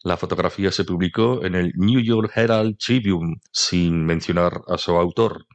La 0.04 0.17
fotografía 0.17 0.69
se 0.69 0.84
publicó 0.84 1.45
en 1.45 1.56
el 1.56 1.71
New 1.76 2.02
York 2.02 2.30
Herald 2.36 2.76
Tribune, 2.78 3.38
sin 3.54 4.06
mencionar 4.06 4.63
a 4.67 4.78
su 4.78 4.97
autor. 4.97 5.45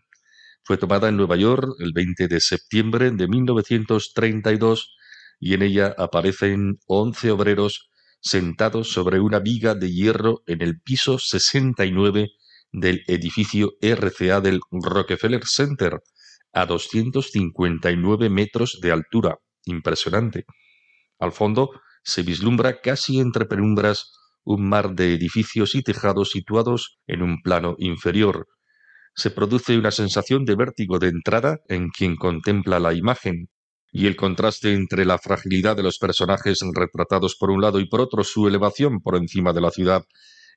Fue 0.65 0.79
tomada 0.79 1.11
en 1.11 1.19
Nueva 1.19 1.37
York 1.37 1.69
el 1.79 1.93
20 1.93 2.29
de 2.29 2.41
septiembre 2.41 3.11
de 3.11 3.29
1932 3.29 4.97
y 5.39 5.53
en 5.53 5.61
ella 5.61 5.95
aparecen 5.99 6.79
11 6.87 7.31
obreros 7.33 7.91
sentados 8.23 8.91
sobre 8.91 9.21
una 9.21 9.39
viga 9.39 9.75
de 9.75 9.93
hierro 9.93 10.43
en 10.47 10.63
el 10.63 10.81
piso 10.81 11.19
69 11.19 12.31
del 12.73 13.03
edificio 13.07 13.73
RCA 13.81 14.41
del 14.41 14.61
Rockefeller 14.71 15.45
Center, 15.47 16.01
a 16.53 16.67
259 16.67 18.31
metros 18.31 18.79
de 18.81 18.93
altura. 18.93 19.37
Impresionante. 19.65 20.45
Al 21.19 21.33
fondo 21.33 21.71
se 22.03 22.23
vislumbra 22.23 22.81
casi 22.81 23.21
entre 23.21 23.45
penumbras 23.45 24.13
un 24.45 24.69
mar 24.69 24.95
de 24.95 25.13
edificios 25.13 25.75
y 25.75 25.83
tejados 25.83 26.31
situados 26.31 26.99
en 27.07 27.23
un 27.23 27.43
plano 27.43 27.77
inferior. 27.79 28.47
Se 29.15 29.31
produce 29.31 29.77
una 29.77 29.91
sensación 29.91 30.45
de 30.45 30.55
vértigo 30.55 30.99
de 30.99 31.09
entrada 31.09 31.59
en 31.69 31.89
quien 31.91 32.17
contempla 32.17 32.79
la 32.79 32.95
imagen, 32.95 33.49
y 33.91 34.07
el 34.07 34.17
contraste 34.17 34.75
entre 34.75 35.05
la 35.05 35.19
fragilidad 35.19 35.77
de 35.77 35.83
los 35.83 35.99
personajes 35.99 36.61
retratados 36.75 37.37
por 37.37 37.51
un 37.51 37.61
lado 37.61 37.81
y 37.81 37.89
por 37.89 38.01
otro 38.01 38.23
su 38.23 38.47
elevación 38.47 39.01
por 39.01 39.17
encima 39.17 39.53
de 39.53 39.61
la 39.61 39.71
ciudad 39.71 40.05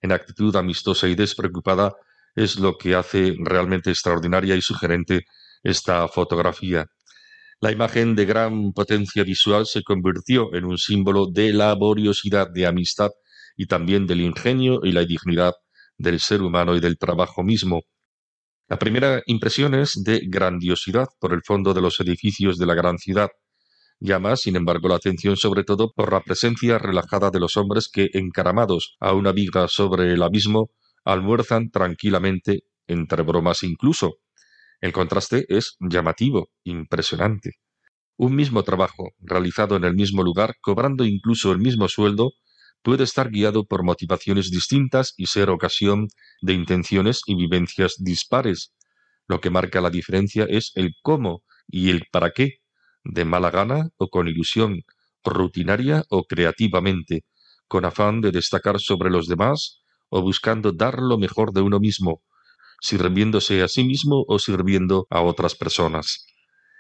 en 0.01 0.11
actitud 0.11 0.55
amistosa 0.55 1.07
y 1.07 1.15
despreocupada 1.15 1.93
es 2.35 2.57
lo 2.57 2.77
que 2.77 2.95
hace 2.95 3.35
realmente 3.39 3.89
extraordinaria 3.89 4.55
y 4.55 4.61
sugerente 4.61 5.25
esta 5.63 6.07
fotografía. 6.07 6.85
La 7.59 7.71
imagen 7.71 8.15
de 8.15 8.25
gran 8.25 8.73
potencia 8.73 9.23
visual 9.23 9.67
se 9.67 9.83
convirtió 9.83 10.53
en 10.55 10.65
un 10.65 10.77
símbolo 10.77 11.27
de 11.27 11.53
laboriosidad, 11.53 12.49
de 12.49 12.65
amistad 12.65 13.11
y 13.55 13.67
también 13.67 14.07
del 14.07 14.21
ingenio 14.21 14.79
y 14.83 14.91
la 14.91 15.05
dignidad 15.05 15.53
del 15.97 16.19
ser 16.19 16.41
humano 16.41 16.75
y 16.75 16.79
del 16.79 16.97
trabajo 16.97 17.43
mismo. 17.43 17.81
La 18.67 18.79
primera 18.79 19.21
impresión 19.27 19.75
es 19.75 20.01
de 20.03 20.21
grandiosidad 20.27 21.07
por 21.19 21.33
el 21.33 21.43
fondo 21.43 21.73
de 21.73 21.81
los 21.81 21.99
edificios 21.99 22.57
de 22.57 22.65
la 22.65 22.73
gran 22.73 22.97
ciudad. 22.97 23.29
Llama, 24.03 24.35
sin 24.35 24.55
embargo, 24.55 24.87
la 24.89 24.95
atención 24.95 25.37
sobre 25.37 25.63
todo 25.63 25.91
por 25.93 26.11
la 26.11 26.21
presencia 26.21 26.79
relajada 26.79 27.29
de 27.29 27.39
los 27.39 27.55
hombres 27.55 27.87
que, 27.87 28.09
encaramados 28.13 28.95
a 28.99 29.13
una 29.13 29.31
viga 29.31 29.67
sobre 29.67 30.11
el 30.11 30.23
abismo, 30.23 30.71
almuerzan 31.05 31.69
tranquilamente, 31.69 32.63
entre 32.87 33.21
bromas 33.21 33.61
incluso. 33.61 34.15
El 34.81 34.91
contraste 34.91 35.45
es 35.49 35.77
llamativo, 35.79 36.49
impresionante. 36.63 37.51
Un 38.17 38.35
mismo 38.35 38.63
trabajo, 38.63 39.11
realizado 39.19 39.75
en 39.75 39.83
el 39.83 39.93
mismo 39.93 40.23
lugar, 40.23 40.55
cobrando 40.61 41.05
incluso 41.05 41.51
el 41.51 41.59
mismo 41.59 41.87
sueldo, 41.87 42.31
puede 42.81 43.03
estar 43.03 43.29
guiado 43.29 43.65
por 43.65 43.83
motivaciones 43.83 44.49
distintas 44.49 45.13
y 45.15 45.27
ser 45.27 45.51
ocasión 45.51 46.07
de 46.41 46.53
intenciones 46.53 47.21
y 47.27 47.35
vivencias 47.35 47.97
dispares. 47.99 48.73
Lo 49.27 49.39
que 49.41 49.51
marca 49.51 49.79
la 49.79 49.91
diferencia 49.91 50.47
es 50.49 50.71
el 50.73 50.95
cómo 51.03 51.43
y 51.67 51.91
el 51.91 52.05
para 52.11 52.31
qué, 52.31 52.60
de 53.03 53.25
mala 53.25 53.51
gana 53.51 53.89
o 53.97 54.09
con 54.09 54.27
ilusión, 54.27 54.83
rutinaria 55.23 56.03
o 56.09 56.23
creativamente, 56.23 57.25
con 57.67 57.85
afán 57.85 58.21
de 58.21 58.31
destacar 58.31 58.79
sobre 58.79 59.09
los 59.09 59.27
demás 59.27 59.81
o 60.09 60.21
buscando 60.21 60.71
dar 60.71 60.99
lo 60.99 61.17
mejor 61.17 61.53
de 61.53 61.61
uno 61.61 61.79
mismo, 61.79 62.21
sirviéndose 62.81 63.61
a 63.61 63.67
sí 63.67 63.83
mismo 63.83 64.25
o 64.27 64.39
sirviendo 64.39 65.07
a 65.09 65.21
otras 65.21 65.55
personas. 65.55 66.25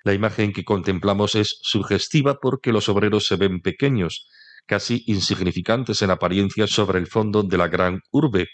La 0.03 0.13
imagen 0.13 0.51
que 0.51 0.63
contemplamos 0.63 1.35
es 1.35 1.59
sugestiva 1.61 2.39
porque 2.41 2.73
los 2.73 2.89
obreros 2.89 3.27
se 3.27 3.35
ven 3.35 3.61
pequeños, 3.61 4.27
casi 4.65 5.03
insignificantes 5.05 6.01
en 6.01 6.09
apariencia 6.09 6.67
sobre 6.67 6.99
el 6.99 7.07
fondo 7.07 7.43
de 7.43 7.57
la 7.57 7.67
gran 7.67 8.01
urbe, 8.11 8.47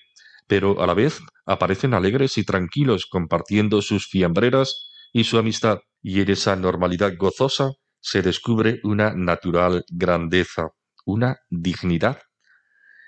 pero 0.45 0.81
a 0.81 0.87
la 0.87 0.93
vez 0.93 1.21
aparecen 1.45 1.93
alegres 1.93 2.37
y 2.37 2.43
tranquilos 2.43 3.05
compartiendo 3.05 3.81
sus 3.81 4.07
fiambreras 4.07 4.89
y 5.13 5.23
su 5.23 5.37
amistad, 5.37 5.79
y 6.01 6.21
en 6.21 6.31
esa 6.31 6.55
normalidad 6.55 7.13
gozosa 7.17 7.71
se 7.99 8.21
descubre 8.21 8.79
una 8.83 9.13
natural 9.13 9.83
grandeza, 9.89 10.69
una 11.05 11.37
dignidad. 11.49 12.19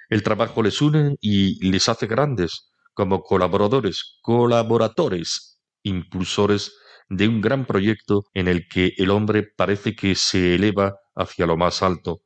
El 0.10 0.24
trabajo 0.24 0.64
les 0.64 0.82
une 0.82 1.16
y 1.22 1.70
les 1.70 1.88
hace 1.88 2.08
grandes, 2.08 2.72
como 2.94 3.22
colaboradores, 3.22 4.20
colaboradores, 4.22 5.62
impulsores 5.84 6.74
de 7.10 7.28
un 7.28 7.42
gran 7.42 7.66
proyecto 7.66 8.26
en 8.34 8.48
el 8.48 8.68
que 8.68 8.94
el 8.98 9.10
hombre 9.10 9.44
parece 9.56 9.96
que 9.96 10.16
se 10.16 10.56
eleva 10.56 10.96
hacia 11.16 11.46
lo 11.46 11.58
más 11.58 11.82
alto, 11.82 12.22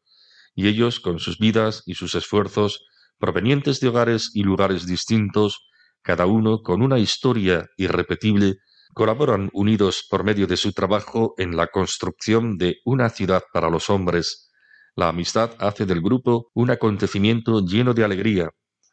y 0.56 0.68
ellos, 0.68 1.00
con 1.00 1.20
sus 1.20 1.38
vidas 1.40 1.84
y 1.86 1.96
sus 1.96 2.16
esfuerzos, 2.16 2.86
provenientes 3.18 3.80
de 3.80 3.88
hogares 3.88 4.32
y 4.34 4.44
lugares 4.44 4.86
distintos, 4.86 5.68
cada 6.02 6.26
uno 6.26 6.62
con 6.62 6.82
una 6.82 7.00
historia 7.00 7.66
irrepetible, 7.78 8.58
colaboran 8.94 9.50
unidos 9.54 10.06
por 10.10 10.24
medio 10.24 10.48
de 10.48 10.58
su 10.58 10.72
trabajo 10.72 11.34
en 11.38 11.58
la 11.58 11.68
construcción 11.68 12.58
de 12.58 12.78
una 12.86 13.10
ciudad 13.10 13.44
para 13.52 13.70
los 13.70 13.90
hombres. 13.90 14.52
La 14.96 15.10
amistad 15.10 15.52
hace 15.60 15.86
del 15.86 16.02
grupo 16.02 16.52
un 16.54 16.70
acontecimiento 16.70 17.66
lleno 17.66 17.94
de 17.94 18.04
alegría. 18.04 18.50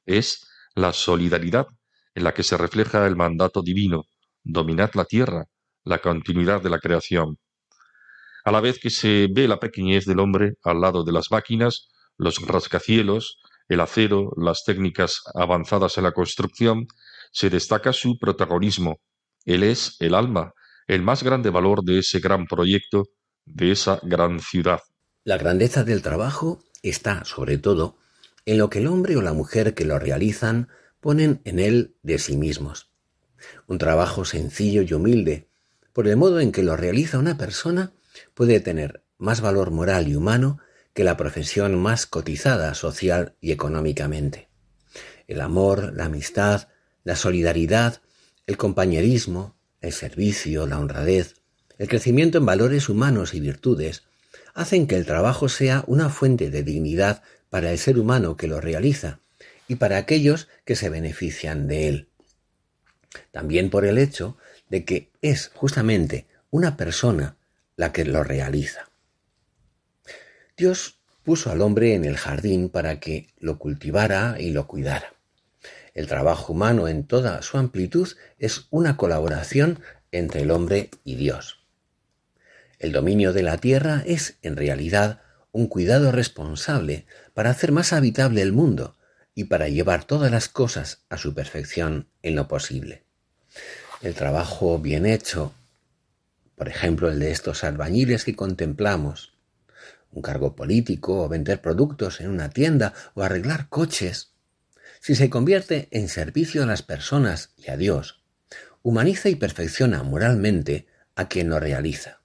Es 0.07 0.47
la 0.75 0.93
solidaridad 0.93 1.67
en 2.15 2.25
la 2.25 2.35
que 2.35 2.43
se 2.43 2.57
refleja 2.57 3.07
el 3.07 3.17
mandato 3.17 3.63
divino, 3.63 4.05
dominad 4.43 4.91
la 4.95 5.05
tierra, 5.05 5.45
la 5.85 5.99
continuidad 5.99 6.63
de 6.63 6.71
la 6.71 6.79
creación. 6.79 7.39
A 8.45 8.51
la 8.51 8.61
vez 8.61 8.79
que 8.79 8.91
se 8.91 9.29
ve 9.31 9.47
la 9.47 9.59
pequeñez 9.59 10.07
del 10.07 10.21
hombre 10.21 10.55
al 10.65 10.81
lado 10.81 11.05
de 11.05 11.13
las 11.13 11.31
máquinas, 11.31 11.89
los 12.17 12.41
rascacielos, 12.47 13.39
el 13.69 13.81
acero, 13.81 14.33
las 14.37 14.65
técnicas 14.65 15.21
avanzadas 15.35 15.99
en 15.99 16.05
la 16.05 16.13
construcción, 16.13 16.87
se 17.33 17.51
destaca 17.51 17.93
su 17.93 18.19
protagonismo. 18.19 19.01
Él 19.45 19.63
es 19.63 19.97
el 20.01 20.15
alma, 20.15 20.55
el 20.87 21.03
más 21.03 21.23
grande 21.23 21.51
valor 21.51 21.85
de 21.85 22.01
ese 22.01 22.21
gran 22.21 22.47
proyecto, 22.47 23.05
de 23.45 23.73
esa 23.73 24.01
gran 24.03 24.41
ciudad. 24.41 24.81
La 25.25 25.39
grandeza 25.39 25.85
del 25.85 26.03
trabajo 26.03 26.63
está, 26.83 27.25
sobre 27.25 27.59
todo, 27.59 27.97
en 28.47 28.59
lo 28.59 28.71
que 28.71 28.79
el 28.79 28.87
hombre 28.87 29.17
o 29.17 29.23
la 29.23 29.33
mujer 29.33 29.75
que 29.75 29.85
lo 29.85 29.99
realizan 29.99 30.69
ponen 31.01 31.41
en 31.45 31.59
él 31.59 31.97
de 32.03 32.19
sí 32.19 32.37
mismos. 32.37 32.91
Un 33.67 33.79
trabajo 33.79 34.25
sencillo 34.25 34.83
y 34.83 34.93
humilde, 34.93 35.49
por 35.93 36.09
el 36.09 36.17
modo 36.17 36.41
en 36.41 36.53
que 36.53 36.63
lo 36.63 36.77
realiza 36.77 37.19
una 37.19 37.37
persona, 37.37 37.93
puede 38.35 38.61
tener 38.61 39.05
más 39.19 39.41
valor 39.41 39.71
moral 39.71 40.09
y 40.09 40.17
humano 40.17 40.59
que 40.95 41.05
la 41.05 41.17
profesión 41.17 41.81
más 41.81 42.07
cotizada 42.07 42.75
social 42.75 43.37
y 43.41 43.53
económicamente. 43.53 44.49
El 45.29 45.41
amor, 45.41 45.93
la 45.95 46.07
amistad, 46.07 46.69
la 47.05 47.17
solidaridad, 47.17 48.03
el 48.51 48.57
compañerismo, 48.57 49.55
el 49.81 49.93
servicio, 49.93 50.67
la 50.67 50.81
honradez, 50.81 51.37
el 51.79 51.87
crecimiento 51.87 52.39
en 52.39 52.47
valores 52.47 52.89
humanos 52.89 53.33
y 53.33 53.39
virtudes, 53.39 54.03
hacen 54.55 54.89
que 54.89 54.97
el 54.97 55.07
trabajo 55.07 55.49
sea 55.49 55.85
una 55.87 56.09
fuente 56.09 56.51
de 56.51 56.65
dignidad 56.65 57.23
para 57.49 57.71
el 57.71 57.79
ser 57.79 57.97
humano 57.97 58.37
que 58.37 58.49
lo 58.49 58.61
realiza 58.61 59.21
y 59.69 59.77
para 59.77 59.99
aquellos 59.99 60.49
que 60.65 60.75
se 60.75 60.89
benefician 60.89 61.69
de 61.69 61.87
él. 61.87 62.09
También 63.31 63.71
por 63.71 63.85
el 63.85 63.99
hecho 63.99 64.37
de 64.69 64.85
que 64.85 65.13
es 65.23 65.53
justamente 65.55 66.27
una 66.51 66.77
persona 66.77 67.37
la 67.77 67.93
que 67.93 68.05
lo 68.05 68.25
realiza. 68.25 68.91
Dios 70.57 70.99
puso 71.23 71.53
al 71.53 71.63
hombre 71.63 71.95
en 71.95 72.05
el 72.05 72.17
jardín 72.17 72.69
para 72.69 72.99
que 72.99 73.29
lo 73.39 73.61
cultivara 73.61 74.41
y 74.41 74.51
lo 74.51 74.67
cuidara. 74.67 75.20
El 76.01 76.07
trabajo 76.07 76.55
humano 76.55 76.89
en 76.89 77.05
toda 77.05 77.43
su 77.43 77.59
amplitud 77.59 78.09
es 78.39 78.69
una 78.71 78.97
colaboración 78.97 79.81
entre 80.13 80.41
el 80.41 80.51
hombre 80.51 80.89
y 81.05 81.17
Dios. 81.17 81.59
El 82.79 82.93
dominio 82.93 83.35
de 83.35 83.43
la 83.43 83.59
tierra 83.59 84.03
es, 84.07 84.39
en 84.41 84.57
realidad, 84.57 85.21
un 85.53 85.67
cuidado 85.67 86.11
responsable 86.11 87.05
para 87.35 87.51
hacer 87.51 87.71
más 87.71 87.93
habitable 87.93 88.41
el 88.41 88.55
mundo 88.55 88.97
y 89.35 89.45
para 89.45 89.69
llevar 89.69 90.05
todas 90.05 90.33
las 90.33 90.49
cosas 90.49 91.03
a 91.11 91.19
su 91.19 91.35
perfección 91.35 92.09
en 92.23 92.35
lo 92.35 92.49
posible. 92.49 93.03
El 94.01 94.15
trabajo 94.15 94.79
bien 94.79 95.05
hecho, 95.05 95.53
por 96.57 96.71
ejemplo 96.71 97.11
el 97.11 97.19
de 97.19 97.31
estos 97.31 97.63
albañiles 97.63 98.25
que 98.25 98.35
contemplamos, 98.35 99.35
un 100.13 100.23
cargo 100.23 100.57
político 100.57 101.25
o 101.25 101.29
vender 101.29 101.61
productos 101.61 102.23
en 102.23 102.31
una 102.31 102.49
tienda 102.49 102.95
o 103.13 103.23
arreglar 103.23 103.69
coches, 103.69 104.30
si 105.01 105.15
se 105.15 105.31
convierte 105.31 105.89
en 105.91 106.09
servicio 106.09 106.63
a 106.63 106.67
las 106.67 106.83
personas 106.83 107.53
y 107.57 107.71
a 107.71 107.77
Dios, 107.77 108.23
humaniza 108.83 109.31
y 109.31 109.35
perfecciona 109.35 110.03
moralmente 110.03 110.87
a 111.17 111.29
quien 111.29 111.49
lo 111.49 111.59
realiza. 111.59 112.21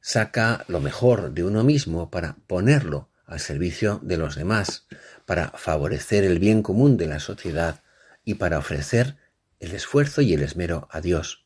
Saca 0.00 0.64
lo 0.68 0.80
mejor 0.80 1.32
de 1.32 1.44
uno 1.44 1.64
mismo 1.64 2.10
para 2.10 2.36
ponerlo 2.46 3.10
al 3.26 3.40
servicio 3.40 4.00
de 4.02 4.16
los 4.16 4.36
demás, 4.36 4.86
para 5.26 5.50
favorecer 5.50 6.24
el 6.24 6.38
bien 6.38 6.62
común 6.62 6.96
de 6.96 7.06
la 7.06 7.20
sociedad 7.20 7.82
y 8.24 8.34
para 8.34 8.58
ofrecer 8.58 9.18
el 9.60 9.72
esfuerzo 9.72 10.22
y 10.22 10.32
el 10.32 10.42
esmero 10.42 10.88
a 10.90 11.02
Dios, 11.02 11.44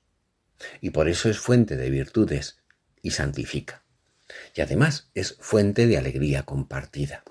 y 0.80 0.90
por 0.90 1.08
eso 1.08 1.28
es 1.28 1.38
fuente 1.38 1.76
de 1.76 1.90
virtudes 1.90 2.58
y 3.02 3.10
santifica. 3.10 3.82
Y 4.54 4.60
además 4.60 5.10
es 5.14 5.36
fuente 5.40 5.88
de 5.88 5.98
alegría 5.98 6.44
compartida. 6.44 7.24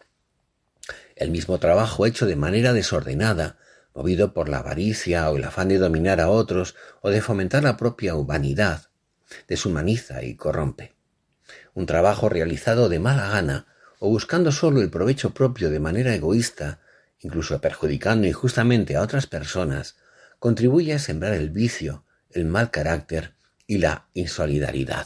El 1.22 1.30
mismo 1.30 1.60
trabajo 1.60 2.08
hecho 2.08 2.26
de 2.26 2.36
manera 2.36 2.74
desordenada, 2.74 3.60
movido 3.94 4.34
por 4.34 4.50
la 4.50 4.58
avaricia 4.58 5.30
o 5.30 5.38
el 5.38 5.44
afán 5.44 5.68
de 5.68 5.78
dominar 5.78 6.20
a 6.20 6.30
otros 6.30 6.74
o 7.02 7.12
de 7.12 7.22
fomentar 7.22 7.62
la 7.62 7.78
propia 7.78 8.16
humanidad, 8.16 8.88
deshumaniza 9.48 10.24
y 10.24 10.36
corrompe. 10.36 10.96
Un 11.76 11.86
trabajo 11.86 12.28
realizado 12.28 12.90
de 12.90 12.98
mala 12.98 13.30
gana 13.30 13.68
o 14.00 14.10
buscando 14.10 14.52
solo 14.52 14.82
el 14.82 14.90
provecho 14.90 15.32
propio 15.32 15.70
de 15.70 15.80
manera 15.80 16.16
egoísta, 16.16 16.80
incluso 17.20 17.62
perjudicando 17.62 18.26
injustamente 18.26 18.96
a 18.96 19.04
otras 19.04 19.28
personas, 19.28 19.98
contribuye 20.40 20.96
a 20.96 21.00
sembrar 21.00 21.34
el 21.34 21.52
vicio, 21.52 22.04
el 22.32 22.46
mal 22.46 22.72
carácter 22.72 23.36
y 23.68 23.78
la 23.78 24.08
insolidaridad. 24.16 25.06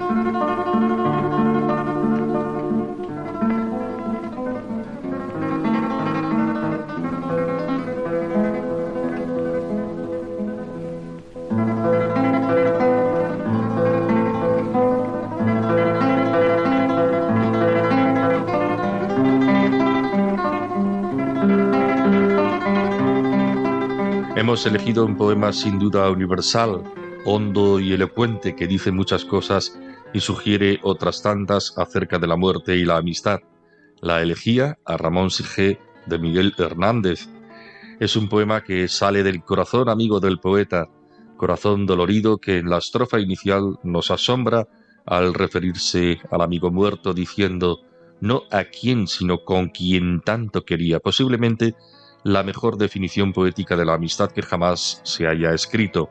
Hemos 24.61 24.75
elegido 24.75 25.05
un 25.07 25.17
poema 25.17 25.51
sin 25.53 25.79
duda 25.79 26.11
universal, 26.11 26.83
hondo 27.25 27.79
y 27.79 27.93
elocuente 27.93 28.55
que 28.55 28.67
dice 28.67 28.91
muchas 28.91 29.25
cosas 29.25 29.75
y 30.13 30.19
sugiere 30.19 30.79
otras 30.83 31.23
tantas 31.23 31.75
acerca 31.79 32.19
de 32.19 32.27
la 32.27 32.35
muerte 32.35 32.77
y 32.77 32.85
la 32.85 32.97
amistad. 32.97 33.39
La 34.01 34.21
elegía 34.21 34.77
a 34.85 34.97
Ramón 34.97 35.31
Sige 35.31 35.79
de 36.05 36.19
Miguel 36.19 36.53
Hernández. 36.59 37.27
Es 37.99 38.15
un 38.15 38.29
poema 38.29 38.63
que 38.63 38.87
sale 38.87 39.23
del 39.23 39.43
corazón 39.43 39.89
amigo 39.89 40.19
del 40.19 40.37
poeta, 40.37 40.89
corazón 41.37 41.87
dolorido 41.87 42.37
que 42.37 42.59
en 42.59 42.69
la 42.69 42.77
estrofa 42.77 43.19
inicial 43.19 43.79
nos 43.81 44.11
asombra 44.11 44.67
al 45.07 45.33
referirse 45.33 46.19
al 46.29 46.41
amigo 46.41 46.69
muerto 46.69 47.15
diciendo 47.15 47.79
no 48.19 48.43
a 48.51 48.65
quién, 48.65 49.07
sino 49.07 49.43
con 49.43 49.69
quien 49.69 50.21
tanto 50.21 50.65
quería, 50.65 50.99
posiblemente 50.99 51.73
la 52.23 52.43
mejor 52.43 52.77
definición 52.77 53.33
poética 53.33 53.75
de 53.75 53.85
la 53.85 53.95
amistad 53.95 54.31
que 54.31 54.41
jamás 54.41 55.01
se 55.03 55.27
haya 55.27 55.53
escrito 55.53 56.09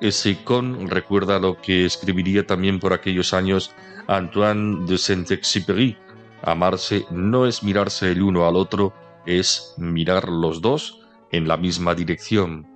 ese 0.00 0.42
con 0.44 0.88
recuerda 0.88 1.38
lo 1.38 1.60
que 1.60 1.84
escribiría 1.84 2.46
también 2.46 2.80
por 2.80 2.94
aquellos 2.94 3.34
años 3.34 3.74
Antoine 4.08 4.86
de 4.86 4.96
Saint-Exupéry. 4.96 5.98
Amarse 6.42 7.04
no 7.10 7.46
es 7.46 7.62
mirarse 7.62 8.10
el 8.10 8.22
uno 8.22 8.48
al 8.48 8.56
otro, 8.56 8.94
es 9.26 9.74
mirar 9.76 10.30
los 10.30 10.62
dos 10.62 11.00
en 11.30 11.46
la 11.46 11.58
misma 11.58 11.94
dirección. 11.94 12.66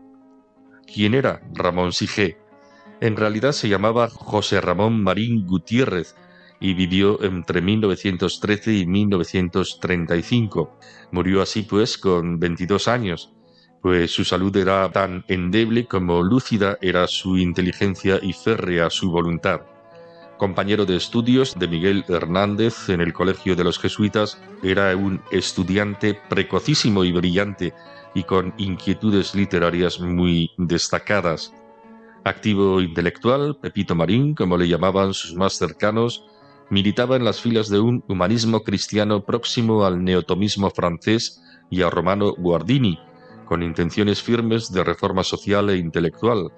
¿Quién 0.87 1.15
era 1.15 1.41
Ramón 1.55 1.93
Sige? 1.95 2.37
En 3.01 3.17
realidad 3.17 3.53
se 3.53 3.71
llamaba 3.71 4.11
José 4.11 4.61
Ramón 4.61 5.03
Marín 5.03 5.47
Gutiérrez 5.47 6.15
y 6.61 6.75
vivió 6.75 7.23
entre 7.23 7.61
1913 7.61 8.73
y 8.73 8.87
1935. 8.87 10.79
Murió 11.11 11.43
así 11.43 11.63
pues 11.63 11.99
con 11.99 12.39
22 12.39 12.89
años 12.89 13.35
pues 13.85 14.13
su 14.13 14.25
salud 14.25 14.57
era 14.57 14.91
tan 14.91 15.27
endeble 15.29 15.85
como 15.85 16.23
lúcida 16.23 16.79
era 16.81 17.07
su 17.07 17.37
inteligencia 17.37 18.19
y 18.23 18.33
férrea 18.33 18.89
su 18.89 19.11
voluntad. 19.11 19.61
Compañero 20.39 20.87
de 20.87 20.97
estudios 20.97 21.55
de 21.59 21.69
Miguel 21.69 22.03
Hernández 22.09 22.89
en 22.89 23.03
el 23.03 23.13
Colegio 23.13 23.55
de 23.55 23.63
los 23.63 23.79
Jesuitas, 23.79 24.41
era 24.63 24.97
un 24.97 25.21
estudiante 25.31 26.19
precocísimo 26.31 27.05
y 27.05 27.13
brillante 27.13 27.75
y 28.15 28.23
con 28.23 28.55
inquietudes 28.57 29.35
literarias 29.35 30.01
muy 30.01 30.51
destacadas. 30.57 31.53
Activo 32.25 32.81
intelectual, 32.81 33.59
Pepito 33.61 33.95
Marín, 33.95 34.35
como 34.35 34.57
le 34.57 34.67
llamaban 34.67 35.13
sus 35.13 35.35
más 35.35 35.59
cercanos, 35.59 36.25
militaba 36.71 37.17
en 37.17 37.25
las 37.25 37.41
filas 37.41 37.69
de 37.69 37.81
un 37.81 38.05
humanismo 38.09 38.63
cristiano 38.63 39.25
próximo 39.25 39.85
al 39.85 40.03
neotomismo 40.03 40.71
francés 40.71 41.43
y 41.71 41.83
a 41.83 41.91
Romano 41.91 42.33
Guardini, 42.33 42.99
con 43.45 43.63
intenciones 43.63 44.23
firmes 44.23 44.73
de 44.73 44.85
reforma 44.85 45.23
social 45.25 45.71
e 45.71 45.77
intelectual. 45.77 46.51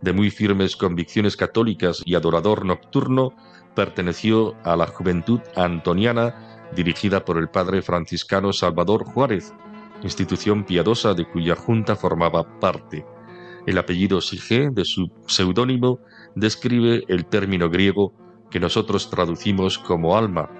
De 0.00 0.12
muy 0.12 0.30
firmes 0.30 0.76
convicciones 0.76 1.36
católicas 1.36 2.02
y 2.04 2.14
adorador 2.14 2.64
nocturno, 2.64 3.34
perteneció 3.74 4.54
a 4.64 4.76
la 4.76 4.86
Juventud 4.86 5.40
Antoniana 5.56 6.58
dirigida 6.74 7.24
por 7.24 7.38
el 7.38 7.48
padre 7.48 7.82
franciscano 7.82 8.52
Salvador 8.52 9.04
Juárez, 9.04 9.54
institución 10.02 10.64
piadosa 10.64 11.14
de 11.14 11.24
cuya 11.24 11.56
junta 11.56 11.96
formaba 11.96 12.60
parte. 12.60 13.04
El 13.66 13.78
apellido 13.78 14.20
Sige, 14.20 14.70
de 14.70 14.84
su 14.84 15.10
seudónimo, 15.26 16.00
describe 16.34 17.04
el 17.08 17.26
término 17.26 17.68
griego 17.68 18.14
que 18.50 18.60
nosotros 18.60 19.10
traducimos 19.10 19.78
como 19.78 20.16
alma. 20.16 20.50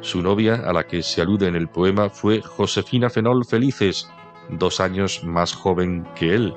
Su 0.00 0.22
novia, 0.22 0.54
a 0.54 0.72
la 0.72 0.86
que 0.86 1.02
se 1.02 1.20
alude 1.20 1.46
en 1.46 1.56
el 1.56 1.68
poema, 1.68 2.08
fue 2.10 2.40
Josefina 2.40 3.10
Fenol 3.10 3.44
Felices, 3.44 4.08
dos 4.48 4.80
años 4.80 5.22
más 5.24 5.52
joven 5.52 6.06
que 6.14 6.34
él. 6.34 6.54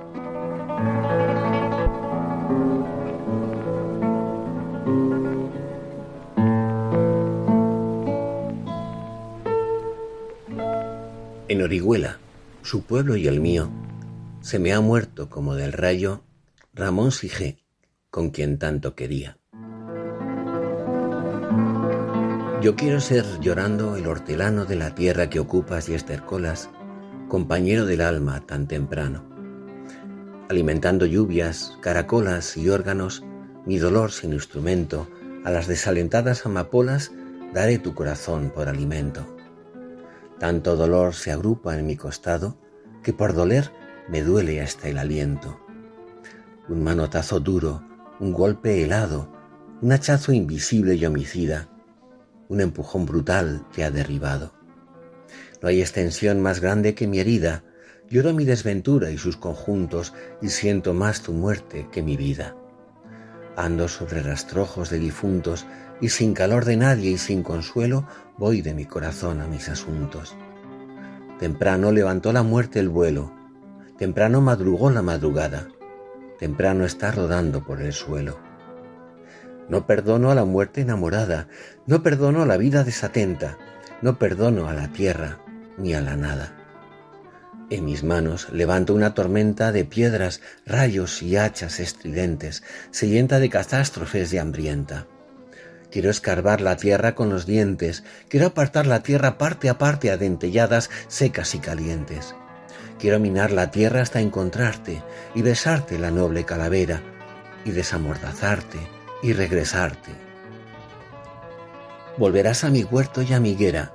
En 11.49 11.61
Orihuela, 11.61 12.17
su 12.63 12.83
pueblo 12.83 13.15
y 13.15 13.27
el 13.27 13.39
mío, 13.39 13.69
se 14.41 14.57
me 14.57 14.73
ha 14.73 14.81
muerto 14.81 15.29
como 15.29 15.53
del 15.55 15.71
rayo 15.71 16.23
Ramón 16.73 17.11
Sige, 17.11 17.59
con 18.09 18.31
quien 18.31 18.57
tanto 18.57 18.95
quería. 18.95 19.37
Yo 22.63 22.77
quiero 22.77 23.01
ser 23.01 23.25
llorando 23.41 23.97
el 23.97 24.07
hortelano 24.07 24.63
de 24.63 24.77
la 24.77 24.95
tierra 24.95 25.29
que 25.29 25.41
ocupas 25.41 25.89
y 25.89 25.95
estercolas 25.95 26.69
compañero 27.27 27.85
del 27.85 27.99
alma 27.99 28.39
tan 28.39 28.69
temprano. 28.69 29.25
Alimentando 30.47 31.05
lluvias, 31.05 31.77
caracolas 31.81 32.55
y 32.55 32.69
órganos, 32.69 33.21
mi 33.65 33.79
dolor 33.79 34.13
sin 34.13 34.31
instrumento, 34.31 35.09
a 35.43 35.51
las 35.51 35.67
desalentadas 35.67 36.45
amapolas 36.45 37.11
daré 37.53 37.79
tu 37.79 37.93
corazón 37.93 38.49
por 38.49 38.69
alimento. 38.69 39.25
Tanto 40.39 40.77
dolor 40.77 41.15
se 41.15 41.33
agrupa 41.33 41.77
en 41.77 41.85
mi 41.85 41.97
costado 41.97 42.55
que 43.03 43.11
por 43.11 43.33
doler 43.33 43.73
me 44.07 44.23
duele 44.23 44.61
hasta 44.61 44.87
el 44.87 44.99
aliento. 44.99 45.59
Un 46.69 46.81
manotazo 46.81 47.41
duro, 47.41 47.83
un 48.21 48.31
golpe 48.31 48.81
helado, 48.81 49.27
un 49.81 49.91
hachazo 49.91 50.31
invisible 50.31 50.95
y 50.95 51.05
homicida, 51.05 51.67
un 52.53 52.61
empujón 52.61 53.07
brutal 53.07 53.65
te 53.73 53.83
ha 53.83 53.89
derribado. 53.89 54.53
No 55.61 55.69
hay 55.69 55.81
extensión 55.81 56.39
más 56.39 56.59
grande 56.59 56.93
que 56.93 57.07
mi 57.07 57.19
herida. 57.19 57.63
Lloro 58.11 58.31
mi 58.31 58.45
desventura 58.45 59.09
y 59.09 59.17
sus 59.17 59.37
conjuntos 59.37 60.13
y 60.39 60.49
siento 60.49 60.93
más 60.93 61.23
tu 61.23 61.33
muerte 61.33 61.87
que 61.91 62.03
mi 62.03 62.15
vida. 62.15 62.55
Ando 63.55 63.87
sobre 63.87 64.21
rastrojos 64.21 64.91
de 64.91 64.99
difuntos 64.99 65.65
y 65.99 66.09
sin 66.09 66.35
calor 66.35 66.65
de 66.65 66.77
nadie 66.77 67.11
y 67.11 67.17
sin 67.17 67.41
consuelo 67.41 68.05
voy 68.37 68.61
de 68.61 68.75
mi 68.75 68.85
corazón 68.85 69.41
a 69.41 69.47
mis 69.47 69.67
asuntos. 69.67 70.35
Temprano 71.39 71.91
levantó 71.91 72.31
la 72.33 72.43
muerte 72.43 72.79
el 72.79 72.89
vuelo, 72.89 73.33
temprano 73.97 74.41
madrugó 74.41 74.91
la 74.91 75.01
madrugada, 75.01 75.69
temprano 76.37 76.85
está 76.85 77.11
rodando 77.11 77.63
por 77.63 77.81
el 77.81 77.93
suelo. 77.93 78.52
No 79.69 79.87
perdono 79.87 80.31
a 80.31 80.35
la 80.35 80.45
muerte 80.45 80.81
enamorada, 80.81 81.47
no 81.85 82.03
perdono 82.03 82.41
a 82.41 82.45
la 82.45 82.57
vida 82.57 82.83
desatenta, 82.83 83.57
no 84.01 84.19
perdono 84.19 84.67
a 84.67 84.73
la 84.73 84.89
tierra, 84.89 85.39
ni 85.77 85.93
a 85.93 86.01
la 86.01 86.17
nada. 86.17 86.55
En 87.69 87.85
mis 87.85 88.03
manos 88.03 88.49
levanto 88.51 88.93
una 88.93 89.13
tormenta 89.13 89.71
de 89.71 89.85
piedras, 89.85 90.41
rayos 90.65 91.23
y 91.23 91.37
hachas 91.37 91.79
estridentes, 91.79 92.61
sedienta 92.91 93.39
de 93.39 93.49
catástrofes 93.49 94.33
y 94.33 94.37
hambrienta. 94.37 95.07
Quiero 95.89 96.09
escarbar 96.09 96.59
la 96.59 96.75
tierra 96.75 97.15
con 97.15 97.29
los 97.29 97.45
dientes, 97.45 98.03
quiero 98.27 98.47
apartar 98.47 98.85
la 98.85 99.01
tierra 99.01 99.37
parte 99.37 99.69
a 99.69 99.77
parte 99.77 100.11
a 100.11 100.17
dentelladas 100.17 100.89
secas 101.07 101.55
y 101.55 101.59
calientes. 101.59 102.35
Quiero 102.99 103.19
minar 103.19 103.51
la 103.51 103.71
tierra 103.71 104.01
hasta 104.01 104.19
encontrarte 104.19 105.01
y 105.33 105.41
besarte 105.41 105.97
la 105.97 106.11
noble 106.11 106.45
calavera 106.45 107.01
y 107.65 107.71
desamordazarte 107.71 109.02
y 109.23 109.33
regresarte. 109.33 110.11
Volverás 112.17 112.63
a 112.63 112.69
mi 112.69 112.83
huerto 112.83 113.23
y 113.23 113.33
a 113.33 113.39
mi 113.39 113.51
higuera, 113.51 113.93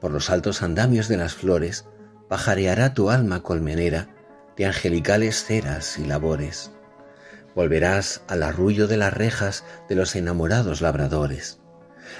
por 0.00 0.12
los 0.12 0.30
altos 0.30 0.62
andamios 0.62 1.08
de 1.08 1.16
las 1.16 1.34
flores, 1.34 1.86
pajareará 2.28 2.94
tu 2.94 3.10
alma 3.10 3.42
colmenera 3.42 4.08
de 4.56 4.66
angelicales 4.66 5.44
ceras 5.44 5.98
y 5.98 6.04
labores. 6.04 6.70
Volverás 7.54 8.22
al 8.28 8.42
arrullo 8.42 8.86
de 8.86 8.96
las 8.96 9.12
rejas 9.12 9.64
de 9.88 9.94
los 9.94 10.16
enamorados 10.16 10.80
labradores. 10.80 11.60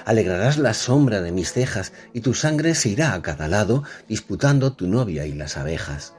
Alegrarás 0.03 0.57
la 0.57 0.73
sombra 0.73 1.21
de 1.21 1.31
mis 1.31 1.53
cejas 1.53 1.93
y 2.13 2.21
tu 2.21 2.33
sangre 2.33 2.75
se 2.75 2.89
irá 2.89 3.13
a 3.13 3.21
cada 3.21 3.47
lado 3.47 3.83
disputando 4.07 4.73
tu 4.73 4.87
novia 4.87 5.25
y 5.25 5.33
las 5.33 5.57
abejas. 5.57 6.15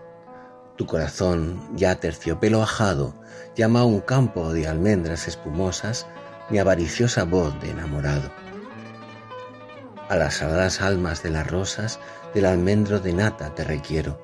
Tu 0.76 0.86
corazón, 0.86 1.60
ya 1.74 1.96
terciopelo 1.96 2.62
ajado, 2.62 3.14
llama 3.54 3.80
a 3.80 3.84
un 3.84 4.00
campo 4.00 4.52
de 4.52 4.68
almendras 4.68 5.26
espumosas 5.26 6.06
mi 6.50 6.58
avariciosa 6.58 7.24
voz 7.24 7.58
de 7.60 7.70
enamorado 7.70 8.30
a 10.08 10.16
las 10.16 10.34
saladas 10.34 10.80
almas 10.80 11.22
de 11.22 11.30
las 11.30 11.46
rosas 11.46 11.98
del 12.34 12.46
almendro 12.46 13.00
de 13.00 13.12
nata 13.12 13.54
te 13.54 13.64
requiero, 13.64 14.20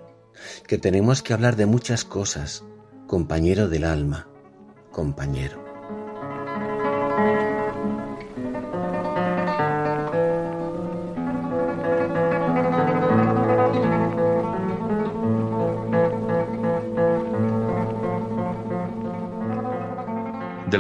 que 0.67 0.79
tenemos 0.79 1.23
que 1.23 1.33
hablar 1.33 1.57
de 1.57 1.67
muchas 1.67 2.05
cosas, 2.05 2.65
compañero 3.07 3.69
del 3.69 3.85
alma, 3.85 4.29
compañero. 4.91 5.62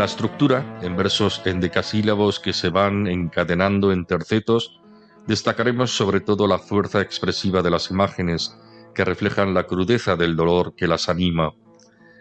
La 0.02 0.06
estructura, 0.06 0.80
en 0.82 0.96
versos 0.96 1.40
endecasílabos 1.44 2.40
que 2.40 2.52
se 2.52 2.70
van 2.70 3.06
encadenando 3.06 3.92
en 3.92 4.04
tercetos, 4.04 4.80
Destacaremos 5.28 5.96
sobre 5.96 6.18
todo 6.20 6.48
la 6.48 6.58
fuerza 6.58 7.00
expresiva 7.00 7.62
de 7.62 7.70
las 7.70 7.88
imágenes 7.92 8.58
que 8.96 9.04
reflejan 9.04 9.54
la 9.54 9.68
crudeza 9.68 10.16
del 10.16 10.34
dolor 10.34 10.74
que 10.74 10.88
las 10.88 11.08
anima. 11.08 11.52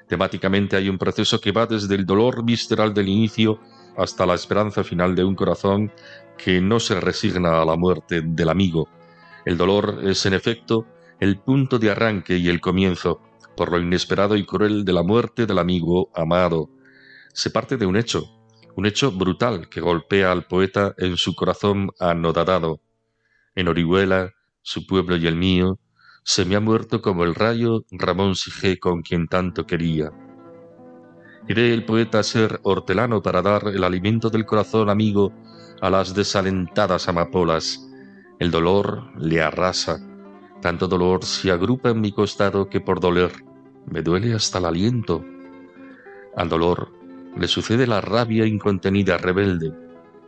Temáticamente 0.07 0.75
hay 0.75 0.89
un 0.89 0.99
proceso 0.99 1.41
que 1.41 1.51
va 1.51 1.65
desde 1.65 1.95
el 1.95 2.05
dolor 2.05 2.45
visceral 2.45 2.93
del 2.93 3.09
inicio 3.09 3.59
hasta 3.97 4.27
la 4.27 4.35
esperanza 4.35 4.83
final 4.83 5.15
de 5.15 5.23
un 5.23 5.33
corazón 5.33 5.91
que 6.37 6.61
no 6.61 6.79
se 6.79 7.01
resigna 7.01 7.63
a 7.63 7.65
la 7.65 7.77
muerte 7.77 8.21
del 8.23 8.49
amigo. 8.49 8.87
El 9.43 9.57
dolor 9.57 10.01
es, 10.03 10.23
en 10.27 10.35
efecto, 10.35 10.85
el 11.19 11.39
punto 11.39 11.79
de 11.79 11.89
arranque 11.89 12.37
y 12.37 12.47
el 12.47 12.61
comienzo, 12.61 13.21
por 13.57 13.71
lo 13.71 13.79
inesperado 13.79 14.35
y 14.35 14.45
cruel 14.45 14.85
de 14.85 14.93
la 14.93 15.01
muerte 15.01 15.47
del 15.47 15.57
amigo 15.57 16.11
amado. 16.13 16.69
Se 17.33 17.49
parte 17.49 17.77
de 17.77 17.85
un 17.85 17.95
hecho, 17.95 18.25
un 18.75 18.85
hecho 18.85 19.11
brutal 19.11 19.69
que 19.69 19.81
golpea 19.81 20.31
al 20.31 20.45
poeta 20.45 20.93
en 20.97 21.17
su 21.17 21.35
corazón 21.35 21.91
anodadado 21.99 22.81
en 23.55 23.67
Orihuela, 23.67 24.33
su 24.61 24.85
pueblo 24.85 25.17
y 25.17 25.27
el 25.27 25.35
mío, 25.35 25.79
se 26.23 26.45
me 26.45 26.55
ha 26.55 26.59
muerto 26.59 27.01
como 27.01 27.23
el 27.23 27.35
rayo 27.35 27.83
Ramón 27.91 28.35
Sige 28.35 28.79
con 28.79 29.01
quien 29.01 29.27
tanto 29.27 29.65
quería. 29.65 30.11
Quiere 31.45 31.73
el 31.73 31.83
poeta 31.85 32.21
ser 32.23 32.59
hortelano 32.63 33.21
para 33.21 33.41
dar 33.41 33.67
el 33.67 33.83
alimento 33.83 34.29
del 34.29 34.45
corazón 34.45 34.89
amigo 34.89 35.33
a 35.81 35.89
las 35.89 36.13
desalentadas 36.13 37.07
amapolas. 37.07 37.89
El 38.39 38.51
dolor 38.51 39.11
le 39.17 39.41
arrasa. 39.41 39.99
Tanto 40.61 40.87
dolor 40.87 41.25
se 41.25 41.51
agrupa 41.51 41.89
en 41.89 42.01
mi 42.01 42.11
costado 42.11 42.69
que 42.69 42.79
por 42.79 42.99
doler 42.99 43.31
me 43.87 44.03
duele 44.03 44.33
hasta 44.33 44.59
el 44.59 44.65
aliento. 44.65 45.25
Al 46.35 46.47
dolor 46.47 46.93
le 47.35 47.47
sucede 47.47 47.87
la 47.87 48.01
rabia 48.01 48.45
incontenida 48.45 49.17
rebelde. 49.17 49.73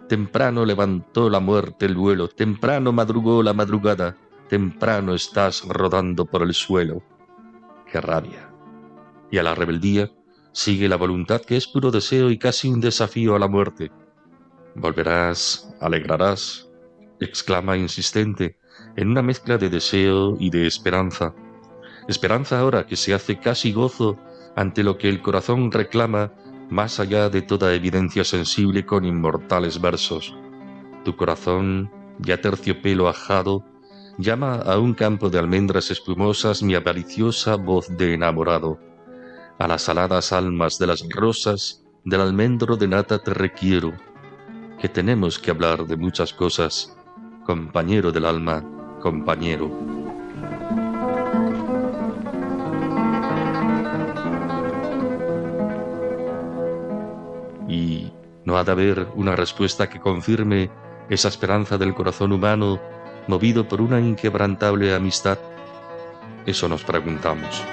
Temprano 0.08 0.66
levantó 0.66 1.30
la 1.30 1.40
muerte 1.40 1.86
el 1.86 1.96
vuelo, 1.96 2.28
temprano 2.28 2.92
madrugó 2.92 3.42
la 3.44 3.54
madrugada, 3.54 4.18
temprano 4.50 5.14
estás 5.14 5.64
rodando 5.68 6.26
por 6.26 6.44
el 6.44 6.54
suelo. 6.54 7.04
¡Qué 7.92 8.02
rabia! 8.02 8.52
Y 9.32 9.38
a 9.38 9.44
la 9.44 9.56
rebeldía 9.56 10.12
sigue 10.52 10.88
la 10.88 10.98
voluntad 10.98 11.42
que 11.42 11.58
es 11.58 11.68
puro 11.68 11.92
deseo 11.92 12.30
y 12.30 12.38
casi 12.38 12.70
un 12.70 12.80
desafío 12.80 13.36
a 13.36 13.40
la 13.40 13.48
muerte. 13.48 13.92
Volverás, 14.76 15.76
alegrarás, 15.80 16.70
exclama 17.20 17.78
insistente, 17.78 18.58
en 18.96 19.10
una 19.10 19.22
mezcla 19.22 19.58
de 19.58 19.70
deseo 19.70 20.38
y 20.40 20.50
de 20.50 20.68
esperanza. 20.68 21.34
Esperanza 22.08 22.60
ahora 22.60 22.86
que 22.86 22.96
se 22.96 23.14
hace 23.14 23.40
casi 23.40 23.72
gozo 23.72 24.18
ante 24.56 24.84
lo 24.84 24.98
que 24.98 25.10
el 25.10 25.22
corazón 25.22 25.72
reclama 25.72 26.32
más 26.70 27.00
allá 27.00 27.30
de 27.30 27.42
toda 27.42 27.74
evidencia 27.74 28.24
sensible 28.24 28.86
con 28.86 29.06
inmortales 29.06 29.80
versos. 29.80 30.36
Tu 31.04 31.16
corazón, 31.16 31.92
ya 32.20 32.40
terciopelo 32.42 33.08
ajado, 33.08 33.66
llama 34.18 34.56
a 34.56 34.78
un 34.80 34.94
campo 34.94 35.30
de 35.30 35.40
almendras 35.40 35.92
espumosas 35.92 36.64
mi 36.64 36.76
avariciosa 36.76 37.56
voz 37.56 37.88
de 37.98 38.14
enamorado 38.14 38.80
a 39.60 39.68
las 39.68 39.88
aladas 39.90 40.34
almas 40.34 40.78
de 40.80 40.88
las 40.88 41.08
rosas, 41.10 41.84
del 42.04 42.22
almendro 42.22 42.76
de 42.76 42.88
nata 42.88 43.20
te 43.20 43.34
requiero, 43.34 43.94
que 44.80 44.90
tenemos 44.90 45.40
que 45.40 45.52
hablar 45.52 45.86
de 45.86 45.96
muchas 45.96 46.34
cosas, 46.34 46.98
compañero 47.46 48.12
del 48.12 48.26
alma, 48.26 48.64
compañero. 49.02 49.93
No 58.46 58.58
ha 58.58 58.64
de 58.64 58.72
haber 58.72 59.08
una 59.16 59.36
respuesta 59.36 59.90
que 59.90 60.00
confirme 60.00 60.70
esa 61.10 61.28
esperanza 61.28 61.78
del 61.78 61.94
corazón 61.94 62.32
humano 62.32 62.80
movido 63.28 63.68
por 63.68 63.82
una 63.82 64.00
inquebrantable 64.00 64.94
amistad. 64.94 65.38
Eso 66.46 66.68
nos 66.68 66.84
preguntamos. 66.84 67.64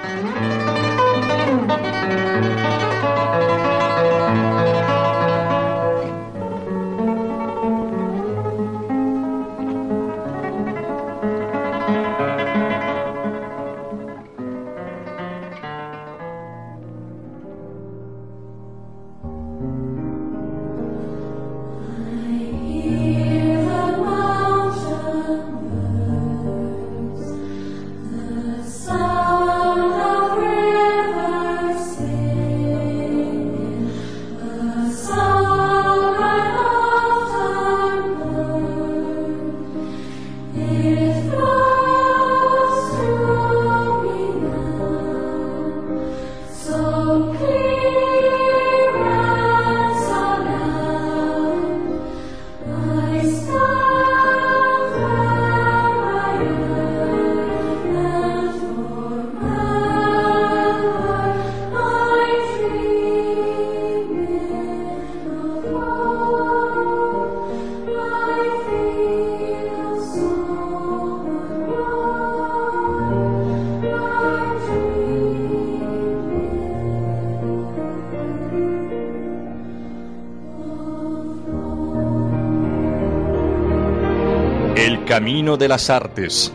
Camino 85.30 85.56
de 85.56 85.68
las 85.68 85.88
Artes. 85.90 86.52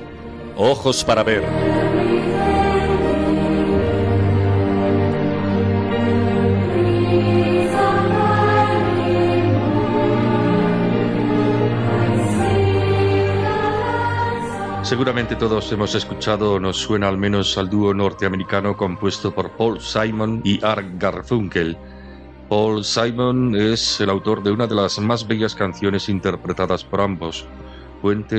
Ojos 0.57 1.05
para 1.05 1.23
ver. 1.23 1.41
Seguramente 14.83 15.37
todos 15.37 15.71
hemos 15.71 15.95
escuchado 15.95 16.55
o 16.55 16.59
nos 16.59 16.75
suena 16.75 17.07
al 17.07 17.17
menos 17.17 17.57
al 17.57 17.69
dúo 17.69 17.93
norteamericano 17.93 18.75
compuesto 18.75 19.33
por 19.33 19.51
Paul 19.51 19.79
Simon 19.79 20.41
y 20.43 20.61
Art 20.65 20.85
Garfunkel. 20.97 21.77
Paul 22.49 22.83
Simon 22.83 23.55
es 23.55 24.01
el 24.01 24.09
autor 24.09 24.43
de 24.43 24.51
una 24.51 24.67
de 24.67 24.75
las 24.75 24.99
más 24.99 25.25
bellas 25.25 25.55
canciones 25.55 26.09
interpretadas 26.09 26.83
por 26.83 26.99
ambos, 26.99 27.47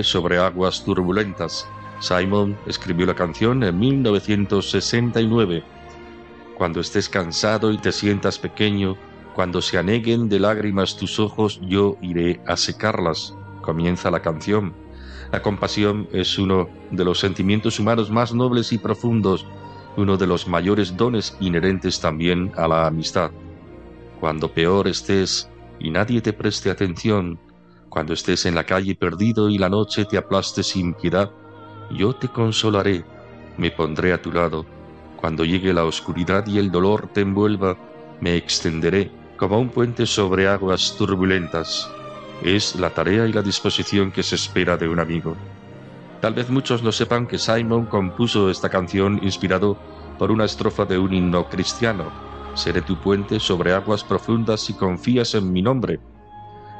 Sobre 0.05 0.39
aguas 0.39 0.85
turbulentas. 0.85 1.67
Simon 1.99 2.57
escribió 2.67 3.05
la 3.05 3.17
canción 3.17 3.65
en 3.65 3.77
1969. 3.77 5.65
Cuando 6.57 6.79
estés 6.79 7.09
cansado 7.09 7.73
y 7.73 7.79
te 7.79 7.91
sientas 7.91 8.39
pequeño, 8.39 8.97
cuando 9.35 9.61
se 9.61 9.77
aneguen 9.77 10.29
de 10.29 10.39
lágrimas 10.39 10.97
tus 10.97 11.19
ojos, 11.19 11.61
yo 11.63 11.97
iré 12.01 12.41
a 12.47 12.57
secarlas. 12.57 13.35
Comienza 13.61 14.09
la 14.09 14.23
canción. 14.23 14.73
La 15.33 15.43
compasión 15.43 16.07
es 16.13 16.39
uno 16.39 16.69
de 16.93 17.05
los 17.05 17.19
sentimientos 17.19 17.81
humanos 17.81 18.09
más 18.09 18.33
nobles 18.33 18.73
y 18.73 18.79
profundos, 18.79 19.45
uno 19.97 20.17
de 20.17 20.29
los 20.29 20.47
mayores 20.47 20.97
dones 20.97 21.37
inherentes 21.41 22.01
también 22.01 22.53
a 22.57 22.69
la 22.69 22.87
amistad. 22.87 23.33
Cuando 24.21 24.49
peor 24.49 24.87
estés 24.87 25.51
y 25.81 25.91
nadie 25.91 26.21
te 26.21 26.33
preste 26.33 26.71
atención, 26.71 27.41
cuando 27.97 28.13
estés 28.13 28.45
en 28.45 28.55
la 28.55 28.65
calle 28.65 28.95
perdido 28.95 29.49
y 29.49 29.57
la 29.57 29.71
noche 29.71 30.05
te 30.05 30.19
aplaste 30.19 30.63
sin 30.63 30.93
piedad, 30.93 31.31
yo 31.91 32.15
te 32.15 32.29
consolaré, 32.29 33.07
me 33.57 33.71
pondré 33.71 34.13
a 34.13 34.21
tu 34.21 34.31
lado. 34.31 34.67
Cuando 35.17 35.47
llegue 35.47 35.73
la 35.73 35.87
oscuridad 35.87 36.47
y 36.47 36.59
el 36.59 36.71
dolor 36.71 37.09
te 37.15 37.23
envuelva, 37.23 37.79
me 38.21 38.37
extenderé 38.37 39.11
como 39.39 39.59
un 39.59 39.71
puente 39.71 40.05
sobre 40.05 40.47
aguas 40.47 40.95
turbulentas. 40.99 41.91
Es 42.43 42.77
la 42.77 42.91
tarea 42.91 43.27
y 43.29 43.33
la 43.33 43.41
disposición 43.41 44.13
que 44.13 44.23
se 44.23 44.35
espera 44.35 44.77
de 44.77 44.89
un 44.89 45.01
amigo. 45.01 45.35
Tal 46.21 46.35
vez 46.35 46.51
muchos 46.51 46.83
no 46.83 46.93
sepan 46.93 47.27
que 47.27 47.39
Simon 47.39 47.87
compuso 47.87 48.51
esta 48.51 48.69
canción 48.69 49.21
inspirado 49.23 49.79
por 50.19 50.31
una 50.31 50.45
estrofa 50.45 50.85
de 50.85 50.99
un 50.99 51.15
himno 51.15 51.49
cristiano. 51.49 52.13
Seré 52.53 52.83
tu 52.83 53.01
puente 53.01 53.41
sobre 53.41 53.73
aguas 53.73 54.05
profundas 54.05 54.61
si 54.61 54.75
confías 54.75 55.35
en 55.35 55.51
mi 55.51 55.63
nombre. 55.63 55.99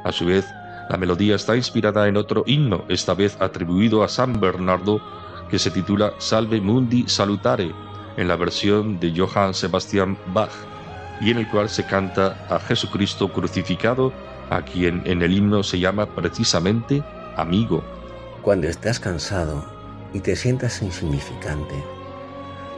A 0.03 0.11
su 0.11 0.27
vez, 0.27 0.45
la 0.89 0.97
melodía 0.97 1.35
está 1.35 1.55
inspirada 1.55 2.07
en 2.07 2.15
otro 2.15 2.43
himno, 2.45 2.85
esta 2.87 3.13
vez 3.13 3.35
atribuido 3.41 4.03
a 4.03 4.07
San 4.07 4.39
Bernardo, 4.39 5.01
que 5.49 5.59
se 5.59 5.71
titula 5.71 6.13
Salve 6.17 6.61
Mundi 6.61 7.03
Salutare, 7.07 7.73
en 8.15 8.27
la 8.27 8.35
versión 8.37 8.99
de 8.99 9.13
Johann 9.15 9.53
Sebastian 9.53 10.17
Bach, 10.27 10.51
y 11.19 11.31
en 11.31 11.39
el 11.39 11.49
cual 11.49 11.67
se 11.67 11.85
canta 11.85 12.45
a 12.49 12.59
Jesucristo 12.59 13.31
crucificado, 13.31 14.13
a 14.49 14.61
quien 14.61 15.01
en 15.05 15.21
el 15.21 15.33
himno 15.33 15.61
se 15.61 15.79
llama 15.79 16.05
precisamente 16.05 17.03
amigo. 17.35 17.83
Cuando 18.41 18.67
estás 18.67 18.99
cansado 18.99 19.65
y 20.13 20.21
te 20.21 20.37
sientas 20.37 20.81
insignificante, 20.81 21.75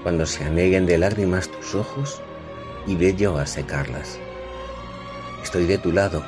cuando 0.02 0.26
se 0.26 0.46
aneguen 0.46 0.88
de 0.88 0.98
lágrimas 0.98 1.50
tus 1.50 1.76
ojos 1.76 2.22
y 2.88 2.96
ve 2.96 3.16
yo 3.16 3.38
a 3.38 3.46
secarlas. 3.46 4.18
Estoy 5.44 5.66
de 5.66 5.78
tu 5.78 5.92
lado 5.92 6.24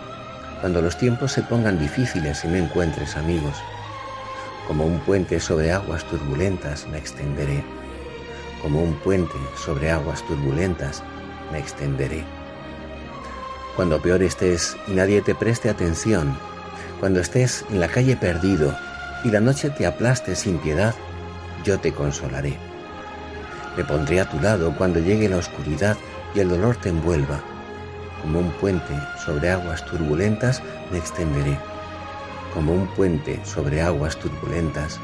cuando 0.61 0.81
los 0.81 0.95
tiempos 0.97 1.31
se 1.31 1.41
pongan 1.41 1.79
difíciles 1.79 2.45
y 2.45 2.47
no 2.47 2.55
encuentres 2.55 3.17
amigos. 3.17 3.57
Como 4.67 4.85
un 4.85 4.99
puente 4.99 5.39
sobre 5.39 5.71
aguas 5.71 6.05
turbulentas 6.05 6.87
me 6.87 6.99
extenderé. 6.99 7.63
Como 8.61 8.81
un 8.81 8.93
puente 8.93 9.33
sobre 9.57 9.91
aguas 9.91 10.25
turbulentas 10.27 11.03
me 11.51 11.57
extenderé. 11.57 12.23
Cuando 13.75 14.01
peor 14.01 14.21
estés 14.21 14.77
y 14.87 14.91
nadie 14.91 15.21
te 15.21 15.33
preste 15.33 15.69
atención, 15.69 16.37
cuando 16.99 17.19
estés 17.19 17.65
en 17.71 17.79
la 17.79 17.87
calle 17.87 18.15
perdido 18.15 18.77
y 19.23 19.31
la 19.31 19.39
noche 19.39 19.71
te 19.71 19.87
aplaste 19.87 20.35
sin 20.35 20.59
piedad, 20.59 20.93
yo 21.63 21.79
te 21.79 21.91
consolaré. 21.91 22.57
Me 23.75 23.83
pondré 23.83 24.21
a 24.21 24.29
tu 24.29 24.39
lado 24.39 24.75
cuando 24.77 24.99
llegue 24.99 25.27
la 25.27 25.37
oscuridad 25.37 25.97
y 26.35 26.39
el 26.39 26.49
dolor 26.49 26.75
te 26.75 26.89
envuelva. 26.89 27.41
Como 28.21 28.39
un 28.39 28.51
puente 28.51 28.93
sobre 29.25 29.49
aguas 29.49 29.83
turbulentas 29.85 30.61
me 30.91 30.99
extenderé. 30.99 31.57
Como 32.53 32.73
un 32.73 32.87
puente 32.93 33.39
sobre 33.43 33.81
aguas 33.81 34.17
turbulentas 34.17 34.99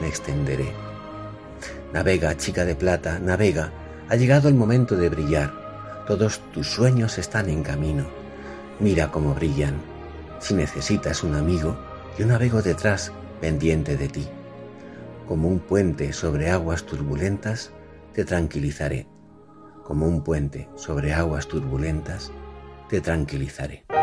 me 0.00 0.08
extenderé. 0.08 0.72
Navega, 1.92 2.34
chica 2.36 2.64
de 2.64 2.74
plata, 2.74 3.18
navega. 3.18 3.70
Ha 4.08 4.16
llegado 4.16 4.48
el 4.48 4.54
momento 4.54 4.96
de 4.96 5.10
brillar. 5.10 5.52
Todos 6.06 6.40
tus 6.52 6.66
sueños 6.66 7.18
están 7.18 7.50
en 7.50 7.62
camino. 7.62 8.06
Mira 8.80 9.10
cómo 9.10 9.34
brillan. 9.34 9.74
Si 10.40 10.54
necesitas 10.54 11.22
un 11.22 11.34
amigo, 11.34 11.76
yo 12.18 12.26
navego 12.26 12.62
detrás, 12.62 13.12
pendiente 13.40 13.96
de 13.96 14.08
ti. 14.08 14.28
Como 15.28 15.48
un 15.48 15.60
puente 15.60 16.12
sobre 16.12 16.50
aguas 16.50 16.84
turbulentas, 16.84 17.70
te 18.14 18.24
tranquilizaré. 18.24 19.06
Como 19.84 20.06
un 20.06 20.24
puente 20.24 20.68
sobre 20.74 21.12
aguas 21.12 21.46
turbulentas, 21.48 22.32
te 22.92 23.00
tranquilizaré. 23.00 24.01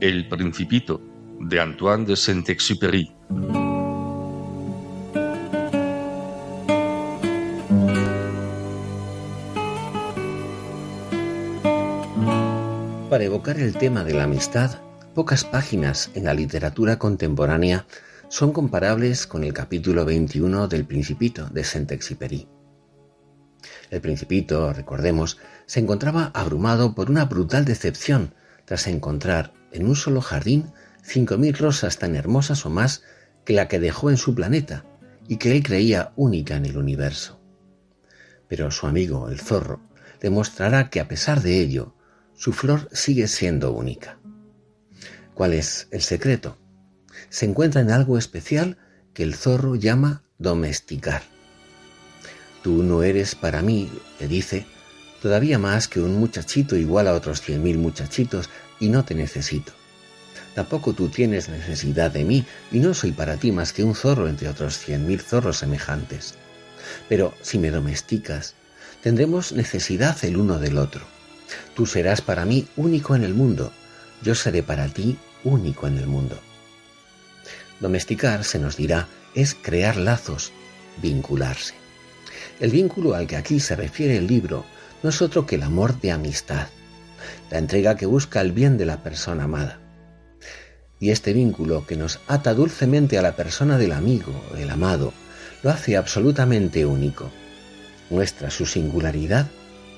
El 0.00 0.28
Principito 0.28 1.00
de 1.38 1.60
Antoine 1.60 2.04
de 2.04 2.16
Saint-Exupéry. 2.16 3.14
Para 13.08 13.22
evocar 13.22 13.60
el 13.60 13.76
tema 13.76 14.02
de 14.02 14.14
la 14.14 14.24
amistad, 14.24 14.80
pocas 15.14 15.44
páginas 15.44 16.10
en 16.14 16.24
la 16.24 16.34
literatura 16.34 16.98
contemporánea 16.98 17.86
son 18.28 18.52
comparables 18.52 19.28
con 19.28 19.44
el 19.44 19.52
capítulo 19.52 20.04
21 20.04 20.66
del 20.66 20.84
Principito 20.86 21.46
de 21.50 21.62
Saint-Exupéry. 21.62 22.48
El 23.90 24.00
Principito, 24.00 24.72
recordemos, 24.72 25.38
se 25.66 25.78
encontraba 25.78 26.32
abrumado 26.34 26.96
por 26.96 27.10
una 27.10 27.26
brutal 27.26 27.64
decepción 27.64 28.34
tras 28.66 28.86
encontrar 28.86 29.54
en 29.72 29.86
un 29.86 29.96
solo 29.96 30.20
jardín 30.20 30.72
cinco 31.02 31.38
mil 31.38 31.54
rosas 31.54 31.98
tan 31.98 32.14
hermosas 32.14 32.66
o 32.66 32.70
más 32.70 33.02
que 33.44 33.54
la 33.54 33.68
que 33.68 33.80
dejó 33.80 34.10
en 34.10 34.18
su 34.18 34.34
planeta 34.34 34.84
y 35.28 35.38
que 35.38 35.52
él 35.52 35.62
creía 35.62 36.12
única 36.16 36.56
en 36.56 36.66
el 36.66 36.76
universo. 36.76 37.40
Pero 38.48 38.70
su 38.70 38.86
amigo, 38.86 39.28
el 39.30 39.40
zorro, 39.40 39.80
demostrará 40.20 40.90
que 40.90 41.00
a 41.00 41.08
pesar 41.08 41.42
de 41.42 41.60
ello, 41.60 41.94
su 42.34 42.52
flor 42.52 42.88
sigue 42.92 43.28
siendo 43.28 43.72
única. 43.72 44.18
¿Cuál 45.34 45.52
es 45.54 45.88
el 45.90 46.02
secreto? 46.02 46.58
Se 47.28 47.46
encuentra 47.46 47.80
en 47.80 47.90
algo 47.90 48.18
especial 48.18 48.78
que 49.14 49.22
el 49.22 49.34
zorro 49.34 49.74
llama 49.74 50.22
domesticar. 50.38 51.22
Tú 52.62 52.82
no 52.82 53.02
eres 53.02 53.34
para 53.34 53.62
mí, 53.62 53.90
le 54.20 54.28
dice, 54.28 54.66
todavía 55.26 55.58
más 55.58 55.88
que 55.88 55.98
un 55.98 56.20
muchachito 56.20 56.76
igual 56.76 57.08
a 57.08 57.12
otros 57.12 57.40
cien 57.40 57.60
mil 57.60 57.78
muchachitos 57.78 58.48
y 58.78 58.90
no 58.90 59.04
te 59.04 59.16
necesito. 59.16 59.72
Tampoco 60.54 60.92
tú 60.92 61.08
tienes 61.08 61.48
necesidad 61.48 62.12
de 62.12 62.22
mí 62.24 62.46
y 62.70 62.78
no 62.78 62.94
soy 62.94 63.10
para 63.10 63.36
ti 63.36 63.50
más 63.50 63.72
que 63.72 63.82
un 63.82 63.96
zorro 63.96 64.28
entre 64.28 64.48
otros 64.48 64.78
cien 64.78 65.04
mil 65.04 65.20
zorros 65.20 65.56
semejantes. 65.56 66.34
Pero 67.08 67.34
si 67.42 67.58
me 67.58 67.72
domesticas, 67.72 68.54
tendremos 69.02 69.50
necesidad 69.50 70.16
el 70.24 70.36
uno 70.36 70.60
del 70.60 70.78
otro. 70.78 71.02
Tú 71.74 71.86
serás 71.86 72.20
para 72.20 72.44
mí 72.44 72.68
único 72.76 73.16
en 73.16 73.24
el 73.24 73.34
mundo, 73.34 73.72
yo 74.22 74.36
seré 74.36 74.62
para 74.62 74.86
ti 74.86 75.18
único 75.42 75.88
en 75.88 75.98
el 75.98 76.06
mundo. 76.06 76.38
Domesticar, 77.80 78.44
se 78.44 78.60
nos 78.60 78.76
dirá, 78.76 79.08
es 79.34 79.56
crear 79.60 79.96
lazos, 79.96 80.52
vincularse. 81.02 81.74
El 82.60 82.70
vínculo 82.70 83.16
al 83.16 83.26
que 83.26 83.34
aquí 83.34 83.58
se 83.58 83.74
refiere 83.74 84.18
el 84.18 84.28
libro 84.28 84.64
no 85.06 85.10
es 85.10 85.22
otro 85.22 85.46
que 85.46 85.54
el 85.54 85.62
amor 85.62 86.00
de 86.00 86.10
amistad, 86.10 86.66
la 87.48 87.58
entrega 87.58 87.96
que 87.96 88.06
busca 88.06 88.40
el 88.40 88.50
bien 88.50 88.76
de 88.76 88.86
la 88.86 89.04
persona 89.04 89.44
amada. 89.44 89.78
Y 90.98 91.10
este 91.10 91.32
vínculo 91.32 91.86
que 91.86 91.94
nos 91.94 92.18
ata 92.26 92.54
dulcemente 92.54 93.16
a 93.16 93.22
la 93.22 93.36
persona 93.36 93.78
del 93.78 93.92
amigo, 93.92 94.32
el 94.58 94.68
amado, 94.68 95.12
lo 95.62 95.70
hace 95.70 95.96
absolutamente 95.96 96.84
único. 96.84 97.30
Muestra 98.10 98.50
su 98.50 98.66
singularidad 98.66 99.46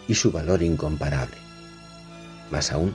y 0.08 0.14
su 0.14 0.30
valor 0.30 0.62
incomparable. 0.62 1.38
Más 2.50 2.70
aún, 2.70 2.94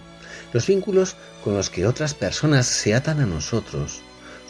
los 0.54 0.68
vínculos 0.68 1.16
con 1.44 1.56
los 1.56 1.72
que 1.72 1.88
otras 1.88 2.14
personas 2.14 2.68
se 2.68 2.94
atan 2.94 3.22
a 3.22 3.26
nosotros, 3.26 4.04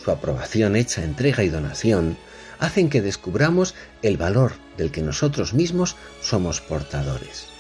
su 0.04 0.12
aprobación 0.12 0.76
hecha 0.76 1.02
entrega 1.02 1.46
y 1.46 1.48
donación, 1.50 2.18
hacen 2.60 2.90
que 2.90 3.02
descubramos 3.02 3.74
el 4.02 4.18
valor 4.18 4.52
del 4.76 4.92
que 4.92 5.02
nosotros 5.02 5.54
mismos 5.54 5.96
somos 6.22 6.60
portadores. 6.60 7.53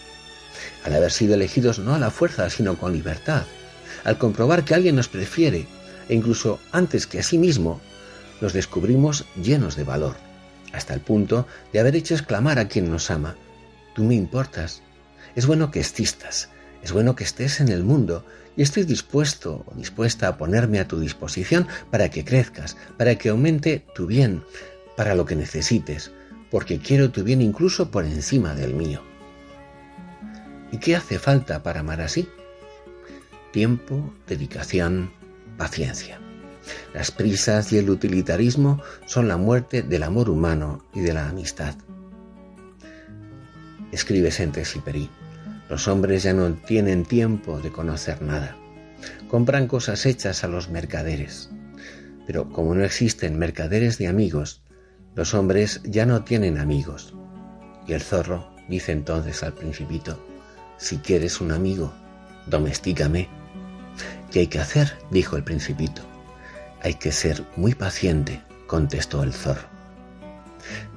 Al 0.83 0.93
haber 0.93 1.11
sido 1.11 1.33
elegidos 1.33 1.79
no 1.79 1.95
a 1.95 1.99
la 1.99 2.11
fuerza, 2.11 2.49
sino 2.49 2.77
con 2.77 2.93
libertad, 2.93 3.43
al 4.03 4.17
comprobar 4.17 4.65
que 4.65 4.73
alguien 4.73 4.95
nos 4.95 5.07
prefiere, 5.07 5.67
e 6.09 6.13
incluso 6.13 6.59
antes 6.71 7.07
que 7.07 7.19
a 7.19 7.23
sí 7.23 7.37
mismo, 7.37 7.81
nos 8.41 8.53
descubrimos 8.53 9.25
llenos 9.41 9.75
de 9.75 9.83
valor, 9.83 10.15
hasta 10.73 10.93
el 10.93 10.99
punto 10.99 11.47
de 11.71 11.79
haber 11.79 11.95
hecho 11.95 12.13
exclamar 12.13 12.59
a 12.59 12.67
quien 12.67 12.91
nos 12.91 13.09
ama, 13.09 13.35
tú 13.95 14.03
me 14.03 14.15
importas, 14.15 14.81
es 15.35 15.45
bueno 15.45 15.71
que 15.71 15.79
existas, 15.79 16.49
es 16.83 16.91
bueno 16.91 17.15
que 17.15 17.23
estés 17.23 17.61
en 17.61 17.69
el 17.69 17.83
mundo 17.83 18.25
y 18.57 18.61
estoy 18.61 18.83
dispuesto 18.83 19.65
o 19.65 19.75
dispuesta 19.75 20.27
a 20.27 20.37
ponerme 20.37 20.79
a 20.79 20.87
tu 20.87 20.99
disposición 20.99 21.67
para 21.89 22.09
que 22.09 22.25
crezcas, 22.25 22.75
para 22.97 23.15
que 23.15 23.29
aumente 23.29 23.85
tu 23.95 24.05
bien, 24.05 24.43
para 24.97 25.15
lo 25.15 25.25
que 25.25 25.35
necesites, 25.35 26.11
porque 26.51 26.79
quiero 26.79 27.09
tu 27.09 27.23
bien 27.23 27.41
incluso 27.41 27.89
por 27.89 28.05
encima 28.05 28.53
del 28.53 28.73
mío. 28.73 29.01
¿Y 30.73 30.79
qué 30.79 30.95
hace 30.95 31.19
falta 31.19 31.61
para 31.61 31.81
amar 31.81 32.01
así? 32.01 32.27
Tiempo, 33.51 34.11
dedicación, 34.27 35.13
paciencia. 35.55 36.19
Las 36.95 37.11
prisas 37.11 37.71
y 37.71 37.77
el 37.77 37.91
utilitarismo 37.91 38.81
son 39.05 39.27
la 39.27 39.37
muerte 39.37 39.83
del 39.83 40.01
amor 40.01 40.31
humano 40.31 40.83
y 40.91 41.01
de 41.01 41.13
la 41.13 41.29
amistad. 41.29 41.75
Escribe 43.91 44.31
Saint-Exupéry. 44.31 45.11
Los 45.69 45.87
hombres 45.87 46.23
ya 46.23 46.33
no 46.33 46.51
tienen 46.55 47.05
tiempo 47.05 47.59
de 47.59 47.71
conocer 47.71 48.23
nada. 48.23 48.57
Compran 49.29 49.67
cosas 49.67 50.07
hechas 50.07 50.43
a 50.43 50.47
los 50.47 50.69
mercaderes. 50.69 51.51
Pero 52.25 52.49
como 52.49 52.73
no 52.73 52.83
existen 52.83 53.37
mercaderes 53.37 53.99
de 53.99 54.07
amigos, 54.07 54.63
los 55.13 55.35
hombres 55.35 55.81
ya 55.83 56.07
no 56.07 56.23
tienen 56.23 56.57
amigos. 56.57 57.13
Y 57.85 57.93
el 57.93 58.01
zorro 58.01 58.55
dice 58.67 58.91
entonces 58.91 59.43
al 59.43 59.53
principito, 59.53 60.32
si 60.77 60.97
quieres 60.97 61.41
un 61.41 61.51
amigo, 61.51 61.93
domestícame. 62.47 63.29
¿Qué 64.31 64.41
hay 64.41 64.47
que 64.47 64.59
hacer? 64.59 64.97
dijo 65.11 65.35
el 65.35 65.43
principito. 65.43 66.01
Hay 66.81 66.95
que 66.95 67.11
ser 67.11 67.45
muy 67.55 67.75
paciente, 67.75 68.41
contestó 68.67 69.23
el 69.23 69.33
zorro. 69.33 69.67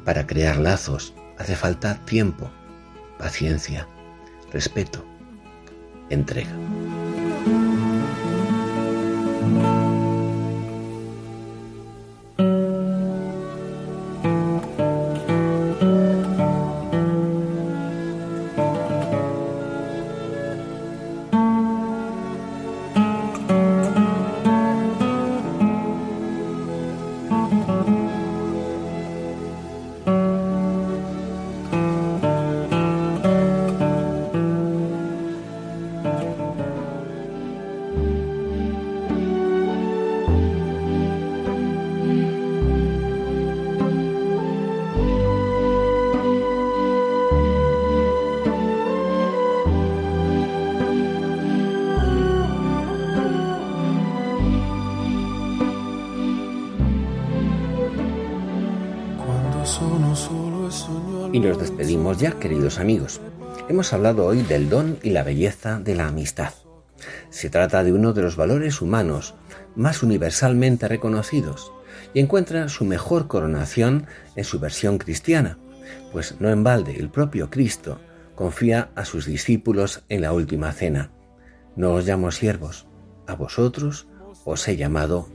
Para 0.05 0.27
crear 0.27 0.57
lazos 0.57 1.15
hace 1.39 1.55
falta 1.55 1.97
tiempo, 2.05 2.51
paciencia, 3.19 3.87
respeto, 4.53 5.05
entrega. 6.11 6.53
Ya, 62.19 62.33
queridos 62.39 62.79
amigos. 62.79 63.21
Hemos 63.69 63.93
hablado 63.93 64.25
hoy 64.25 64.43
del 64.43 64.71
don 64.71 64.99
y 65.03 65.11
la 65.11 65.23
belleza 65.23 65.81
de 65.81 65.95
la 65.95 66.07
amistad. 66.07 66.55
Se 67.29 67.51
trata 67.51 67.85
de 67.85 67.93
uno 67.93 68.13
de 68.13 68.23
los 68.23 68.37
valores 68.37 68.81
humanos 68.81 69.35
más 69.75 70.03
universalmente 70.03 70.89
reconocidos 70.89 71.73
y 72.15 72.21
encuentra 72.21 72.69
su 72.69 72.85
mejor 72.85 73.27
coronación 73.27 74.07
en 74.35 74.45
su 74.45 74.59
versión 74.59 74.97
cristiana, 74.97 75.59
pues 76.13 76.37
no 76.41 76.49
en 76.49 76.65
balde 76.65 76.97
el 76.99 77.11
propio 77.11 77.51
Cristo 77.51 78.01
confía 78.35 78.91
a 78.95 79.05
sus 79.05 79.27
discípulos 79.27 80.03
en 80.09 80.23
la 80.23 80.33
última 80.33 80.73
cena. 80.73 81.11
No 81.75 81.93
os 81.93 82.07
llamo 82.07 82.31
siervos, 82.31 82.87
a 83.27 83.35
vosotros 83.35 84.09
os 84.45 84.67
he 84.69 84.77
llamado 84.77 85.29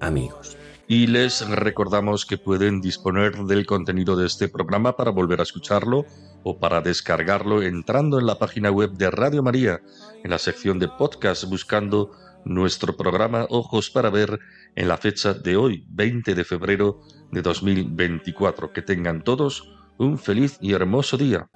amigos 0.00 0.58
y 0.90 1.06
les 1.06 1.48
recordamos 1.48 2.26
que 2.26 2.36
pueden 2.36 2.80
disponer 2.80 3.36
del 3.44 3.64
contenido 3.64 4.16
de 4.16 4.26
este 4.26 4.48
programa 4.48 4.96
para 4.96 5.12
volver 5.12 5.38
a 5.38 5.44
escucharlo 5.44 6.04
o 6.42 6.58
para 6.58 6.80
descargarlo 6.80 7.62
entrando 7.62 8.18
en 8.18 8.26
la 8.26 8.40
página 8.40 8.72
web 8.72 8.90
de 8.94 9.08
Radio 9.08 9.40
María, 9.40 9.82
en 10.24 10.32
la 10.32 10.38
sección 10.38 10.80
de 10.80 10.88
podcast, 10.88 11.44
buscando 11.44 12.10
nuestro 12.44 12.96
programa 12.96 13.46
Ojos 13.50 13.88
para 13.88 14.10
Ver 14.10 14.40
en 14.74 14.88
la 14.88 14.96
fecha 14.96 15.32
de 15.32 15.56
hoy, 15.56 15.86
20 15.90 16.34
de 16.34 16.44
febrero 16.44 17.02
de 17.30 17.40
2024. 17.40 18.72
Que 18.72 18.82
tengan 18.82 19.22
todos 19.22 19.72
un 19.96 20.18
feliz 20.18 20.58
y 20.60 20.72
hermoso 20.72 21.16
día. 21.16 21.48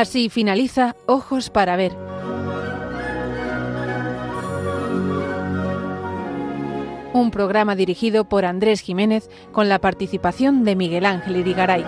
Así 0.00 0.30
finaliza 0.30 0.96
Ojos 1.04 1.50
para 1.50 1.76
Ver. 1.76 1.94
Un 7.12 7.30
programa 7.30 7.76
dirigido 7.76 8.24
por 8.24 8.46
Andrés 8.46 8.80
Jiménez 8.80 9.28
con 9.52 9.68
la 9.68 9.78
participación 9.78 10.64
de 10.64 10.74
Miguel 10.74 11.04
Ángel 11.04 11.36
Irigaray. 11.36 11.84